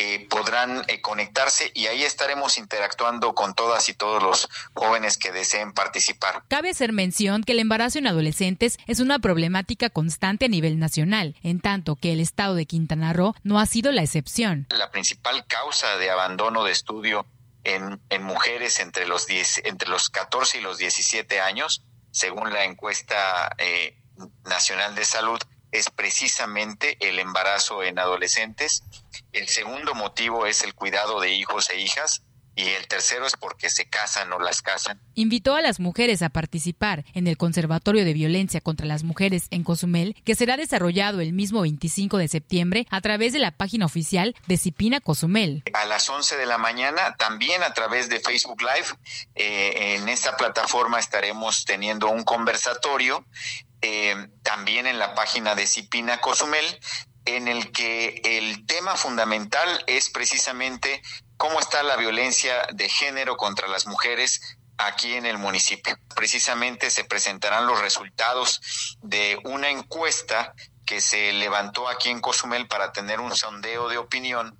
Eh, 0.00 0.28
podrán 0.30 0.84
eh, 0.86 1.00
conectarse 1.00 1.72
y 1.74 1.88
ahí 1.88 2.04
estaremos 2.04 2.56
interactuando 2.56 3.34
con 3.34 3.54
todas 3.54 3.88
y 3.88 3.94
todos 3.94 4.22
los 4.22 4.48
jóvenes 4.72 5.18
que 5.18 5.32
deseen 5.32 5.72
participar. 5.72 6.44
Cabe 6.46 6.70
hacer 6.70 6.92
mención 6.92 7.42
que 7.42 7.50
el 7.50 7.58
embarazo 7.58 7.98
en 7.98 8.06
adolescentes 8.06 8.78
es 8.86 9.00
una 9.00 9.18
problemática 9.18 9.90
constante 9.90 10.44
a 10.44 10.48
nivel 10.48 10.78
nacional, 10.78 11.34
en 11.42 11.58
tanto 11.58 11.96
que 11.96 12.12
el 12.12 12.20
estado 12.20 12.54
de 12.54 12.66
Quintana 12.66 13.12
Roo 13.12 13.34
no 13.42 13.58
ha 13.58 13.66
sido 13.66 13.90
la 13.90 14.02
excepción. 14.02 14.68
La 14.70 14.92
principal 14.92 15.44
causa 15.48 15.96
de 15.96 16.10
abandono 16.10 16.62
de 16.62 16.70
estudio 16.70 17.26
en, 17.74 18.22
mujeres 18.22 18.80
entre 18.80 19.06
los, 19.06 19.26
10, 19.26 19.62
entre 19.64 19.88
los 19.88 20.10
14 20.10 20.58
y 20.58 20.60
los 20.60 20.78
17 20.78 21.40
años, 21.40 21.84
según 22.10 22.52
la 22.52 22.64
encuesta 22.64 23.54
eh, 23.58 23.96
nacional 24.44 24.94
de 24.94 25.04
salud, 25.04 25.38
es 25.70 25.90
precisamente 25.90 26.96
el 27.00 27.18
embarazo 27.18 27.82
en 27.82 27.98
adolescentes. 27.98 28.82
El 29.32 29.48
segundo 29.48 29.94
motivo 29.94 30.46
es 30.46 30.62
el 30.62 30.74
cuidado 30.74 31.20
de 31.20 31.30
hijos 31.32 31.68
e 31.70 31.78
hijas 31.80 32.22
y 32.58 32.70
el 32.70 32.88
tercero 32.88 33.24
es 33.24 33.36
porque 33.36 33.70
se 33.70 33.88
casan 33.88 34.32
o 34.32 34.40
las 34.40 34.62
casan. 34.62 35.00
Invitó 35.14 35.54
a 35.54 35.62
las 35.62 35.78
mujeres 35.78 36.22
a 36.22 36.28
participar 36.28 37.04
en 37.14 37.28
el 37.28 37.36
Conservatorio 37.36 38.04
de 38.04 38.12
Violencia 38.12 38.60
contra 38.60 38.84
las 38.84 39.04
Mujeres 39.04 39.46
en 39.50 39.62
Cozumel, 39.62 40.16
que 40.24 40.34
será 40.34 40.56
desarrollado 40.56 41.20
el 41.20 41.32
mismo 41.32 41.60
25 41.60 42.18
de 42.18 42.26
septiembre 42.26 42.86
a 42.90 43.00
través 43.00 43.32
de 43.32 43.38
la 43.38 43.52
página 43.52 43.86
oficial 43.86 44.34
de 44.48 44.56
Cipina 44.56 44.98
Cozumel. 45.00 45.62
A 45.72 45.86
las 45.86 46.08
11 46.08 46.36
de 46.36 46.46
la 46.46 46.58
mañana, 46.58 47.14
también 47.16 47.62
a 47.62 47.72
través 47.74 48.08
de 48.08 48.18
Facebook 48.18 48.60
Live, 48.60 48.88
eh, 49.36 49.94
en 49.94 50.08
esta 50.08 50.36
plataforma 50.36 50.98
estaremos 50.98 51.64
teniendo 51.64 52.08
un 52.08 52.24
conversatorio 52.24 53.24
eh, 53.82 54.16
también 54.42 54.88
en 54.88 54.98
la 54.98 55.14
página 55.14 55.54
de 55.54 55.64
Cipina 55.64 56.20
Cozumel, 56.20 56.80
en 57.24 57.46
el 57.46 57.70
que 57.70 58.20
el 58.24 58.66
tema 58.66 58.96
fundamental 58.96 59.68
es 59.86 60.10
precisamente 60.10 61.02
cómo 61.38 61.60
está 61.60 61.82
la 61.82 61.96
violencia 61.96 62.66
de 62.74 62.88
género 62.90 63.36
contra 63.38 63.68
las 63.68 63.86
mujeres 63.86 64.58
aquí 64.76 65.14
en 65.14 65.24
el 65.24 65.38
municipio. 65.38 65.96
Precisamente 66.14 66.90
se 66.90 67.04
presentarán 67.04 67.66
los 67.66 67.80
resultados 67.80 68.98
de 69.00 69.40
una 69.44 69.70
encuesta 69.70 70.54
que 70.84 71.00
se 71.00 71.32
levantó 71.32 71.88
aquí 71.88 72.10
en 72.10 72.20
Cozumel 72.20 72.66
para 72.66 72.92
tener 72.92 73.20
un 73.20 73.34
sondeo 73.34 73.88
de 73.88 73.98
opinión 73.98 74.58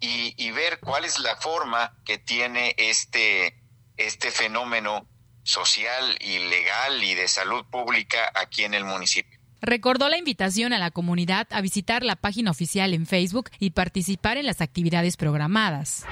y, 0.00 0.50
ver 0.50 0.80
cuál 0.80 1.06
es 1.06 1.18
la 1.18 1.36
forma 1.36 1.94
que 2.04 2.18
tiene 2.18 2.74
este, 2.76 3.58
este 3.96 4.30
fenómeno 4.30 5.08
social 5.44 6.18
y 6.20 6.40
legal 6.40 7.02
y 7.02 7.14
de 7.14 7.26
salud 7.26 7.64
pública 7.70 8.30
aquí 8.34 8.64
en 8.64 8.74
el 8.74 8.84
municipio. 8.84 9.40
Recordó 9.66 10.10
la 10.10 10.18
invitación 10.18 10.74
a 10.74 10.78
la 10.78 10.90
comunidad 10.90 11.46
a 11.50 11.62
visitar 11.62 12.02
la 12.02 12.16
página 12.16 12.50
oficial 12.50 12.92
en 12.92 13.06
Facebook 13.06 13.48
y 13.58 13.70
participar 13.70 14.36
en 14.36 14.44
las 14.44 14.60
actividades 14.60 15.16
programadas. 15.16 16.04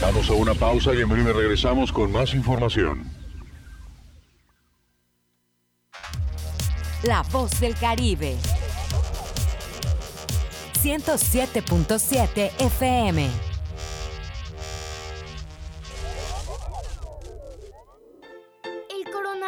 Vamos 0.00 0.30
a 0.30 0.32
una 0.32 0.54
pausa 0.54 0.94
y 0.94 1.02
en 1.02 1.08
breve 1.10 1.34
regresamos 1.34 1.92
con 1.92 2.10
más 2.10 2.34
información. 2.34 3.04
La 7.02 7.22
voz 7.30 7.60
del 7.60 7.74
Caribe. 7.74 8.36
107.7 10.82 12.52
FM. 12.58 13.43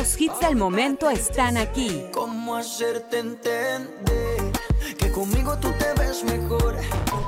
Los 0.00 0.18
hits 0.18 0.40
del 0.40 0.56
momento 0.56 1.10
están 1.10 1.56
aquí. 1.56 2.06
¿Cómo 2.12 2.56
hacerte 2.56 3.18
entender 3.18 4.52
que 4.98 5.12
conmigo 5.12 5.58
tú 5.58 5.70
te 5.78 5.92
ves 6.00 6.24
mejor? 6.24 6.76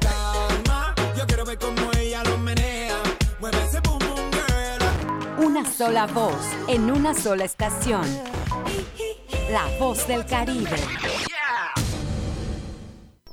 Calma, 0.00 0.94
yo 1.16 1.26
quiero 1.26 1.44
ver 1.44 1.58
cómo 1.58 1.90
ella 1.98 2.24
lo 2.24 2.38
menea. 2.38 2.96
Mueve 3.40 3.58
ese 3.64 3.80
boom 3.80 3.98
boom 3.98 4.30
girl. 4.30 5.46
Una 5.46 5.70
sola 5.70 6.06
voz 6.06 6.46
en 6.66 6.90
una 6.90 7.14
sola 7.14 7.44
estación. 7.44 8.06
La 9.50 9.66
voz 9.78 10.06
del 10.08 10.24
Caribe. 10.24 10.76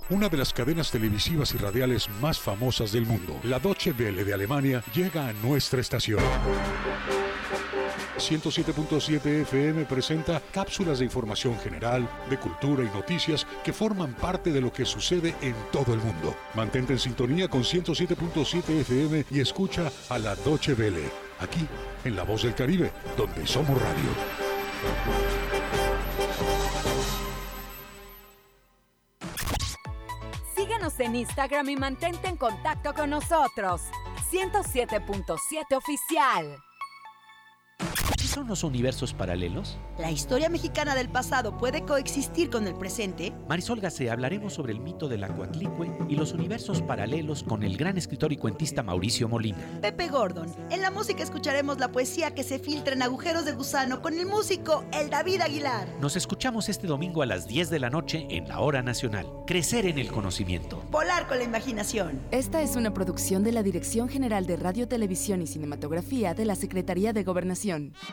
Una 0.09 0.27
de 0.27 0.37
las 0.37 0.51
cadenas 0.51 0.91
televisivas 0.91 1.53
y 1.53 1.57
radiales 1.57 2.09
más 2.19 2.39
famosas 2.39 2.91
del 2.91 3.05
mundo, 3.05 3.39
la 3.43 3.59
Deutsche 3.59 3.91
Welle 3.91 4.25
de 4.25 4.33
Alemania, 4.33 4.83
llega 4.93 5.27
a 5.27 5.33
nuestra 5.33 5.79
estación. 5.79 6.19
107.7 8.19 9.41
FM 9.41 9.85
presenta 9.85 10.41
cápsulas 10.51 10.99
de 10.99 11.05
información 11.05 11.57
general, 11.59 12.07
de 12.29 12.37
cultura 12.37 12.83
y 12.83 12.95
noticias 12.95 13.47
que 13.63 13.73
forman 13.73 14.13
parte 14.13 14.51
de 14.51 14.61
lo 14.61 14.71
que 14.71 14.85
sucede 14.85 15.35
en 15.41 15.55
todo 15.71 15.93
el 15.93 15.99
mundo. 15.99 16.35
Mantente 16.53 16.93
en 16.93 16.99
sintonía 16.99 17.47
con 17.47 17.63
107.7 17.63 18.81
FM 18.81 19.25
y 19.31 19.39
escucha 19.39 19.91
a 20.09 20.19
la 20.19 20.35
Deutsche 20.35 20.73
Welle, 20.73 21.09
aquí 21.39 21.65
en 22.03 22.15
La 22.15 22.23
Voz 22.23 22.43
del 22.43 22.55
Caribe, 22.55 22.91
donde 23.17 23.47
somos 23.47 23.81
radio. 23.81 24.09
Síguenos 30.55 30.99
en 30.99 31.15
Instagram 31.15 31.69
y 31.69 31.75
mantente 31.77 32.27
en 32.27 32.35
contacto 32.35 32.93
con 32.93 33.09
nosotros. 33.09 33.81
107.7 34.31 35.75
Oficial. 35.75 36.59
¿Qué 38.29 38.35
son 38.35 38.47
los 38.47 38.63
universos 38.63 39.15
paralelos? 39.15 39.79
¿La 39.97 40.11
historia 40.11 40.49
mexicana 40.49 40.93
del 40.93 41.09
pasado 41.09 41.57
puede 41.57 41.81
coexistir 41.81 42.51
con 42.51 42.67
el 42.67 42.75
presente? 42.75 43.33
Marisol 43.47 43.79
Gacé 43.79 44.11
hablaremos 44.11 44.53
sobre 44.53 44.71
el 44.71 44.79
mito 44.79 45.09
del 45.09 45.23
Acuatlicue 45.23 45.91
y 46.07 46.15
los 46.15 46.33
universos 46.33 46.83
paralelos 46.83 47.41
con 47.41 47.63
el 47.63 47.75
gran 47.75 47.97
escritor 47.97 48.31
y 48.31 48.37
cuentista 48.37 48.83
Mauricio 48.83 49.27
Molina. 49.27 49.57
Pepe 49.81 50.09
Gordon. 50.09 50.47
En 50.69 50.83
la 50.83 50.91
música 50.91 51.23
escucharemos 51.23 51.79
la 51.79 51.91
poesía 51.91 52.35
que 52.35 52.43
se 52.43 52.59
filtra 52.59 52.93
en 52.93 53.01
agujeros 53.01 53.45
de 53.45 53.53
gusano 53.53 53.99
con 54.03 54.13
el 54.13 54.27
músico 54.27 54.85
El 54.93 55.09
David 55.09 55.41
Aguilar. 55.41 55.87
Nos 55.99 56.15
escuchamos 56.15 56.69
este 56.69 56.85
domingo 56.85 57.23
a 57.23 57.25
las 57.25 57.47
10 57.47 57.71
de 57.71 57.79
la 57.79 57.89
noche 57.89 58.27
en 58.29 58.47
la 58.47 58.59
Hora 58.59 58.83
Nacional. 58.83 59.25
Crecer 59.47 59.87
en 59.87 59.97
el 59.97 60.11
conocimiento. 60.11 60.83
Volar 60.91 61.27
con 61.27 61.39
la 61.39 61.45
imaginación. 61.45 62.21
Esta 62.29 62.61
es 62.61 62.75
una 62.75 62.93
producción 62.93 63.43
de 63.43 63.53
la 63.53 63.63
Dirección 63.63 64.07
General 64.07 64.45
de 64.45 64.55
Radio, 64.55 64.87
Televisión 64.87 65.41
y 65.41 65.47
Cinematografía 65.47 66.35
de 66.35 66.45
la 66.45 66.53
Secretaría 66.53 67.11
de 67.11 67.23
Gobernación. 67.23 67.95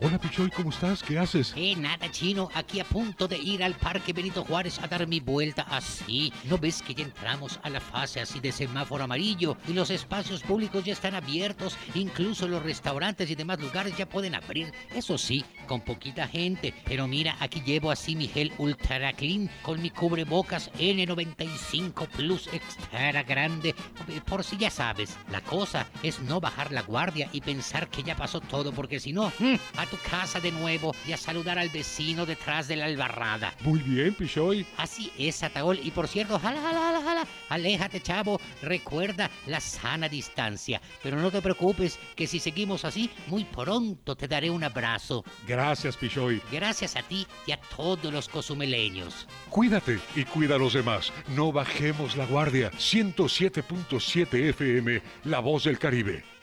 Hola 0.00 0.16
Pichoy, 0.16 0.48
¿cómo 0.50 0.70
estás? 0.70 1.02
¿Qué 1.02 1.18
haces? 1.18 1.52
Eh, 1.56 1.74
nada, 1.76 2.08
chino. 2.12 2.48
Aquí 2.54 2.78
a 2.78 2.84
punto 2.84 3.26
de 3.26 3.36
ir 3.36 3.64
al 3.64 3.74
Parque 3.74 4.12
Benito 4.12 4.44
Juárez 4.44 4.78
a 4.80 4.86
dar 4.86 5.08
mi 5.08 5.18
vuelta 5.18 5.62
así. 5.62 6.32
¿No 6.44 6.56
ves 6.56 6.82
que 6.82 6.94
ya 6.94 7.02
entramos 7.02 7.58
a 7.64 7.68
la 7.70 7.80
fase 7.80 8.20
así 8.20 8.38
de 8.38 8.52
semáforo 8.52 9.02
amarillo 9.02 9.56
y 9.66 9.72
los 9.72 9.90
espacios 9.90 10.42
públicos 10.42 10.84
ya 10.84 10.92
están 10.92 11.16
abiertos? 11.16 11.76
Incluso 11.94 12.46
los 12.46 12.62
restaurantes 12.62 13.28
y 13.28 13.34
demás 13.34 13.58
lugares 13.58 13.96
ya 13.96 14.08
pueden 14.08 14.36
abrir. 14.36 14.72
Eso 14.94 15.18
sí, 15.18 15.44
con 15.66 15.80
poquita 15.80 16.28
gente. 16.28 16.72
Pero 16.84 17.08
mira, 17.08 17.36
aquí 17.40 17.60
llevo 17.66 17.90
así 17.90 18.14
mi 18.14 18.28
gel 18.28 18.52
Ultra 18.58 19.12
Clean 19.14 19.50
con 19.62 19.82
mi 19.82 19.90
cubrebocas 19.90 20.70
N95 20.74 22.06
Plus 22.06 22.46
Extra 22.52 23.24
Grande. 23.24 23.70
Eh, 24.06 24.20
Por 24.24 24.44
si 24.44 24.56
ya 24.58 24.70
sabes, 24.70 25.16
la 25.32 25.40
cosa 25.40 25.88
es 26.04 26.20
no 26.20 26.40
bajar 26.40 26.70
la 26.70 26.82
guardia 26.82 27.28
y 27.32 27.40
pensar 27.40 27.88
que 27.88 28.04
ya 28.04 28.14
pasó 28.14 28.40
todo, 28.40 28.70
porque 28.70 29.00
si 29.00 29.12
no, 29.12 29.32
mm, 29.40 29.56
tu 29.88 29.96
casa 29.98 30.40
de 30.40 30.52
nuevo 30.52 30.94
y 31.06 31.12
a 31.12 31.16
saludar 31.16 31.58
al 31.58 31.68
vecino 31.68 32.26
detrás 32.26 32.68
de 32.68 32.76
la 32.76 32.84
albarrada. 32.84 33.54
Muy 33.60 33.80
bien, 33.80 34.14
Pichoy. 34.14 34.66
Así 34.76 35.10
es, 35.18 35.42
Ataol. 35.42 35.80
Y 35.82 35.90
por 35.90 36.08
cierto, 36.08 36.38
jala, 36.38 36.60
jala, 36.60 36.80
jala, 36.80 37.02
jala. 37.02 37.26
Aléjate, 37.48 38.00
chavo. 38.00 38.40
Recuerda 38.62 39.30
la 39.46 39.60
sana 39.60 40.08
distancia. 40.08 40.80
Pero 41.02 41.18
no 41.18 41.30
te 41.30 41.42
preocupes, 41.42 41.98
que 42.14 42.26
si 42.26 42.38
seguimos 42.38 42.84
así, 42.84 43.10
muy 43.26 43.44
pronto 43.44 44.16
te 44.16 44.28
daré 44.28 44.50
un 44.50 44.64
abrazo. 44.64 45.24
Gracias, 45.46 45.96
Pichoy. 45.96 46.40
Gracias 46.52 46.96
a 46.96 47.02
ti 47.02 47.26
y 47.46 47.52
a 47.52 47.60
todos 47.60 48.12
los 48.12 48.28
cozumeleños. 48.28 49.26
Cuídate 49.50 49.98
y 50.14 50.24
cuida 50.24 50.56
a 50.56 50.58
los 50.58 50.74
demás. 50.74 51.12
No 51.28 51.52
bajemos 51.52 52.16
la 52.16 52.26
guardia. 52.26 52.70
107.7 52.72 54.48
FM, 54.50 55.02
La 55.24 55.40
Voz 55.40 55.64
del 55.64 55.78
Caribe. 55.78 56.37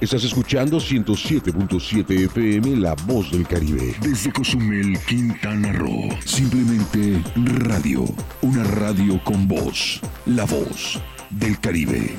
Estás 0.00 0.24
escuchando 0.24 0.76
107.7 0.76 2.26
FM 2.26 2.76
La 2.76 2.94
Voz 3.06 3.30
del 3.32 3.46
Caribe. 3.46 3.94
Desde 4.00 4.32
Cozumel, 4.32 4.98
Quintana 5.06 5.72
Roo. 5.72 6.10
Simplemente 6.24 7.22
radio. 7.34 8.04
Una 8.42 8.62
radio 8.62 9.18
con 9.24 9.48
voz. 9.48 10.00
La 10.26 10.44
Voz 10.44 11.00
del 11.30 11.58
Caribe. 11.58 12.14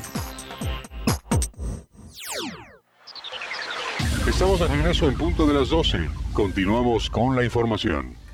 Estamos 4.28 4.60
de 4.60 4.68
regreso 4.68 5.08
en 5.08 5.16
punto 5.16 5.48
de 5.48 5.54
las 5.54 5.70
12. 5.70 6.10
Continuamos 6.34 7.10
con 7.10 7.36
la 7.36 7.46
información. 7.46 8.27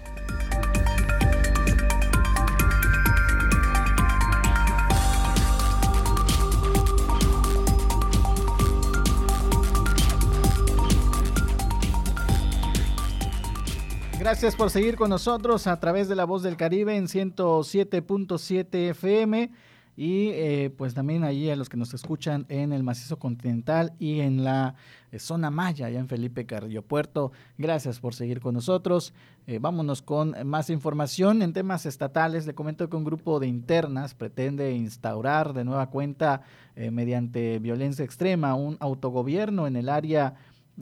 Gracias 14.34 14.56
por 14.56 14.72
seguir 14.72 14.96
con 14.96 15.12
nosotros 15.12 15.68
a 15.68 15.80
través 15.80 16.10
de 16.10 16.16
la 16.16 16.26
voz 16.26 16.42
del 16.42 16.58
Caribe 16.58 16.96
en 16.96 17.06
107.7 17.06 18.90
FM 18.90 19.52
y 19.96 20.30
eh, 20.30 20.74
pues 20.76 20.96
también 20.96 21.24
allí 21.24 21.52
a 21.52 21.56
los 21.56 21.70
que 21.70 21.78
nos 21.78 21.94
escuchan 21.94 22.48
en 22.50 22.74
el 22.74 22.82
macizo 22.82 23.20
continental 23.20 23.94
y 24.00 24.22
en 24.22 24.44
la 24.44 24.74
eh, 25.12 25.20
zona 25.20 25.52
maya, 25.52 25.86
allá 25.86 26.00
en 26.00 26.08
Felipe 26.08 26.48
Carrillo 26.48 26.82
Puerto. 26.82 27.32
Gracias 27.60 28.00
por 28.00 28.16
seguir 28.16 28.42
con 28.42 28.56
nosotros. 28.56 29.14
Eh, 29.46 29.60
vámonos 29.60 30.02
con 30.02 30.36
más 30.48 30.72
información 30.72 31.44
en 31.44 31.54
temas 31.54 31.86
estatales. 31.86 32.48
Le 32.48 32.56
comento 32.56 32.90
que 32.90 32.98
un 32.98 33.04
grupo 33.04 33.40
de 33.40 33.46
internas 33.46 34.16
pretende 34.16 34.74
instaurar 34.74 35.54
de 35.54 35.64
nueva 35.64 35.92
cuenta 35.92 36.42
mediante 36.76 37.60
violencia 37.60 38.04
extrema 38.04 38.56
un 38.56 38.78
autogobierno 38.80 39.68
en 39.68 39.76
el 39.76 39.90
área 39.90 40.34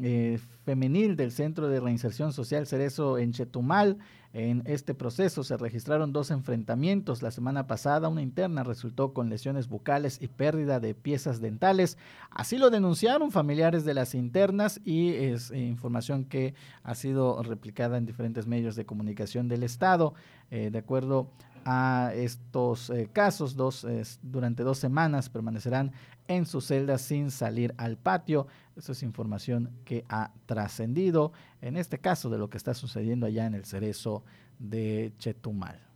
eh, 0.01 0.39
femenil 0.63 1.15
del 1.15 1.31
Centro 1.31 1.67
de 1.67 1.79
Reinserción 1.79 2.31
Social 2.31 2.65
Cerezo 2.67 3.17
en 3.17 3.33
Chetumal. 3.33 3.97
En 4.33 4.63
este 4.65 4.93
proceso 4.93 5.43
se 5.43 5.57
registraron 5.57 6.13
dos 6.13 6.31
enfrentamientos. 6.31 7.21
La 7.21 7.31
semana 7.31 7.67
pasada 7.67 8.07
una 8.07 8.21
interna 8.21 8.63
resultó 8.63 9.13
con 9.13 9.29
lesiones 9.29 9.67
bucales 9.67 10.21
y 10.21 10.27
pérdida 10.29 10.79
de 10.79 10.95
piezas 10.95 11.41
dentales. 11.41 11.97
Así 12.29 12.57
lo 12.57 12.69
denunciaron 12.69 13.31
familiares 13.31 13.83
de 13.83 13.93
las 13.93 14.15
internas 14.15 14.79
y 14.85 15.09
es 15.09 15.51
información 15.51 16.23
que 16.23 16.53
ha 16.83 16.95
sido 16.95 17.43
replicada 17.43 17.97
en 17.97 18.05
diferentes 18.05 18.47
medios 18.47 18.77
de 18.77 18.85
comunicación 18.85 19.49
del 19.49 19.63
Estado. 19.63 20.13
Eh, 20.49 20.69
de 20.71 20.79
acuerdo 20.79 21.29
a 21.65 22.11
estos 22.15 22.89
eh, 22.89 23.09
casos, 23.11 23.55
dos, 23.55 23.85
durante 24.21 24.63
dos 24.63 24.77
semanas 24.77 25.29
permanecerán 25.29 25.91
en 26.27 26.45
su 26.45 26.61
celda 26.61 26.97
sin 26.97 27.31
salir 27.31 27.73
al 27.77 27.97
patio. 27.97 28.47
Esa 28.75 28.93
es 28.93 29.03
información 29.03 29.71
que 29.83 30.05
ha 30.09 30.31
trascendido, 30.45 31.33
en 31.61 31.77
este 31.77 31.99
caso, 31.99 32.29
de 32.29 32.37
lo 32.37 32.49
que 32.49 32.57
está 32.57 32.73
sucediendo 32.73 33.25
allá 33.25 33.45
en 33.45 33.53
el 33.53 33.65
cerezo 33.65 34.23
de 34.59 35.13
Chetumal. 35.17 35.90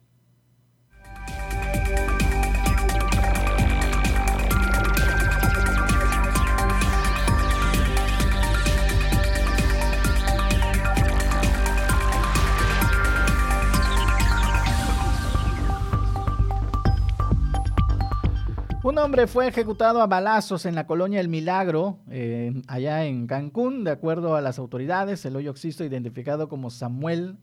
Un 18.96 19.00
hombre 19.00 19.28
fue 19.28 19.50
ejecutado 19.50 20.02
a 20.02 20.08
balazos 20.08 20.66
en 20.66 20.74
la 20.74 20.88
colonia 20.88 21.20
El 21.20 21.28
Milagro, 21.28 22.00
eh, 22.10 22.54
allá 22.66 23.04
en 23.04 23.28
Cancún. 23.28 23.84
De 23.84 23.92
acuerdo 23.92 24.38
a 24.38 24.42
las 24.42 24.58
autoridades, 24.58 25.26
el 25.26 25.36
hoyo 25.36 25.52
oxisto 25.52 25.84
identificado 25.84 26.48
como 26.48 26.70
Samuel 26.70 27.36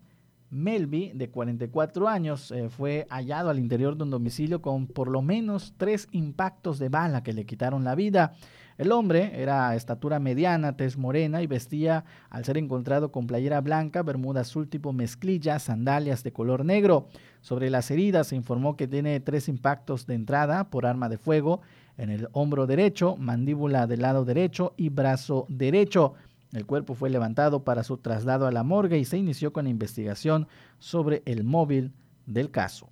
Melby, 0.48 1.12
de 1.14 1.28
44 1.28 2.08
años, 2.08 2.52
eh, 2.52 2.70
fue 2.70 3.06
hallado 3.10 3.50
al 3.50 3.58
interior 3.58 3.98
de 3.98 4.04
un 4.04 4.08
domicilio 4.08 4.62
con 4.62 4.86
por 4.86 5.08
lo 5.08 5.20
menos 5.20 5.74
tres 5.76 6.08
impactos 6.12 6.78
de 6.78 6.88
bala 6.88 7.22
que 7.22 7.34
le 7.34 7.44
quitaron 7.44 7.84
la 7.84 7.96
vida. 7.96 8.32
El 8.78 8.92
hombre 8.92 9.40
era 9.40 9.74
estatura 9.74 10.18
mediana, 10.18 10.76
tez 10.76 10.96
morena 10.96 11.42
y 11.42 11.46
vestía, 11.46 12.04
al 12.30 12.44
ser 12.44 12.56
encontrado 12.56 13.12
con 13.12 13.26
playera 13.26 13.60
blanca, 13.60 14.02
bermuda 14.02 14.40
azul 14.40 14.68
tipo 14.68 14.92
mezclilla, 14.92 15.58
sandalias 15.58 16.22
de 16.22 16.32
color 16.32 16.64
negro. 16.64 17.08
Sobre 17.40 17.70
las 17.70 17.90
heridas 17.90 18.28
se 18.28 18.36
informó 18.36 18.76
que 18.76 18.88
tiene 18.88 19.20
tres 19.20 19.48
impactos 19.48 20.06
de 20.06 20.14
entrada 20.14 20.70
por 20.70 20.86
arma 20.86 21.08
de 21.08 21.18
fuego 21.18 21.60
en 21.98 22.10
el 22.10 22.28
hombro 22.32 22.66
derecho, 22.66 23.16
mandíbula 23.16 23.86
del 23.86 24.02
lado 24.02 24.24
derecho 24.24 24.72
y 24.76 24.88
brazo 24.88 25.46
derecho. 25.48 26.14
El 26.52 26.66
cuerpo 26.66 26.94
fue 26.94 27.10
levantado 27.10 27.64
para 27.64 27.82
su 27.82 27.98
traslado 27.98 28.46
a 28.46 28.52
la 28.52 28.62
morgue 28.62 28.98
y 28.98 29.04
se 29.04 29.18
inició 29.18 29.52
con 29.52 29.64
la 29.64 29.70
investigación 29.70 30.48
sobre 30.78 31.22
el 31.24 31.44
móvil 31.44 31.92
del 32.26 32.50
caso. 32.50 32.88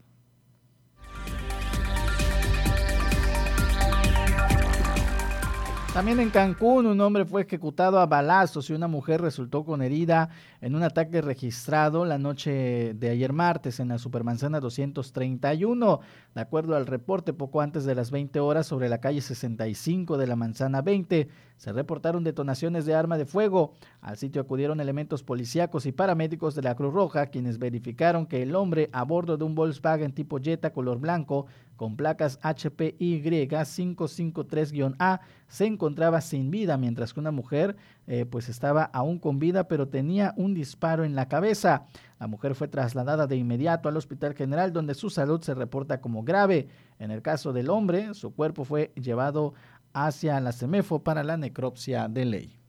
También 5.92 6.20
en 6.20 6.30
Cancún 6.30 6.86
un 6.86 7.00
hombre 7.00 7.24
fue 7.24 7.42
ejecutado 7.42 7.98
a 7.98 8.06
balazos 8.06 8.70
y 8.70 8.72
una 8.74 8.86
mujer 8.86 9.20
resultó 9.20 9.64
con 9.64 9.82
herida 9.82 10.28
en 10.60 10.76
un 10.76 10.84
ataque 10.84 11.20
registrado 11.20 12.04
la 12.04 12.16
noche 12.16 12.94
de 12.94 13.10
ayer 13.10 13.32
martes 13.32 13.80
en 13.80 13.88
la 13.88 13.98
Supermanzana 13.98 14.60
231. 14.60 16.00
De 16.32 16.40
acuerdo 16.40 16.76
al 16.76 16.86
reporte, 16.86 17.32
poco 17.32 17.60
antes 17.60 17.84
de 17.84 17.96
las 17.96 18.12
20 18.12 18.38
horas 18.38 18.68
sobre 18.68 18.88
la 18.88 19.00
calle 19.00 19.20
65 19.20 20.16
de 20.16 20.26
la 20.28 20.36
Manzana 20.36 20.80
20, 20.80 21.28
se 21.56 21.72
reportaron 21.72 22.22
detonaciones 22.22 22.86
de 22.86 22.94
arma 22.94 23.18
de 23.18 23.26
fuego. 23.26 23.74
Al 24.00 24.16
sitio 24.16 24.42
acudieron 24.42 24.80
elementos 24.80 25.24
policíacos 25.24 25.86
y 25.86 25.92
paramédicos 25.92 26.54
de 26.54 26.62
la 26.62 26.76
Cruz 26.76 26.94
Roja, 26.94 27.26
quienes 27.26 27.58
verificaron 27.58 28.26
que 28.26 28.42
el 28.42 28.54
hombre 28.54 28.90
a 28.92 29.02
bordo 29.02 29.36
de 29.36 29.44
un 29.44 29.56
Volkswagen 29.56 30.12
tipo 30.12 30.38
Jetta 30.38 30.72
color 30.72 31.00
blanco 31.00 31.46
con 31.80 31.96
placas 31.96 32.38
HPY 32.42 33.22
553-A 33.22 35.20
se 35.48 35.64
encontraba 35.64 36.20
sin 36.20 36.50
vida, 36.50 36.76
mientras 36.76 37.14
que 37.14 37.20
una 37.20 37.30
mujer 37.30 37.74
eh, 38.06 38.26
pues 38.26 38.50
estaba 38.50 38.82
aún 38.82 39.18
con 39.18 39.38
vida, 39.38 39.66
pero 39.66 39.88
tenía 39.88 40.34
un 40.36 40.52
disparo 40.52 41.04
en 41.04 41.14
la 41.14 41.26
cabeza. 41.28 41.86
La 42.18 42.26
mujer 42.26 42.54
fue 42.54 42.68
trasladada 42.68 43.26
de 43.26 43.36
inmediato 43.36 43.88
al 43.88 43.96
Hospital 43.96 44.34
General, 44.34 44.74
donde 44.74 44.92
su 44.92 45.08
salud 45.08 45.40
se 45.40 45.54
reporta 45.54 46.02
como 46.02 46.22
grave. 46.22 46.68
En 46.98 47.10
el 47.12 47.22
caso 47.22 47.54
del 47.54 47.70
hombre, 47.70 48.12
su 48.12 48.34
cuerpo 48.34 48.66
fue 48.66 48.92
llevado 48.94 49.54
hacia 49.94 50.38
la 50.38 50.52
CEMEFO 50.52 51.02
para 51.02 51.24
la 51.24 51.38
necropsia 51.38 52.08
de 52.08 52.26
ley. 52.26 52.59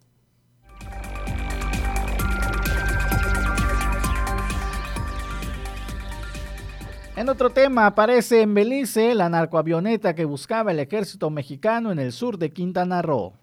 En 7.18 7.28
otro 7.28 7.49
tema, 7.49 7.88
aparece 7.88 8.41
en 8.41 8.53
Belice 8.53 9.14
la 9.16 9.28
narcoavioneta 9.28 10.16
que 10.16 10.24
buscaba 10.24 10.72
el 10.72 10.80
ejército 10.80 11.30
mexicano 11.30 11.91
en 11.91 11.99
el 11.99 12.14
sur 12.14 12.38
de 12.38 12.53
Quintana 12.53 13.01
Roo. 13.01 13.41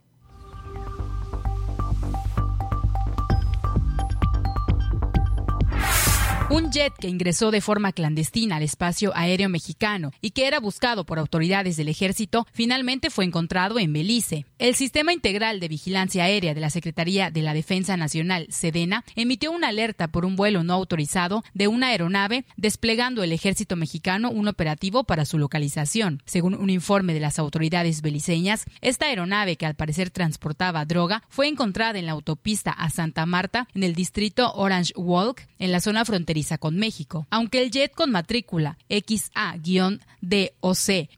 Un 6.50 6.72
jet 6.72 6.94
que 6.98 7.08
ingresó 7.08 7.50
de 7.50 7.60
forma 7.60 7.92
clandestina 7.92 8.56
al 8.56 8.62
espacio 8.62 9.12
aéreo 9.14 9.50
mexicano 9.50 10.12
y 10.22 10.30
que 10.30 10.46
era 10.46 10.60
buscado 10.60 11.04
por 11.04 11.18
autoridades 11.18 11.76
del 11.76 11.90
ejército, 11.90 12.46
finalmente 12.54 13.10
fue 13.10 13.26
encontrado 13.26 13.78
en 13.78 13.92
Belice. 13.92 14.46
El 14.58 14.74
Sistema 14.74 15.12
Integral 15.12 15.60
de 15.60 15.68
Vigilancia 15.68 16.24
Aérea 16.24 16.54
de 16.54 16.62
la 16.62 16.70
Secretaría 16.70 17.30
de 17.30 17.42
la 17.42 17.52
Defensa 17.52 17.98
Nacional, 17.98 18.46
SEDENA, 18.48 19.04
emitió 19.14 19.52
una 19.52 19.68
alerta 19.68 20.08
por 20.08 20.24
un 20.24 20.36
vuelo 20.36 20.64
no 20.64 20.72
autorizado 20.72 21.44
de 21.52 21.68
una 21.68 21.88
aeronave, 21.88 22.46
desplegando 22.56 23.22
el 23.22 23.32
ejército 23.32 23.76
mexicano 23.76 24.30
un 24.30 24.48
operativo 24.48 25.04
para 25.04 25.26
su 25.26 25.36
localización. 25.36 26.22
Según 26.24 26.54
un 26.54 26.70
informe 26.70 27.12
de 27.12 27.20
las 27.20 27.38
autoridades 27.38 28.00
beliceñas, 28.00 28.64
esta 28.80 29.04
aeronave, 29.04 29.56
que 29.56 29.66
al 29.66 29.74
parecer 29.74 30.08
transportaba 30.08 30.86
droga, 30.86 31.22
fue 31.28 31.46
encontrada 31.46 31.98
en 31.98 32.06
la 32.06 32.12
autopista 32.12 32.70
a 32.70 32.88
Santa 32.88 33.26
Marta, 33.26 33.68
en 33.74 33.82
el 33.82 33.94
distrito 33.94 34.50
Orange 34.54 34.94
Walk, 34.96 35.46
en 35.58 35.72
la 35.72 35.80
zona 35.80 36.06
fronteriza 36.06 36.37
con 36.58 36.76
México. 36.76 37.26
Aunque 37.30 37.62
el 37.62 37.70
jet 37.70 37.92
con 37.92 38.10
matrícula 38.10 38.78
XA-DOC 38.88 39.48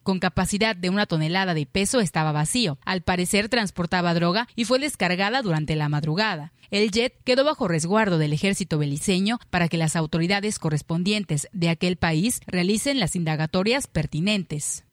con 0.03 0.18
capacidad 0.18 0.75
de 0.75 0.91
una 0.91 1.07
tonelada 1.07 1.55
de 1.55 1.66
peso 1.66 2.01
estaba 2.01 2.33
vacío, 2.33 2.79
al 2.85 3.03
parecer 3.03 3.49
transportaba 3.49 4.14
droga 4.14 4.49
y 4.57 4.64
fue 4.64 4.79
descargada 4.79 5.43
durante 5.43 5.77
la 5.77 5.89
madrugada. 5.89 6.53
El 6.71 6.91
jet 6.91 7.14
quedó 7.25 7.45
bajo 7.45 7.68
resguardo 7.68 8.18
del 8.18 8.33
ejército 8.33 8.79
beliceño 8.79 9.39
para 9.51 9.68
que 9.68 9.77
las 9.77 9.97
autoridades 9.97 10.59
correspondientes 10.59 11.49
de 11.53 11.68
aquel 11.68 11.97
país 11.97 12.41
realicen 12.47 13.01
las 13.01 13.16
indagatorias 13.16 13.87
pertinentes. 13.89 14.85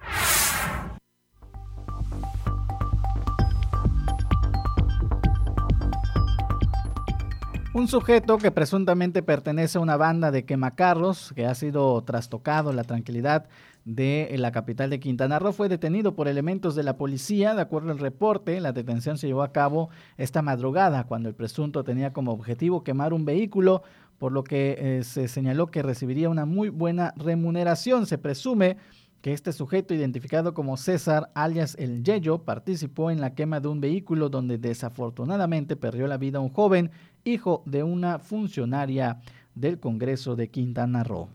Un 7.78 7.88
sujeto 7.88 8.40
que 8.40 8.50
presuntamente 8.50 9.22
pertenece 9.22 9.78
a 9.78 9.82
una 9.82 9.98
banda 9.98 10.32
de 10.32 10.46
quemacarros 10.46 11.32
que 11.36 11.46
ha 11.46 11.54
sido 11.54 12.04
trastocado 12.04 12.74
la 12.74 12.84
tranquilidad 12.84 13.46
de 13.86 14.34
la 14.36 14.52
capital 14.52 14.90
de 14.90 15.00
Quintana 15.00 15.38
Roo 15.38 15.54
fue 15.54 15.70
detenido 15.70 16.16
por 16.16 16.28
elementos 16.28 16.74
de 16.74 16.82
la 16.82 16.98
policía. 16.98 17.54
De 17.54 17.62
acuerdo 17.62 17.92
al 17.92 18.00
reporte, 18.00 18.60
la 18.62 18.72
detención 18.72 19.20
se 19.20 19.28
llevó 19.28 19.44
a 19.44 19.52
cabo 19.52 19.90
esta 20.18 20.42
madrugada 20.42 21.04
cuando 21.04 21.30
el 21.30 21.36
presunto 21.36 21.84
tenía 21.84 22.14
como 22.14 22.32
objetivo 22.32 22.84
quemar 22.84 23.14
un 23.14 23.26
vehículo, 23.26 23.84
por 24.18 24.32
lo 24.32 24.44
que 24.44 24.76
eh, 24.80 25.04
se 25.04 25.28
señaló 25.28 25.68
que 25.68 25.84
recibiría 25.84 26.30
una 26.30 26.48
muy 26.48 26.70
buena 26.70 27.14
remuneración. 27.16 28.08
Se 28.08 28.18
presume 28.18 28.78
que 29.22 29.34
este 29.34 29.52
sujeto, 29.52 29.94
identificado 29.94 30.54
como 30.54 30.78
César, 30.78 31.32
alias 31.34 31.76
el 31.80 32.04
Yeyo, 32.04 32.44
participó 32.44 33.10
en 33.12 33.20
la 33.20 33.34
quema 33.34 33.60
de 33.60 33.68
un 33.68 33.82
vehículo 33.82 34.30
donde 34.30 34.58
desafortunadamente 34.58 35.76
perdió 35.76 36.08
la 36.08 36.18
vida 36.18 36.40
un 36.40 36.50
joven, 36.50 36.92
hijo 37.28 37.64
de 37.66 37.84
una 37.84 38.20
funcionaria 38.20 39.20
del 39.54 39.80
Congreso 39.80 40.36
de 40.36 40.50
Quintana 40.50 41.04
Roo. 41.04 41.30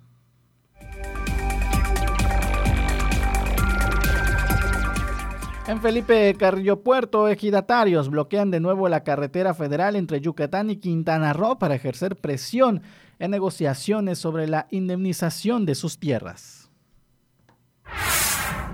En 5.69 5.81
Felipe 5.81 6.35
Carrillo 6.37 6.83
Puerto, 6.83 7.29
ejidatarios 7.29 8.11
bloquean 8.11 8.51
de 8.51 8.59
nuevo 8.59 8.89
la 8.89 9.05
carretera 9.05 9.55
federal 9.55 9.95
entre 9.95 10.21
Yucatán 10.21 10.71
y 10.71 10.77
Quintana 10.77 11.33
Roo 11.33 11.59
para 11.59 11.77
ejercer 11.77 12.17
presión 12.17 12.83
en 13.21 13.31
negociaciones 13.31 14.19
sobre 14.19 14.49
la 14.49 14.67
indemnización 14.71 15.65
de 15.65 15.77
sus 15.77 16.01
tierras. 16.01 16.69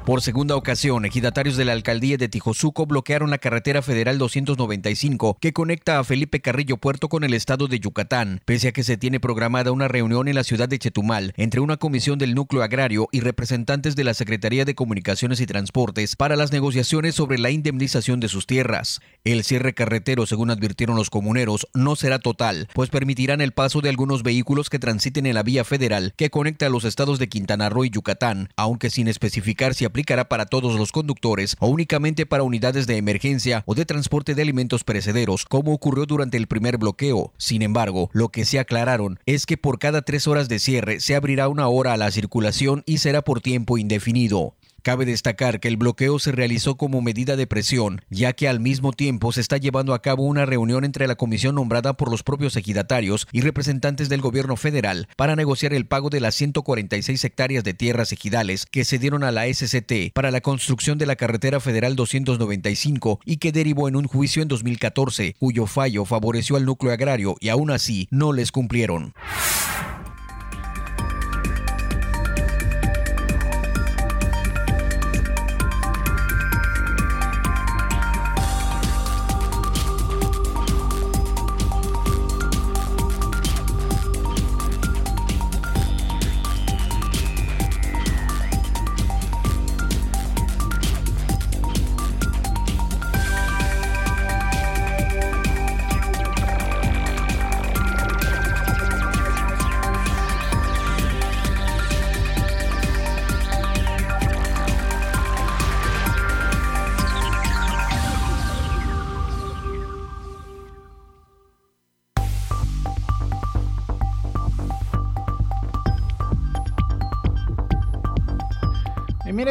Por 0.08 0.22
segunda 0.22 0.56
ocasión, 0.56 1.04
ejidatarios 1.04 1.58
de 1.58 1.66
la 1.66 1.74
alcaldía 1.74 2.16
de 2.16 2.30
Tijosuco 2.30 2.86
bloquearon 2.86 3.28
la 3.28 3.36
carretera 3.36 3.82
federal 3.82 4.16
295 4.16 5.36
que 5.38 5.52
conecta 5.52 5.98
a 5.98 6.04
Felipe 6.04 6.40
Carrillo 6.40 6.78
Puerto 6.78 7.10
con 7.10 7.24
el 7.24 7.34
estado 7.34 7.68
de 7.68 7.78
Yucatán, 7.78 8.40
pese 8.46 8.68
a 8.68 8.72
que 8.72 8.84
se 8.84 8.96
tiene 8.96 9.20
programada 9.20 9.70
una 9.70 9.86
reunión 9.86 10.26
en 10.26 10.36
la 10.36 10.44
ciudad 10.44 10.66
de 10.66 10.78
Chetumal 10.78 11.34
entre 11.36 11.60
una 11.60 11.76
comisión 11.76 12.18
del 12.18 12.34
núcleo 12.34 12.62
agrario 12.62 13.10
y 13.12 13.20
representantes 13.20 13.96
de 13.96 14.04
la 14.04 14.14
Secretaría 14.14 14.64
de 14.64 14.74
Comunicaciones 14.74 15.42
y 15.42 15.46
Transportes 15.46 16.16
para 16.16 16.36
las 16.36 16.52
negociaciones 16.52 17.14
sobre 17.14 17.36
la 17.36 17.50
indemnización 17.50 18.18
de 18.18 18.28
sus 18.28 18.46
tierras. 18.46 19.02
El 19.24 19.44
cierre 19.44 19.74
carretero, 19.74 20.24
según 20.24 20.50
advirtieron 20.50 20.96
los 20.96 21.10
comuneros, 21.10 21.68
no 21.74 21.96
será 21.96 22.18
total, 22.18 22.68
pues 22.72 22.88
permitirán 22.88 23.42
el 23.42 23.52
paso 23.52 23.82
de 23.82 23.90
algunos 23.90 24.22
vehículos 24.22 24.70
que 24.70 24.78
transiten 24.78 25.26
en 25.26 25.34
la 25.34 25.42
vía 25.42 25.64
federal 25.64 26.14
que 26.16 26.30
conecta 26.30 26.64
a 26.64 26.70
los 26.70 26.84
estados 26.84 27.18
de 27.18 27.28
Quintana 27.28 27.68
Roo 27.68 27.84
y 27.84 27.90
Yucatán, 27.90 28.48
aunque 28.56 28.88
sin 28.88 29.06
especificar 29.06 29.74
si 29.74 29.84
aplicará 29.98 30.28
para 30.28 30.46
todos 30.46 30.78
los 30.78 30.92
conductores 30.92 31.56
o 31.58 31.66
únicamente 31.66 32.24
para 32.24 32.44
unidades 32.44 32.86
de 32.86 32.98
emergencia 32.98 33.64
o 33.66 33.74
de 33.74 33.84
transporte 33.84 34.36
de 34.36 34.42
alimentos 34.42 34.84
perecederos, 34.84 35.44
como 35.44 35.72
ocurrió 35.72 36.06
durante 36.06 36.36
el 36.36 36.46
primer 36.46 36.78
bloqueo. 36.78 37.32
Sin 37.36 37.62
embargo, 37.62 38.08
lo 38.12 38.28
que 38.28 38.44
se 38.44 38.60
aclararon 38.60 39.18
es 39.26 39.44
que 39.44 39.56
por 39.56 39.80
cada 39.80 40.02
tres 40.02 40.28
horas 40.28 40.48
de 40.48 40.60
cierre 40.60 41.00
se 41.00 41.16
abrirá 41.16 41.48
una 41.48 41.66
hora 41.66 41.94
a 41.94 41.96
la 41.96 42.12
circulación 42.12 42.84
y 42.86 42.98
será 42.98 43.22
por 43.22 43.40
tiempo 43.40 43.76
indefinido. 43.76 44.54
Cabe 44.82 45.04
destacar 45.04 45.60
que 45.60 45.68
el 45.68 45.76
bloqueo 45.76 46.18
se 46.18 46.32
realizó 46.32 46.76
como 46.76 47.02
medida 47.02 47.36
de 47.36 47.46
presión, 47.46 48.02
ya 48.10 48.32
que 48.32 48.48
al 48.48 48.60
mismo 48.60 48.92
tiempo 48.92 49.32
se 49.32 49.40
está 49.40 49.56
llevando 49.56 49.92
a 49.92 50.02
cabo 50.02 50.22
una 50.22 50.46
reunión 50.46 50.84
entre 50.84 51.08
la 51.08 51.16
comisión 51.16 51.56
nombrada 51.56 51.94
por 51.94 52.10
los 52.10 52.22
propios 52.22 52.56
ejidatarios 52.56 53.26
y 53.32 53.40
representantes 53.40 54.08
del 54.08 54.20
gobierno 54.20 54.56
federal 54.56 55.08
para 55.16 55.34
negociar 55.34 55.74
el 55.74 55.86
pago 55.86 56.10
de 56.10 56.20
las 56.20 56.36
146 56.36 57.24
hectáreas 57.24 57.64
de 57.64 57.74
tierras 57.74 58.12
ejidales 58.12 58.66
que 58.66 58.84
se 58.84 58.98
dieron 58.98 59.24
a 59.24 59.32
la 59.32 59.52
SCT 59.52 60.12
para 60.14 60.30
la 60.30 60.40
construcción 60.40 60.96
de 60.96 61.06
la 61.06 61.16
carretera 61.16 61.58
federal 61.60 61.96
295 61.96 63.20
y 63.24 63.38
que 63.38 63.52
derivó 63.52 63.88
en 63.88 63.96
un 63.96 64.06
juicio 64.06 64.42
en 64.42 64.48
2014, 64.48 65.34
cuyo 65.38 65.66
fallo 65.66 66.04
favoreció 66.04 66.56
al 66.56 66.64
núcleo 66.64 66.92
agrario 66.92 67.36
y 67.40 67.48
aún 67.48 67.70
así 67.70 68.06
no 68.10 68.32
les 68.32 68.52
cumplieron. 68.52 69.12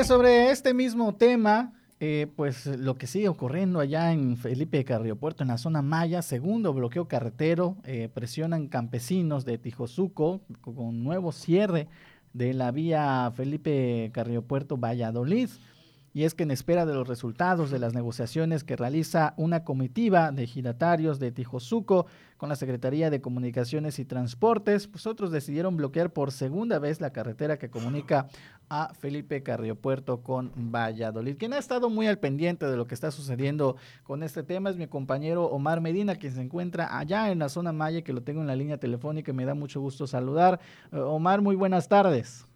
Sobre 0.04 0.52
este 0.52 0.74
mismo 0.74 1.16
tema, 1.16 1.74
eh, 2.00 2.28
pues 2.36 2.68
lo 2.68 2.98
que 2.98 3.08
sigue 3.08 3.30
ocurriendo 3.30 3.80
allá 3.80 4.12
en 4.12 4.38
Felipe 4.38 4.84
Carriopuerto, 4.86 5.44
en 5.44 5.50
la 5.50 5.58
zona 5.58 5.82
Maya, 5.82 6.22
segundo 6.22 6.74
bloqueo 6.74 7.08
carretero, 7.08 7.78
eh, 7.84 8.08
presionan 8.14 8.68
campesinos 8.68 9.44
de 9.44 9.58
Tijosuco 9.58 10.42
con 10.62 11.04
nuevo 11.04 11.32
cierre 11.32 11.88
de 12.34 12.54
la 12.54 12.72
vía 12.72 13.32
Felipe 13.36 14.12
Carriopuerto 14.14 14.78
Valladolid. 14.78 15.50
Y 16.18 16.24
es 16.24 16.34
que 16.34 16.42
en 16.42 16.50
espera 16.50 16.88
de 16.88 16.96
los 16.96 17.08
resultados 17.08 17.70
de 17.70 17.78
las 17.78 17.94
negociaciones 17.94 18.64
que 18.64 18.76
realiza 18.76 19.36
una 19.38 19.64
comitiva 19.64 20.32
de 20.32 20.48
giratarios 20.48 21.20
de 21.20 21.32
Tijosuco, 21.32 22.08
con 22.38 22.50
la 22.50 22.56
Secretaría 22.56 23.12
de 23.12 23.22
Comunicaciones 23.22 24.00
y 24.00 24.06
Transportes, 24.06 24.88
pues 24.88 25.06
otros 25.06 25.30
decidieron 25.30 25.78
bloquear 25.78 26.12
por 26.12 26.32
segunda 26.32 26.80
vez 26.80 27.02
la 27.02 27.12
carretera 27.12 27.60
que 27.60 27.70
comunica 27.70 28.30
a 28.68 28.96
Felipe 28.96 29.44
Carriopuerto 29.44 30.24
con 30.24 30.52
Valladolid. 30.56 31.38
Quien 31.38 31.54
ha 31.54 31.60
estado 31.60 31.88
muy 31.88 32.08
al 32.08 32.18
pendiente 32.18 32.66
de 32.66 32.78
lo 32.78 32.88
que 32.88 32.96
está 32.96 33.12
sucediendo 33.12 33.76
con 34.04 34.24
este 34.24 34.42
tema 34.42 34.72
es 34.72 34.76
mi 34.76 34.88
compañero 34.88 35.46
Omar 35.46 35.82
Medina, 35.82 36.16
quien 36.16 36.34
se 36.34 36.42
encuentra 36.42 36.98
allá 36.98 37.30
en 37.30 37.38
la 37.38 37.50
zona 37.50 37.72
Maya, 37.74 38.02
que 38.02 38.14
lo 38.14 38.24
tengo 38.24 38.42
en 38.42 38.48
la 38.48 38.56
línea 38.56 38.80
telefónica 38.80 39.30
y 39.30 39.36
me 39.36 39.46
da 39.46 39.54
mucho 39.54 39.82
gusto 39.82 40.08
saludar. 40.08 40.60
Eh, 40.92 40.98
Omar, 40.98 41.42
muy 41.42 41.56
buenas 41.56 41.88
tardes. 41.88 42.48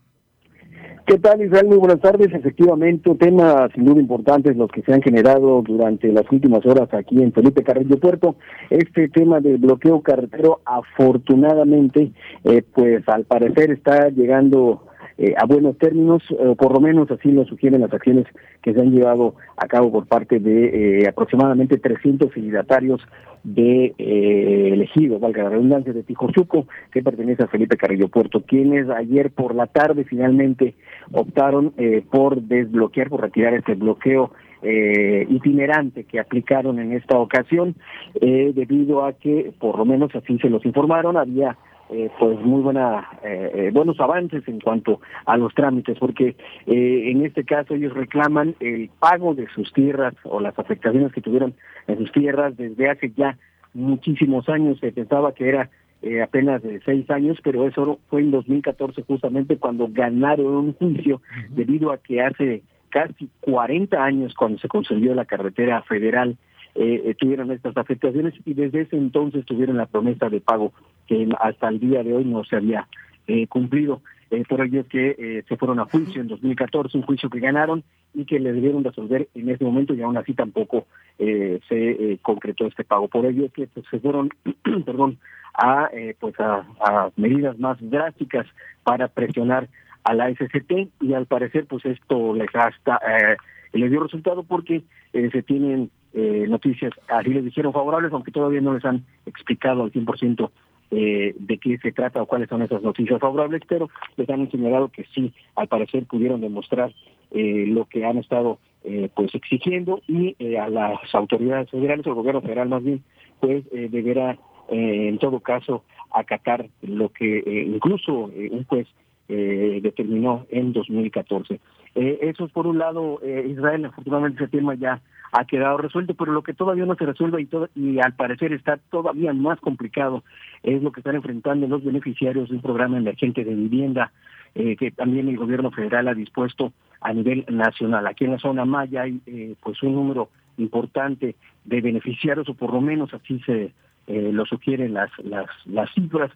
¿Qué 1.05 1.17
tal, 1.17 1.41
Israel? 1.41 1.67
Muy 1.67 1.77
buenas 1.77 1.99
tardes. 1.99 2.33
Efectivamente, 2.33 3.13
temas 3.15 3.71
sin 3.73 3.85
duda 3.85 3.99
importantes 3.99 4.55
los 4.55 4.71
que 4.71 4.81
se 4.83 4.93
han 4.93 5.01
generado 5.01 5.61
durante 5.61 6.07
las 6.11 6.23
últimas 6.31 6.65
horas 6.65 6.93
aquí 6.93 7.21
en 7.21 7.33
Felipe 7.33 7.63
Carrillo 7.63 7.99
Puerto. 7.99 8.35
Este 8.69 9.09
tema 9.09 9.39
del 9.39 9.57
bloqueo 9.57 10.01
carretero, 10.01 10.61
afortunadamente, 10.63 12.11
eh, 12.43 12.63
pues 12.73 13.07
al 13.09 13.25
parecer 13.25 13.71
está 13.71 14.09
llegando 14.09 14.83
eh, 15.23 15.35
a 15.37 15.45
buenos 15.45 15.77
términos, 15.77 16.23
por 16.57 16.73
lo 16.73 16.79
menos 16.79 17.11
así 17.11 17.31
lo 17.31 17.45
sugieren 17.45 17.81
las 17.81 17.93
acciones 17.93 18.25
que 18.61 18.73
se 18.73 18.79
han 18.79 18.91
llevado 18.91 19.35
a 19.55 19.67
cabo 19.67 19.91
por 19.91 20.07
parte 20.07 20.39
de 20.39 21.01
eh, 21.01 21.07
aproximadamente 21.07 21.77
300 21.77 22.33
signatarios 22.33 23.01
de 23.43 23.93
eh, 23.97 24.69
elegido, 24.73 25.19
valga 25.19 25.43
la 25.43 25.49
redundancia, 25.49 25.93
de 25.93 26.03
Tijosuco, 26.03 26.67
que 26.91 27.01
pertenece 27.01 27.43
a 27.43 27.47
Felipe 27.47 27.77
Carrillo 27.77 28.07
Puerto, 28.07 28.41
quienes 28.41 28.89
ayer 28.89 29.31
por 29.31 29.55
la 29.55 29.67
tarde 29.67 30.03
finalmente 30.03 30.75
optaron 31.11 31.73
eh, 31.77 32.03
por 32.09 32.41
desbloquear, 32.41 33.09
por 33.09 33.21
retirar 33.21 33.53
este 33.53 33.75
bloqueo 33.75 34.31
eh, 34.61 35.25
itinerante 35.29 36.03
que 36.03 36.19
aplicaron 36.19 36.79
en 36.79 36.93
esta 36.93 37.17
ocasión, 37.17 37.75
eh, 38.15 38.51
debido 38.53 39.05
a 39.05 39.13
que, 39.13 39.51
por 39.59 39.77
lo 39.77 39.85
menos 39.85 40.15
así 40.15 40.37
se 40.37 40.49
los 40.49 40.63
informaron, 40.65 41.17
había 41.17 41.57
eh, 41.91 42.09
pues 42.19 42.39
muy 42.39 42.61
buena 42.61 43.09
eh, 43.23 43.51
eh, 43.53 43.71
buenos 43.73 43.99
avances 43.99 44.47
en 44.47 44.59
cuanto 44.59 45.01
a 45.25 45.37
los 45.37 45.53
trámites 45.53 45.97
porque 45.99 46.35
eh, 46.65 47.11
en 47.11 47.25
este 47.25 47.43
caso 47.43 47.75
ellos 47.75 47.93
reclaman 47.93 48.55
el 48.59 48.89
pago 48.99 49.35
de 49.35 49.47
sus 49.49 49.71
tierras 49.73 50.13
o 50.23 50.39
las 50.39 50.57
afectaciones 50.57 51.11
que 51.11 51.21
tuvieron 51.21 51.53
en 51.87 51.97
sus 51.97 52.11
tierras 52.11 52.55
desde 52.57 52.89
hace 52.89 53.11
ya 53.15 53.37
muchísimos 53.73 54.47
años. 54.49 54.79
Se 54.79 54.91
pensaba 54.91 55.33
que 55.33 55.49
era 55.49 55.69
eh, 56.01 56.21
apenas 56.21 56.63
de 56.63 56.81
seis 56.81 57.09
años, 57.09 57.37
pero 57.43 57.67
eso 57.67 57.99
fue 58.09 58.21
en 58.21 58.31
2014 58.31 59.03
justamente 59.03 59.57
cuando 59.57 59.87
ganaron 59.89 60.47
un 60.47 60.73
juicio 60.73 61.21
debido 61.49 61.91
a 61.91 61.97
que 61.97 62.21
hace 62.21 62.63
casi 62.89 63.29
40 63.41 64.03
años 64.03 64.33
cuando 64.33 64.59
se 64.59 64.67
concedió 64.67 65.13
la 65.13 65.25
carretera 65.25 65.81
federal 65.83 66.37
eh, 66.75 67.01
eh, 67.05 67.15
tuvieron 67.15 67.51
estas 67.51 67.75
afectaciones 67.77 68.33
y 68.45 68.53
desde 68.53 68.81
ese 68.81 68.95
entonces 68.95 69.45
tuvieron 69.45 69.77
la 69.77 69.85
promesa 69.85 70.29
de 70.29 70.41
pago 70.41 70.71
que 71.07 71.27
hasta 71.39 71.67
el 71.67 71.79
día 71.79 72.03
de 72.03 72.13
hoy 72.13 72.25
no 72.25 72.43
se 72.43 72.55
había 72.55 72.87
eh, 73.27 73.47
cumplido. 73.47 74.01
Eh, 74.29 74.45
por 74.47 74.61
ello 74.61 74.85
que 74.87 75.43
se 75.47 75.57
fueron 75.57 75.79
a 75.79 75.85
juicio 75.85 76.21
en 76.21 76.29
2014, 76.29 76.97
un 76.97 77.03
juicio 77.03 77.29
que 77.29 77.41
ganaron 77.41 77.83
y 78.13 78.23
que 78.23 78.39
le 78.39 78.53
debieron 78.53 78.83
resolver 78.83 79.27
en 79.35 79.49
ese 79.49 79.65
momento 79.65 79.93
y 79.93 80.01
aún 80.01 80.17
así 80.17 80.33
tampoco 80.33 80.87
se 81.17 82.17
concretó 82.21 82.65
este 82.65 82.85
pago. 82.85 83.09
Por 83.09 83.25
ello 83.25 83.45
es 83.45 83.51
que 83.51 83.67
pues, 83.67 83.85
se 83.91 83.99
fueron, 83.99 84.29
perdón, 84.85 85.17
a 85.53 85.89
pues 86.17 86.39
a, 86.39 86.65
a 86.79 87.11
medidas 87.17 87.59
más 87.59 87.77
drásticas 87.81 88.47
para 88.83 89.09
presionar 89.09 89.67
a 90.03 90.13
la 90.13 90.29
SCT 90.31 90.89
y 91.01 91.13
al 91.13 91.25
parecer 91.25 91.65
pues 91.65 91.85
esto 91.85 92.33
les 92.33 92.53
hasta 92.55 92.99
eh, 93.07 93.37
les 93.79 93.89
dio 93.89 94.01
resultado 94.01 94.43
porque 94.43 94.83
eh, 95.13 95.29
se 95.31 95.43
tienen 95.43 95.89
eh, 96.13 96.45
noticias, 96.49 96.91
así 97.07 97.29
les 97.29 97.45
dijeron 97.45 97.73
favorables, 97.73 98.11
aunque 98.11 98.31
todavía 98.31 98.61
no 98.61 98.73
les 98.73 98.83
han 98.85 99.05
explicado 99.25 99.83
al 99.83 99.91
100% 99.91 100.49
eh, 100.91 101.33
de 101.39 101.57
qué 101.57 101.77
se 101.77 101.91
trata 101.91 102.21
o 102.21 102.25
cuáles 102.25 102.49
son 102.49 102.61
esas 102.61 102.81
noticias 102.81 103.19
favorables, 103.19 103.61
pero 103.67 103.89
les 104.17 104.29
han 104.29 104.49
señalado 104.51 104.89
que 104.89 105.05
sí, 105.15 105.33
al 105.55 105.67
parecer 105.67 106.05
pudieron 106.05 106.41
demostrar 106.41 106.93
eh, 107.31 107.65
lo 107.67 107.85
que 107.85 108.05
han 108.05 108.17
estado 108.17 108.59
eh, 108.83 109.09
pues 109.13 109.33
exigiendo 109.35 110.01
y 110.07 110.35
eh, 110.39 110.57
a 110.57 110.67
las 110.67 110.97
autoridades 111.13 111.69
federales, 111.69 112.05
o 112.07 112.09
el 112.09 112.15
gobierno 112.15 112.41
federal 112.41 112.67
más 112.67 112.83
bien, 112.83 113.03
pues 113.39 113.63
eh, 113.71 113.89
deberá 113.91 114.37
en 114.73 115.17
todo 115.17 115.41
caso 115.41 115.83
acatar 116.11 116.69
lo 116.81 117.09
que 117.09 117.43
incluso 117.67 118.13
un 118.13 118.63
juez 118.63 118.87
eh, 119.33 119.79
determinó 119.81 120.45
en 120.49 120.73
2014. 120.73 121.59
Eh, 121.95 122.19
eso 122.21 122.45
es 122.45 122.51
por 122.51 122.67
un 122.67 122.77
lado, 122.77 123.19
eh, 123.23 123.47
Israel, 123.49 123.85
afortunadamente 123.85 124.43
ese 124.43 124.51
tema 124.51 124.75
ya 124.75 125.01
ha 125.31 125.45
quedado 125.45 125.77
resuelto, 125.77 126.13
pero 126.13 126.33
lo 126.33 126.43
que 126.43 126.53
todavía 126.53 126.85
no 126.85 126.95
se 126.95 127.05
resuelve 127.05 127.47
y, 127.75 127.99
al 127.99 128.13
parecer 128.13 128.51
está 128.51 128.77
todavía 128.89 129.33
más 129.33 129.59
complicado 129.61 130.23
es 130.63 130.83
lo 130.83 130.91
que 130.91 130.99
están 130.99 131.15
enfrentando 131.15 131.67
los 131.67 131.83
beneficiarios 131.83 132.49
de 132.49 132.55
un 132.55 132.61
programa 132.61 132.97
emergente 132.97 133.45
de 133.45 133.55
vivienda 133.55 134.11
eh, 134.55 134.75
que 134.75 134.91
también 134.91 135.29
el 135.29 135.37
gobierno 135.37 135.71
federal 135.71 136.09
ha 136.09 136.13
dispuesto 136.13 136.73
a 136.99 137.13
nivel 137.13 137.45
nacional. 137.47 138.05
Aquí 138.07 138.25
en 138.25 138.31
la 138.31 138.39
zona 138.39 138.65
Maya 138.65 139.03
hay 139.03 139.21
eh, 139.25 139.55
pues 139.63 139.81
un 139.83 139.95
número 139.95 140.29
importante 140.57 141.35
de 141.63 141.81
beneficiarios, 141.81 142.49
o 142.49 142.53
por 142.53 142.73
lo 142.73 142.81
menos 142.81 143.13
así 143.13 143.39
se 143.45 143.71
eh, 144.07 144.29
lo 144.33 144.45
sugieren 144.45 144.93
las, 144.93 145.09
las 145.23 145.93
cifras. 145.93 146.31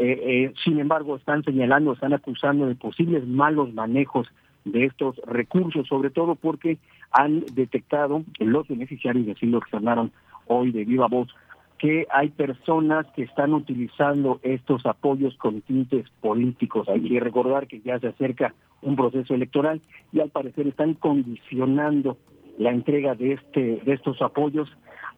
Eh, 0.00 0.52
sin 0.64 0.78
embargo, 0.78 1.16
están 1.16 1.42
señalando, 1.42 1.92
están 1.92 2.12
acusando 2.12 2.66
de 2.66 2.76
posibles 2.76 3.26
malos 3.26 3.74
manejos 3.74 4.28
de 4.64 4.84
estos 4.84 5.16
recursos, 5.26 5.86
sobre 5.88 6.10
todo 6.10 6.36
porque 6.36 6.78
han 7.10 7.44
detectado 7.54 8.22
los 8.38 8.68
beneficiarios, 8.68 9.26
y 9.26 9.30
así 9.32 9.46
lo 9.46 9.58
externaron 9.58 10.12
hoy 10.46 10.70
de 10.70 10.84
viva 10.84 11.08
voz, 11.08 11.28
que 11.78 12.06
hay 12.10 12.28
personas 12.30 13.06
que 13.14 13.22
están 13.22 13.54
utilizando 13.54 14.40
estos 14.42 14.84
apoyos 14.86 15.36
con 15.36 15.60
tintes 15.62 16.08
políticos. 16.20 16.88
Hay 16.88 17.00
que 17.00 17.20
recordar 17.20 17.66
que 17.66 17.80
ya 17.80 17.98
se 17.98 18.08
acerca 18.08 18.54
un 18.82 18.96
proceso 18.96 19.34
electoral 19.34 19.80
y 20.12 20.20
al 20.20 20.30
parecer 20.30 20.66
están 20.66 20.94
condicionando 20.94 22.18
la 22.58 22.70
entrega 22.70 23.14
de 23.14 23.34
este 23.34 23.80
de 23.84 23.92
estos 23.92 24.20
apoyos 24.20 24.68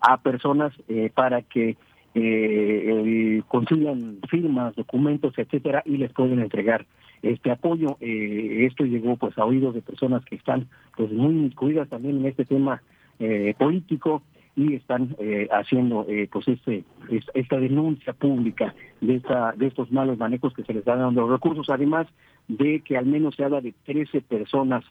a 0.00 0.18
personas 0.18 0.72
eh, 0.88 1.10
para 1.14 1.42
que 1.42 1.76
eh, 2.14 3.42
consigan 3.48 4.18
firmas, 4.28 4.74
documentos, 4.76 5.38
etcétera, 5.38 5.82
y 5.84 5.96
les 5.96 6.12
pueden 6.12 6.40
entregar 6.40 6.86
este 7.22 7.50
apoyo. 7.50 7.96
Eh, 8.00 8.66
esto 8.68 8.84
llegó 8.84 9.16
pues 9.16 9.36
a 9.38 9.44
oídos 9.44 9.74
de 9.74 9.82
personas 9.82 10.24
que 10.24 10.36
están 10.36 10.68
pues 10.96 11.10
muy 11.12 11.34
incluidas 11.34 11.88
también 11.88 12.18
en 12.18 12.26
este 12.26 12.44
tema 12.44 12.82
eh, 13.18 13.54
político 13.58 14.22
y 14.56 14.74
están 14.74 15.16
eh, 15.18 15.48
haciendo 15.50 16.04
eh, 16.08 16.28
pues 16.30 16.48
este 16.48 16.84
esta 17.34 17.58
denuncia 17.58 18.12
pública 18.12 18.74
de 19.00 19.16
esta 19.16 19.52
de 19.52 19.68
estos 19.68 19.92
malos 19.92 20.18
manejos 20.18 20.52
que 20.54 20.64
se 20.64 20.72
les 20.72 20.80
están 20.80 20.98
dando 20.98 21.22
los 21.22 21.30
recursos 21.30 21.70
además 21.70 22.06
de 22.48 22.80
que 22.80 22.96
al 22.96 23.06
menos 23.06 23.36
se 23.36 23.44
habla 23.44 23.60
de 23.60 23.74
13 23.86 24.22
personas 24.22 24.84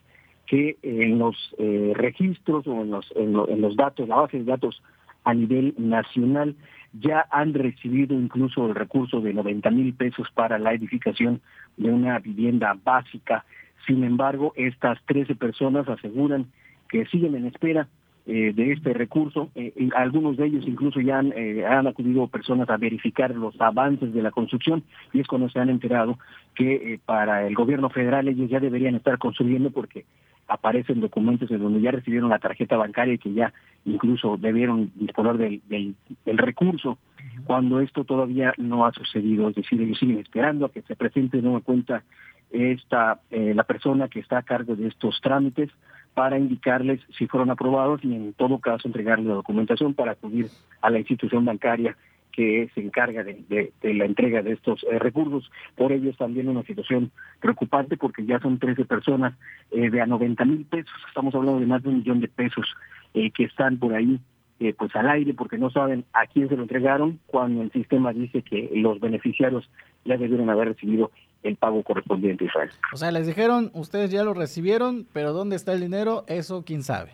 que 0.46 0.76
en 0.82 1.18
los 1.18 1.36
eh, 1.58 1.92
registros 1.94 2.66
o 2.66 2.82
en 2.82 2.90
los 2.90 3.12
en, 3.14 3.36
en, 3.48 3.60
los 3.60 3.76
datos 3.76 4.08
la 4.08 4.16
base 4.16 4.38
de 4.38 4.44
datos 4.44 4.82
a 5.24 5.34
nivel 5.34 5.74
nacional 5.76 6.56
ya 6.92 7.26
han 7.30 7.54
recibido 7.54 8.14
incluso 8.14 8.66
el 8.66 8.74
recurso 8.74 9.20
de 9.20 9.32
90 9.32 9.70
mil 9.70 9.94
pesos 9.94 10.28
para 10.34 10.58
la 10.58 10.72
edificación 10.72 11.40
de 11.76 11.90
una 11.90 12.18
vivienda 12.18 12.76
básica 12.82 13.44
sin 13.86 14.04
embargo 14.04 14.52
estas 14.56 14.98
13 15.06 15.36
personas 15.36 15.88
aseguran 15.88 16.46
que 16.88 17.06
siguen 17.06 17.36
en 17.36 17.46
espera 17.46 17.88
eh, 18.26 18.52
de 18.54 18.72
este 18.72 18.92
recurso. 18.92 19.50
Eh, 19.54 19.88
algunos 19.96 20.36
de 20.36 20.46
ellos 20.46 20.64
incluso 20.66 21.00
ya 21.00 21.18
han, 21.18 21.32
eh, 21.34 21.64
han, 21.66 21.86
acudido 21.86 22.28
personas 22.28 22.68
a 22.68 22.76
verificar 22.76 23.34
los 23.34 23.58
avances 23.60 24.12
de 24.12 24.22
la 24.22 24.30
construcción 24.30 24.84
y 25.12 25.20
es 25.20 25.26
cuando 25.26 25.48
se 25.48 25.58
han 25.58 25.70
enterado 25.70 26.18
que 26.54 27.00
para 27.06 27.46
el 27.46 27.54
gobierno 27.54 27.88
federal 27.88 28.28
ellos 28.28 28.50
ya 28.50 28.60
deberían 28.60 28.94
estar 28.94 29.18
construyendo 29.18 29.70
porque 29.70 30.04
aparecen 30.50 31.00
documentos 31.00 31.50
en 31.50 31.60
donde 31.60 31.80
ya 31.80 31.92
recibieron 31.92 32.28
la 32.28 32.38
tarjeta 32.38 32.76
bancaria 32.76 33.14
y 33.14 33.18
que 33.18 33.32
ya 33.32 33.52
incluso 33.84 34.36
debieron 34.36 34.90
disponer 34.96 35.38
del, 35.38 35.62
del, 35.68 35.94
del 36.26 36.38
recurso 36.38 36.98
cuando 37.44 37.80
esto 37.80 38.04
todavía 38.04 38.52
no 38.58 38.84
ha 38.84 38.92
sucedido, 38.92 39.48
es 39.48 39.54
decir, 39.54 39.80
ellos 39.80 39.98
siguen 39.98 40.18
esperando 40.18 40.66
a 40.66 40.72
que 40.72 40.82
se 40.82 40.96
presente 40.96 41.38
de 41.38 41.42
nueva 41.44 41.60
cuenta 41.60 42.02
esta 42.50 43.20
la 43.30 43.62
persona 43.64 44.08
que 44.08 44.20
está 44.20 44.38
a 44.38 44.42
cargo 44.42 44.74
de 44.74 44.88
estos 44.88 45.20
trámites 45.20 45.70
para 46.14 46.38
indicarles 46.38 47.00
si 47.16 47.26
fueron 47.28 47.50
aprobados 47.50 48.04
y 48.04 48.12
en 48.12 48.32
todo 48.34 48.58
caso 48.58 48.88
entregarles 48.88 49.26
la 49.26 49.34
documentación 49.34 49.94
para 49.94 50.12
acudir 50.12 50.48
a 50.80 50.90
la 50.90 50.98
institución 50.98 51.44
bancaria 51.44 51.96
que 52.30 52.70
se 52.74 52.80
encarga 52.80 53.22
de, 53.24 53.42
de, 53.48 53.72
de 53.82 53.94
la 53.94 54.04
entrega 54.04 54.42
de 54.42 54.52
estos 54.52 54.84
eh, 54.90 54.98
recursos. 54.98 55.50
Por 55.76 55.92
ello 55.92 56.10
es 56.10 56.16
también 56.16 56.48
una 56.48 56.62
situación 56.62 57.10
preocupante 57.40 57.96
porque 57.96 58.24
ya 58.24 58.40
son 58.40 58.58
13 58.58 58.84
personas 58.84 59.34
eh, 59.70 59.90
de 59.90 60.00
a 60.00 60.06
90 60.06 60.44
mil 60.44 60.64
pesos, 60.64 60.92
estamos 61.08 61.34
hablando 61.34 61.60
de 61.60 61.66
más 61.66 61.82
de 61.82 61.88
un 61.88 61.98
millón 61.98 62.20
de 62.20 62.28
pesos 62.28 62.66
eh, 63.14 63.30
que 63.30 63.44
están 63.44 63.78
por 63.78 63.94
ahí 63.94 64.20
eh, 64.60 64.74
pues 64.74 64.94
al 64.94 65.08
aire 65.08 65.32
porque 65.32 65.56
no 65.56 65.70
saben 65.70 66.04
a 66.12 66.26
quién 66.26 66.50
se 66.50 66.54
lo 66.54 66.62
entregaron 66.62 67.18
cuando 67.26 67.62
el 67.62 67.72
sistema 67.72 68.12
dice 68.12 68.42
que 68.42 68.70
los 68.74 69.00
beneficiarios 69.00 69.66
ya 70.04 70.18
debieron 70.18 70.50
haber 70.50 70.68
recibido 70.68 71.10
el 71.42 71.56
pago 71.56 71.82
correspondiente 71.82 72.44
Israel. 72.44 72.68
O 72.92 72.98
sea, 72.98 73.10
les 73.10 73.26
dijeron, 73.26 73.70
ustedes 73.72 74.10
ya 74.10 74.22
lo 74.22 74.34
recibieron, 74.34 75.06
pero 75.14 75.32
¿dónde 75.32 75.56
está 75.56 75.72
el 75.72 75.80
dinero? 75.80 76.24
Eso 76.26 76.62
quién 76.66 76.82
sabe. 76.82 77.12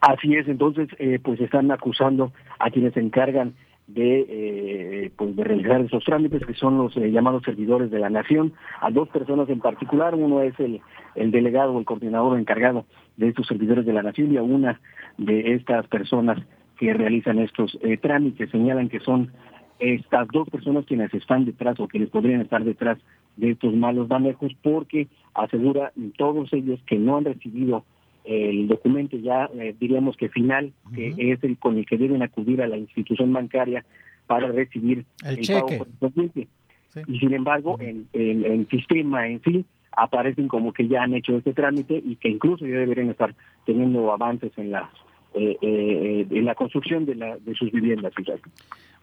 Así 0.00 0.34
es, 0.34 0.48
entonces 0.48 0.88
eh, 0.98 1.20
pues 1.22 1.40
están 1.40 1.70
acusando 1.70 2.32
a 2.58 2.68
quienes 2.70 2.94
se 2.94 3.00
encargan 3.00 3.54
de, 3.86 4.26
eh, 4.28 5.10
pues 5.16 5.36
de 5.36 5.44
realizar 5.44 5.80
esos 5.80 6.04
trámites, 6.04 6.44
que 6.44 6.54
son 6.54 6.78
los 6.78 6.96
eh, 6.96 7.10
llamados 7.10 7.42
servidores 7.44 7.90
de 7.90 7.98
la 7.98 8.10
nación, 8.10 8.52
a 8.80 8.90
dos 8.90 9.08
personas 9.08 9.48
en 9.48 9.60
particular, 9.60 10.14
uno 10.14 10.42
es 10.42 10.58
el, 10.58 10.80
el 11.14 11.30
delegado 11.30 11.72
o 11.72 11.78
el 11.78 11.84
coordinador 11.84 12.38
encargado 12.38 12.84
de 13.16 13.28
estos 13.28 13.46
servidores 13.46 13.86
de 13.86 13.92
la 13.92 14.02
nación 14.02 14.32
y 14.32 14.36
a 14.36 14.42
una 14.42 14.80
de 15.18 15.54
estas 15.54 15.86
personas 15.86 16.38
que 16.78 16.92
realizan 16.92 17.38
estos 17.38 17.78
eh, 17.82 17.96
trámites, 17.96 18.50
señalan 18.50 18.88
que 18.88 19.00
son 19.00 19.32
estas 19.78 20.26
dos 20.28 20.48
personas 20.48 20.86
quienes 20.86 21.12
están 21.14 21.44
detrás 21.44 21.78
o 21.80 21.88
quienes 21.88 22.10
podrían 22.10 22.40
estar 22.40 22.64
detrás 22.64 22.98
de 23.36 23.50
estos 23.50 23.74
malos 23.74 24.08
manejos 24.08 24.52
porque 24.62 25.08
asegura 25.34 25.92
todos 26.16 26.52
ellos 26.52 26.80
que 26.86 26.96
no 26.96 27.16
han 27.16 27.26
recibido 27.26 27.84
el 28.26 28.68
documento 28.68 29.16
ya 29.16 29.48
eh, 29.54 29.74
diríamos 29.78 30.16
que 30.16 30.28
final 30.28 30.72
que 30.94 31.10
uh 31.10 31.14
-huh. 31.14 31.32
es 31.34 31.44
el 31.44 31.56
con 31.58 31.78
el 31.78 31.86
que 31.86 31.96
deben 31.96 32.22
acudir 32.22 32.60
a 32.62 32.66
la 32.66 32.76
institución 32.76 33.32
bancaria 33.32 33.84
para 34.26 34.48
recibir 34.48 35.04
el, 35.24 35.38
el 35.38 35.40
cheque. 35.40 35.60
pago 35.60 35.78
correspondiente 35.78 36.48
sí. 36.88 37.00
y 37.06 37.18
sin 37.18 37.32
embargo 37.32 37.74
uh 37.74 37.78
-huh. 37.78 38.06
el 38.12 38.68
sistema 38.68 39.28
en 39.28 39.40
sí 39.42 39.64
aparecen 39.92 40.48
como 40.48 40.72
que 40.72 40.86
ya 40.86 41.02
han 41.02 41.14
hecho 41.14 41.36
este 41.36 41.54
trámite 41.54 42.02
y 42.04 42.16
que 42.16 42.28
incluso 42.28 42.66
ya 42.66 42.78
deberían 42.78 43.10
estar 43.10 43.34
teniendo 43.64 44.12
avances 44.12 44.52
en 44.58 44.70
la 44.70 44.90
eh, 45.38 45.54
eh, 45.60 46.26
en 46.30 46.44
la 46.46 46.54
construcción 46.54 47.04
de, 47.04 47.14
la, 47.14 47.36
de 47.36 47.54
sus 47.54 47.70
viviendas. 47.70 48.10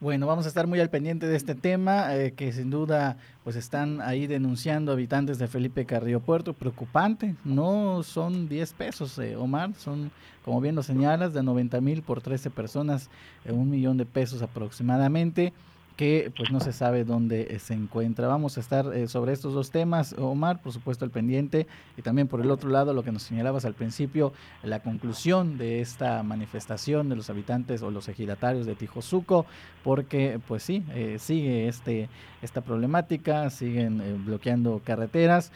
Bueno, 0.03 0.27
vamos 0.27 0.43
a 0.43 0.49
estar 0.49 0.67
muy 0.67 0.81
al 0.81 0.89
pendiente 0.89 1.27
de 1.27 1.37
este 1.37 1.55
tema, 1.55 2.13
eh, 2.13 2.33
que 2.33 2.51
sin 2.51 2.69
duda 2.69 3.15
pues 3.45 3.55
están 3.55 4.01
ahí 4.01 4.27
denunciando 4.27 4.91
habitantes 4.91 5.37
de 5.37 5.47
Felipe 5.47 5.85
Carrillo 5.85 6.19
Puerto, 6.19 6.51
preocupante, 6.51 7.37
no 7.45 8.03
son 8.03 8.49
10 8.49 8.73
pesos, 8.73 9.17
eh, 9.19 9.37
Omar, 9.37 9.73
son, 9.77 10.11
como 10.43 10.59
bien 10.59 10.75
lo 10.75 10.83
señalas, 10.83 11.33
de 11.33 11.41
90 11.41 11.79
mil 11.79 12.01
por 12.01 12.19
13 12.19 12.49
personas, 12.49 13.09
eh, 13.45 13.53
un 13.53 13.69
millón 13.69 13.95
de 13.95 14.05
pesos 14.05 14.41
aproximadamente 14.41 15.53
que 15.95 16.31
pues 16.35 16.51
no 16.51 16.59
se 16.59 16.73
sabe 16.73 17.03
dónde 17.03 17.59
se 17.59 17.73
encuentra. 17.73 18.27
Vamos 18.27 18.57
a 18.57 18.59
estar 18.59 18.93
eh, 18.93 19.07
sobre 19.07 19.33
estos 19.33 19.53
dos 19.53 19.69
temas, 19.69 20.15
Omar, 20.17 20.61
por 20.61 20.73
supuesto 20.73 21.05
el 21.05 21.11
pendiente, 21.11 21.67
y 21.97 22.01
también 22.01 22.27
por 22.27 22.41
el 22.41 22.49
otro 22.49 22.69
lado 22.69 22.93
lo 22.93 23.03
que 23.03 23.11
nos 23.11 23.23
señalabas 23.23 23.65
al 23.65 23.73
principio, 23.73 24.33
la 24.63 24.79
conclusión 24.79 25.57
de 25.57 25.81
esta 25.81 26.23
manifestación 26.23 27.09
de 27.09 27.15
los 27.15 27.29
habitantes 27.29 27.81
o 27.83 27.91
los 27.91 28.07
ejidatarios 28.09 28.65
de 28.65 28.75
Tijosuco, 28.75 29.45
porque 29.83 30.39
pues 30.47 30.63
sí, 30.63 30.83
eh, 30.93 31.17
sigue 31.19 31.67
este 31.67 32.09
esta 32.41 32.59
problemática, 32.59 33.49
siguen 33.49 34.01
eh, 34.01 34.15
bloqueando 34.17 34.81
carreteras. 34.83 35.53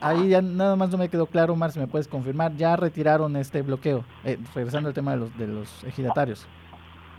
ahí 0.00 0.28
ya 0.30 0.40
nada 0.40 0.76
más 0.76 0.88
no 0.88 0.96
me 0.96 1.10
quedó 1.10 1.26
claro, 1.26 1.52
Omar, 1.52 1.72
si 1.72 1.78
me 1.78 1.86
puedes 1.86 2.08
confirmar, 2.08 2.56
ya 2.56 2.74
retiraron 2.76 3.36
este 3.36 3.60
bloqueo, 3.60 4.04
regresando 4.54 4.88
al 4.88 4.94
tema 4.94 5.10
de 5.10 5.16
los, 5.18 5.38
de 5.38 5.46
los 5.46 5.84
ejidatarios. 5.84 6.46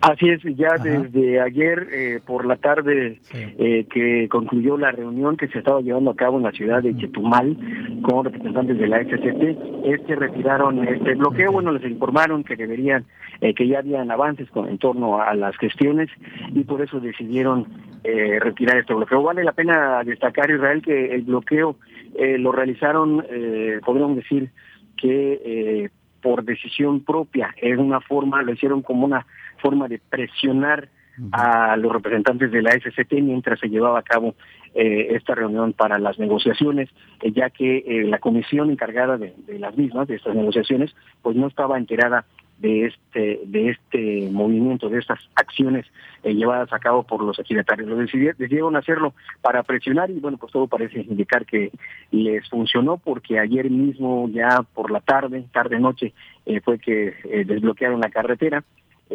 Así 0.03 0.27
es, 0.29 0.41
ya 0.57 0.73
Ajá. 0.75 0.83
desde 0.83 1.39
ayer 1.39 1.87
eh, 1.93 2.19
por 2.25 2.45
la 2.45 2.57
tarde 2.57 3.19
sí. 3.21 3.37
eh, 3.57 3.85
que 3.89 4.27
concluyó 4.29 4.77
la 4.77 4.91
reunión 4.91 5.37
que 5.37 5.47
se 5.47 5.59
estaba 5.59 5.79
llevando 5.79 6.11
a 6.11 6.15
cabo 6.15 6.37
en 6.37 6.43
la 6.43 6.51
ciudad 6.51 6.83
de 6.83 6.93
Chetumal 6.97 7.57
con 8.01 8.25
representantes 8.25 8.77
de 8.77 8.87
la 8.87 9.01
SCT, 9.01 9.85
es 9.85 10.01
que 10.01 10.15
retiraron 10.15 10.85
este 10.85 11.15
bloqueo, 11.15 11.53
bueno, 11.53 11.71
les 11.71 11.89
informaron 11.89 12.43
que 12.43 12.57
deberían, 12.57 13.05
eh, 13.39 13.53
que 13.53 13.65
ya 13.65 13.79
habían 13.79 14.11
avances 14.11 14.49
con, 14.49 14.67
en 14.67 14.77
torno 14.77 15.21
a 15.21 15.33
las 15.35 15.55
gestiones 15.55 16.09
y 16.53 16.65
por 16.65 16.81
eso 16.81 16.99
decidieron 16.99 17.67
eh, 18.03 18.39
retirar 18.41 18.77
este 18.77 18.93
bloqueo. 18.93 19.23
Vale 19.23 19.45
la 19.45 19.53
pena 19.53 20.03
destacar, 20.03 20.51
Israel, 20.51 20.81
que 20.81 21.15
el 21.15 21.21
bloqueo 21.21 21.77
eh, 22.15 22.37
lo 22.37 22.51
realizaron, 22.51 23.25
eh, 23.29 23.79
podríamos 23.85 24.17
decir 24.17 24.49
que 24.97 25.41
eh, 25.45 25.89
por 26.21 26.43
decisión 26.43 27.03
propia, 27.03 27.53
es 27.61 27.77
una 27.77 27.99
forma, 28.01 28.41
lo 28.41 28.53
hicieron 28.53 28.81
como 28.81 29.05
una 29.05 29.25
forma 29.63 29.87
de 29.87 29.99
presionar 29.99 30.89
a 31.31 31.77
los 31.77 31.91
representantes 31.91 32.51
de 32.51 32.61
la 32.61 32.71
SCT 32.71 33.13
mientras 33.21 33.59
se 33.59 33.69
llevaba 33.69 33.99
a 33.99 34.03
cabo 34.03 34.35
eh, 34.73 35.09
esta 35.11 35.35
reunión 35.35 35.73
para 35.73 35.99
las 35.99 36.17
negociaciones, 36.17 36.89
eh, 37.21 37.31
ya 37.31 37.49
que 37.51 37.77
eh, 37.77 38.03
la 38.05 38.17
comisión 38.17 38.71
encargada 38.71 39.17
de, 39.17 39.33
de, 39.45 39.59
las 39.59 39.77
mismas, 39.77 40.07
de 40.07 40.15
estas 40.15 40.35
negociaciones, 40.35 40.95
pues 41.21 41.35
no 41.35 41.47
estaba 41.47 41.77
enterada 41.77 42.25
de 42.59 42.85
este 42.85 43.41
de 43.45 43.69
este 43.71 44.29
movimiento, 44.31 44.87
de 44.89 44.99
estas 44.99 45.19
acciones 45.35 45.85
eh, 46.23 46.33
llevadas 46.33 46.71
a 46.71 46.79
cabo 46.79 47.03
por 47.03 47.21
los 47.21 47.37
ejidatarios. 47.37 47.89
Lo 47.89 47.97
decidieron, 47.97 48.37
decidieron 48.37 48.75
hacerlo 48.75 49.13
para 49.41 49.63
presionar 49.63 50.09
y 50.09 50.19
bueno, 50.19 50.37
pues 50.37 50.51
todo 50.51 50.67
parece 50.67 51.01
indicar 51.01 51.45
que 51.45 51.71
les 52.11 52.47
funcionó 52.49 52.97
porque 52.97 53.37
ayer 53.37 53.69
mismo 53.69 54.29
ya 54.29 54.63
por 54.73 54.91
la 54.91 55.01
tarde, 55.01 55.45
tarde 55.51 55.79
noche, 55.79 56.13
eh, 56.45 56.61
fue 56.61 56.79
que 56.79 57.13
desbloquearon 57.45 57.99
la 57.99 58.09
carretera 58.09 58.63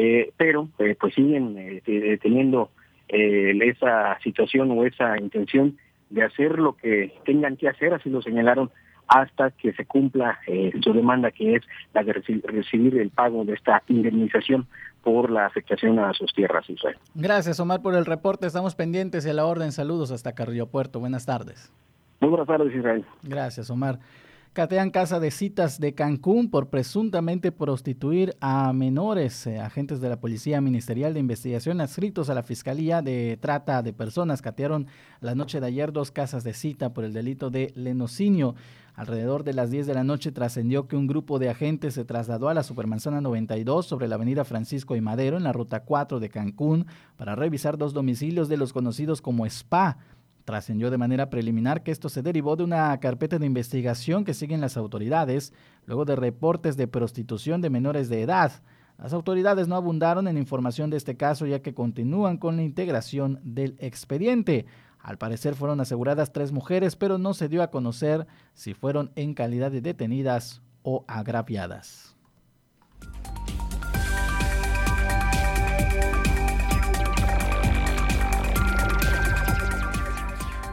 eh, 0.00 0.32
pero 0.36 0.68
eh, 0.78 0.96
pues 0.98 1.12
siguen 1.14 1.56
eh, 1.58 2.18
teniendo 2.22 2.70
esa 3.08 4.18
situación 4.22 4.70
o 4.70 4.84
esa 4.84 5.18
intención 5.18 5.76
de 6.10 6.22
hacer 6.22 6.58
lo 6.58 6.76
que 6.76 7.14
tengan 7.24 7.56
que 7.56 7.68
hacer, 7.68 7.94
así 7.94 8.10
lo 8.10 8.22
señalaron 8.22 8.70
hasta 9.08 9.50
que 9.50 9.72
se 9.72 9.86
cumpla 9.86 10.38
eh, 10.46 10.70
su 10.84 10.92
demanda, 10.92 11.30
que 11.30 11.56
es 11.56 11.62
la 11.94 12.04
de 12.04 12.12
recibir 12.12 12.98
el 12.98 13.10
pago 13.10 13.44
de 13.44 13.54
esta 13.54 13.82
indemnización 13.88 14.66
por 15.02 15.30
la 15.30 15.46
afectación 15.46 15.98
a 15.98 16.12
sus 16.12 16.32
tierras, 16.34 16.68
Israel. 16.68 16.96
Gracias, 17.14 17.58
Omar, 17.58 17.80
por 17.80 17.94
el 17.94 18.04
reporte. 18.04 18.46
Estamos 18.46 18.74
pendientes 18.74 19.24
de 19.24 19.32
la 19.32 19.46
orden. 19.46 19.72
Saludos 19.72 20.12
hasta 20.12 20.34
Carrillo 20.34 20.66
Puerto. 20.66 21.00
Buenas 21.00 21.24
tardes. 21.24 21.72
Muy 22.20 22.30
buenas 22.30 22.46
tardes, 22.46 22.74
Israel. 22.74 23.04
Gracias, 23.22 23.70
Omar. 23.70 23.98
Catean 24.52 24.90
casa 24.90 25.20
de 25.20 25.30
citas 25.30 25.78
de 25.78 25.94
Cancún 25.94 26.50
por 26.50 26.68
presuntamente 26.68 27.52
prostituir 27.52 28.34
a 28.40 28.72
menores. 28.72 29.46
Eh, 29.46 29.58
agentes 29.58 30.00
de 30.00 30.08
la 30.08 30.18
Policía 30.18 30.60
Ministerial 30.60 31.14
de 31.14 31.20
Investigación 31.20 31.80
adscritos 31.80 32.28
a 32.28 32.34
la 32.34 32.42
Fiscalía 32.42 33.00
de 33.00 33.38
Trata 33.40 33.82
de 33.82 33.92
Personas 33.92 34.42
catearon 34.42 34.86
la 35.20 35.34
noche 35.34 35.60
de 35.60 35.66
ayer 35.66 35.92
dos 35.92 36.10
casas 36.10 36.44
de 36.44 36.54
cita 36.54 36.92
por 36.92 37.04
el 37.04 37.12
delito 37.12 37.50
de 37.50 37.72
lenocinio. 37.76 38.54
Alrededor 38.94 39.44
de 39.44 39.52
las 39.52 39.70
10 39.70 39.86
de 39.86 39.94
la 39.94 40.02
noche 40.02 40.32
trascendió 40.32 40.88
que 40.88 40.96
un 40.96 41.06
grupo 41.06 41.38
de 41.38 41.50
agentes 41.50 41.94
se 41.94 42.04
trasladó 42.04 42.48
a 42.48 42.54
la 42.54 42.64
Supermanzana 42.64 43.20
92 43.20 43.86
sobre 43.86 44.08
la 44.08 44.16
avenida 44.16 44.44
Francisco 44.44 44.96
y 44.96 45.00
Madero 45.00 45.36
en 45.36 45.44
la 45.44 45.52
ruta 45.52 45.84
4 45.84 46.18
de 46.18 46.30
Cancún 46.30 46.86
para 47.16 47.36
revisar 47.36 47.78
dos 47.78 47.92
domicilios 47.92 48.48
de 48.48 48.56
los 48.56 48.72
conocidos 48.72 49.22
como 49.22 49.48
SPA. 49.48 49.98
Trascendió 50.48 50.90
de 50.90 50.96
manera 50.96 51.28
preliminar 51.28 51.82
que 51.82 51.90
esto 51.90 52.08
se 52.08 52.22
derivó 52.22 52.56
de 52.56 52.64
una 52.64 52.98
carpeta 53.00 53.38
de 53.38 53.44
investigación 53.44 54.24
que 54.24 54.32
siguen 54.32 54.62
las 54.62 54.78
autoridades 54.78 55.52
luego 55.84 56.06
de 56.06 56.16
reportes 56.16 56.78
de 56.78 56.88
prostitución 56.88 57.60
de 57.60 57.68
menores 57.68 58.08
de 58.08 58.22
edad. 58.22 58.52
Las 58.96 59.12
autoridades 59.12 59.68
no 59.68 59.76
abundaron 59.76 60.26
en 60.26 60.38
información 60.38 60.88
de 60.88 60.96
este 60.96 61.18
caso 61.18 61.44
ya 61.44 61.60
que 61.60 61.74
continúan 61.74 62.38
con 62.38 62.56
la 62.56 62.62
integración 62.62 63.40
del 63.44 63.76
expediente. 63.78 64.64
Al 65.00 65.18
parecer 65.18 65.54
fueron 65.54 65.82
aseguradas 65.82 66.32
tres 66.32 66.50
mujeres, 66.50 66.96
pero 66.96 67.18
no 67.18 67.34
se 67.34 67.50
dio 67.50 67.62
a 67.62 67.70
conocer 67.70 68.26
si 68.54 68.72
fueron 68.72 69.12
en 69.16 69.34
calidad 69.34 69.70
de 69.70 69.82
detenidas 69.82 70.62
o 70.82 71.04
agraviadas. 71.08 72.16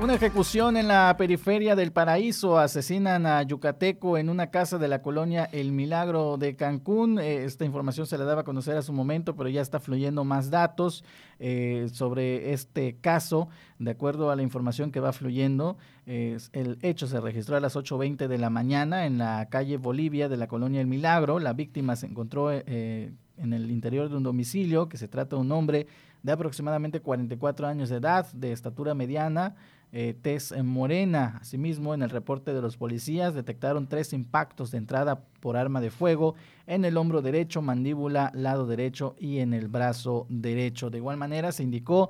Una 0.02 0.16
ejecución 0.16 0.76
en 0.76 0.90
la 0.90 1.16
periferia 1.18 1.76
del 1.76 1.94
paraíso. 1.94 2.60
Asesinan 2.60 3.26
a 3.26 3.42
Yucateco 3.44 4.18
en 4.18 4.30
una 4.30 4.52
casa 4.52 4.78
de 4.78 4.90
la 4.90 5.02
colonia 5.02 5.46
El 5.46 5.72
Milagro 5.72 6.38
de 6.38 6.58
Cancún. 6.58 7.18
Eh, 7.18 7.46
esta 7.46 7.64
información 7.64 8.06
se 8.06 8.18
la 8.18 8.26
daba 8.26 8.42
a 8.42 8.44
conocer 8.44 8.76
a 8.76 8.82
su 8.82 8.92
momento, 8.92 9.36
pero 9.36 9.48
ya 9.48 9.62
está 9.62 9.80
fluyendo 9.80 10.26
más 10.26 10.50
datos 10.50 11.06
eh, 11.40 11.88
sobre 11.94 12.52
este 12.52 12.98
caso. 13.00 13.48
De 13.80 13.92
acuerdo 13.92 14.32
a 14.32 14.36
la 14.36 14.44
información 14.44 14.92
que 14.92 15.00
va 15.00 15.14
fluyendo, 15.14 15.78
el 16.06 16.78
hecho 16.82 17.08
se 17.08 17.20
registró 17.20 17.56
a 17.56 17.60
las 17.60 17.76
8.20 17.76 18.28
de 18.28 18.38
la 18.38 18.50
mañana 18.50 19.06
en 19.06 19.18
la 19.18 19.48
calle 19.50 19.78
Bolivia 19.78 20.30
de 20.30 20.38
la 20.38 20.48
colonia 20.48 20.82
El 20.82 20.88
Milagro. 20.88 21.40
La 21.40 21.54
víctima 21.54 21.96
se 21.96 22.06
encontró 22.06 22.52
eh, 22.52 23.14
en 23.38 23.54
el 23.54 23.72
interior 23.72 24.10
de 24.10 24.18
un 24.18 24.24
domicilio, 24.24 24.88
que 24.90 24.98
se 24.98 25.08
trata 25.08 25.36
de 25.36 25.42
un 25.42 25.52
hombre 25.52 25.88
de 26.24 26.32
aproximadamente 26.32 27.02
44 27.02 27.68
años 27.68 27.90
de 27.90 27.98
edad, 27.98 28.32
de 28.34 28.52
estatura 28.52 28.94
mediana, 28.94 29.56
eh, 29.98 30.14
tez 30.14 30.54
morena. 30.62 31.40
Asimismo, 31.40 31.94
en 31.94 32.04
el 32.04 32.10
reporte 32.10 32.54
de 32.54 32.62
los 32.62 32.76
policías 32.76 33.34
detectaron 33.34 33.88
tres 33.88 34.12
impactos 34.12 34.70
de 34.72 34.78
entrada 34.78 35.24
por 35.40 35.56
arma 35.56 35.80
de 35.80 35.90
fuego 35.90 36.36
en 36.68 36.84
el 36.84 36.98
hombro 36.98 37.22
derecho, 37.22 37.62
mandíbula, 37.62 38.30
lado 38.34 38.68
derecho 38.68 39.16
y 39.18 39.40
en 39.40 39.54
el 39.54 39.70
brazo 39.70 40.26
derecho. 40.28 40.90
De 40.90 40.98
igual 40.98 41.16
manera, 41.16 41.54
se 41.54 41.64
indicó 41.64 42.10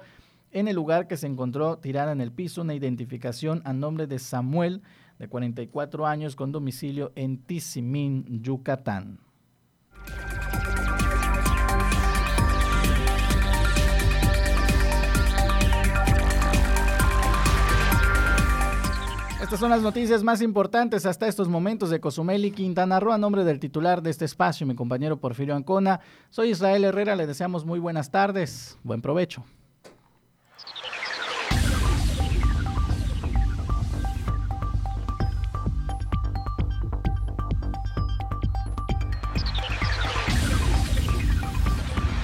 en 0.52 0.68
el 0.68 0.76
lugar 0.76 1.07
que 1.07 1.16
se 1.16 1.28
encontró 1.28 1.78
tirada 1.78 2.12
en 2.12 2.22
el 2.22 2.32
piso 2.32 2.64
una 2.64 2.74
identificación 2.74 3.62
a 3.66 3.74
nombre 3.74 4.07
de 4.07 4.18
Samuel, 4.18 4.82
de 5.20 5.28
44 5.28 6.07
años, 6.07 6.36
con 6.36 6.52
domicilio 6.52 7.12
en 7.16 7.38
Tizimín, 7.38 8.41
Yucatán. 8.41 9.20
Estas 19.45 19.59
son 19.59 19.69
las 19.69 19.84
noticias 19.84 20.23
más 20.23 20.41
importantes 20.41 21.05
hasta 21.05 21.27
estos 21.27 21.47
momentos 21.47 21.91
de 21.91 21.99
Cozumel 21.99 22.45
y 22.45 22.51
Quintana 22.51 22.99
Roo. 22.99 23.13
A 23.13 23.19
nombre 23.19 23.43
del 23.43 23.59
titular 23.59 24.01
de 24.01 24.09
este 24.09 24.26
espacio, 24.26 24.65
mi 24.65 24.73
compañero 24.73 25.17
Porfirio 25.17 25.55
Ancona, 25.55 25.99
soy 26.31 26.49
Israel 26.49 26.84
Herrera. 26.84 27.15
Le 27.15 27.27
deseamos 27.27 27.63
muy 27.63 27.77
buenas 27.77 28.09
tardes. 28.09 28.80
Buen 28.81 29.03
provecho. 29.03 29.45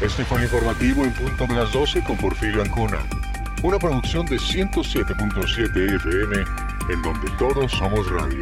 Este 0.01 0.25
fue 0.25 0.39
el 0.39 0.45
informativo 0.45 1.03
en 1.03 1.13
punto 1.13 1.45
de 1.45 1.53
las 1.53 1.71
12 1.71 2.03
con 2.03 2.17
Porfirio 2.17 2.63
Ancona. 2.63 2.97
Una 3.63 3.77
producción 3.77 4.25
de 4.25 4.37
107.7 4.37 5.95
FM 5.97 6.70
en 6.89 7.01
donde 7.01 7.29
todos 7.37 7.71
somos 7.71 8.09
radio. 8.09 8.41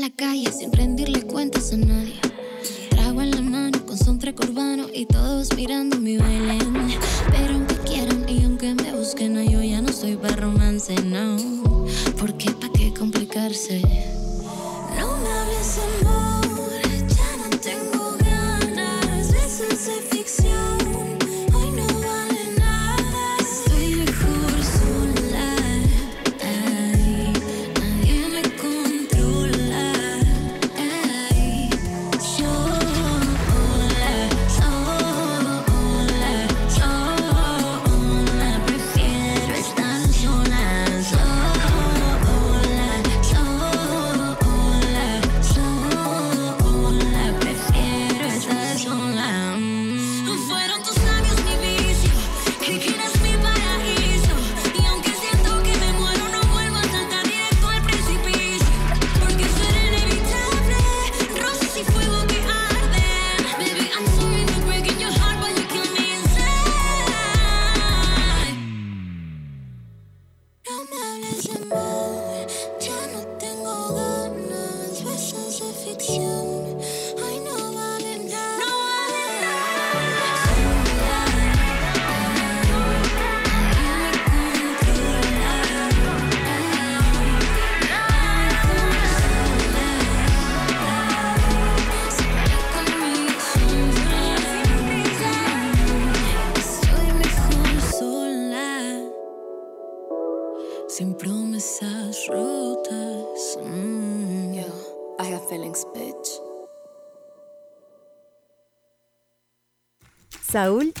La 0.00 0.10
calle 0.10 0.37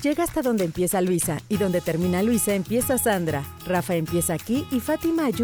llega 0.08 0.24
hasta 0.24 0.40
donde 0.40 0.64
empieza 0.64 1.02
Luisa 1.02 1.36
y 1.50 1.58
donde 1.58 1.82
termina 1.82 2.22
Luisa 2.22 2.54
empieza 2.54 2.96
Sandra. 2.96 3.44
Rafa 3.66 3.94
empieza 3.94 4.32
aquí 4.32 4.66
y 4.70 4.80
Fátima 4.80 5.26
ayuda 5.26 5.38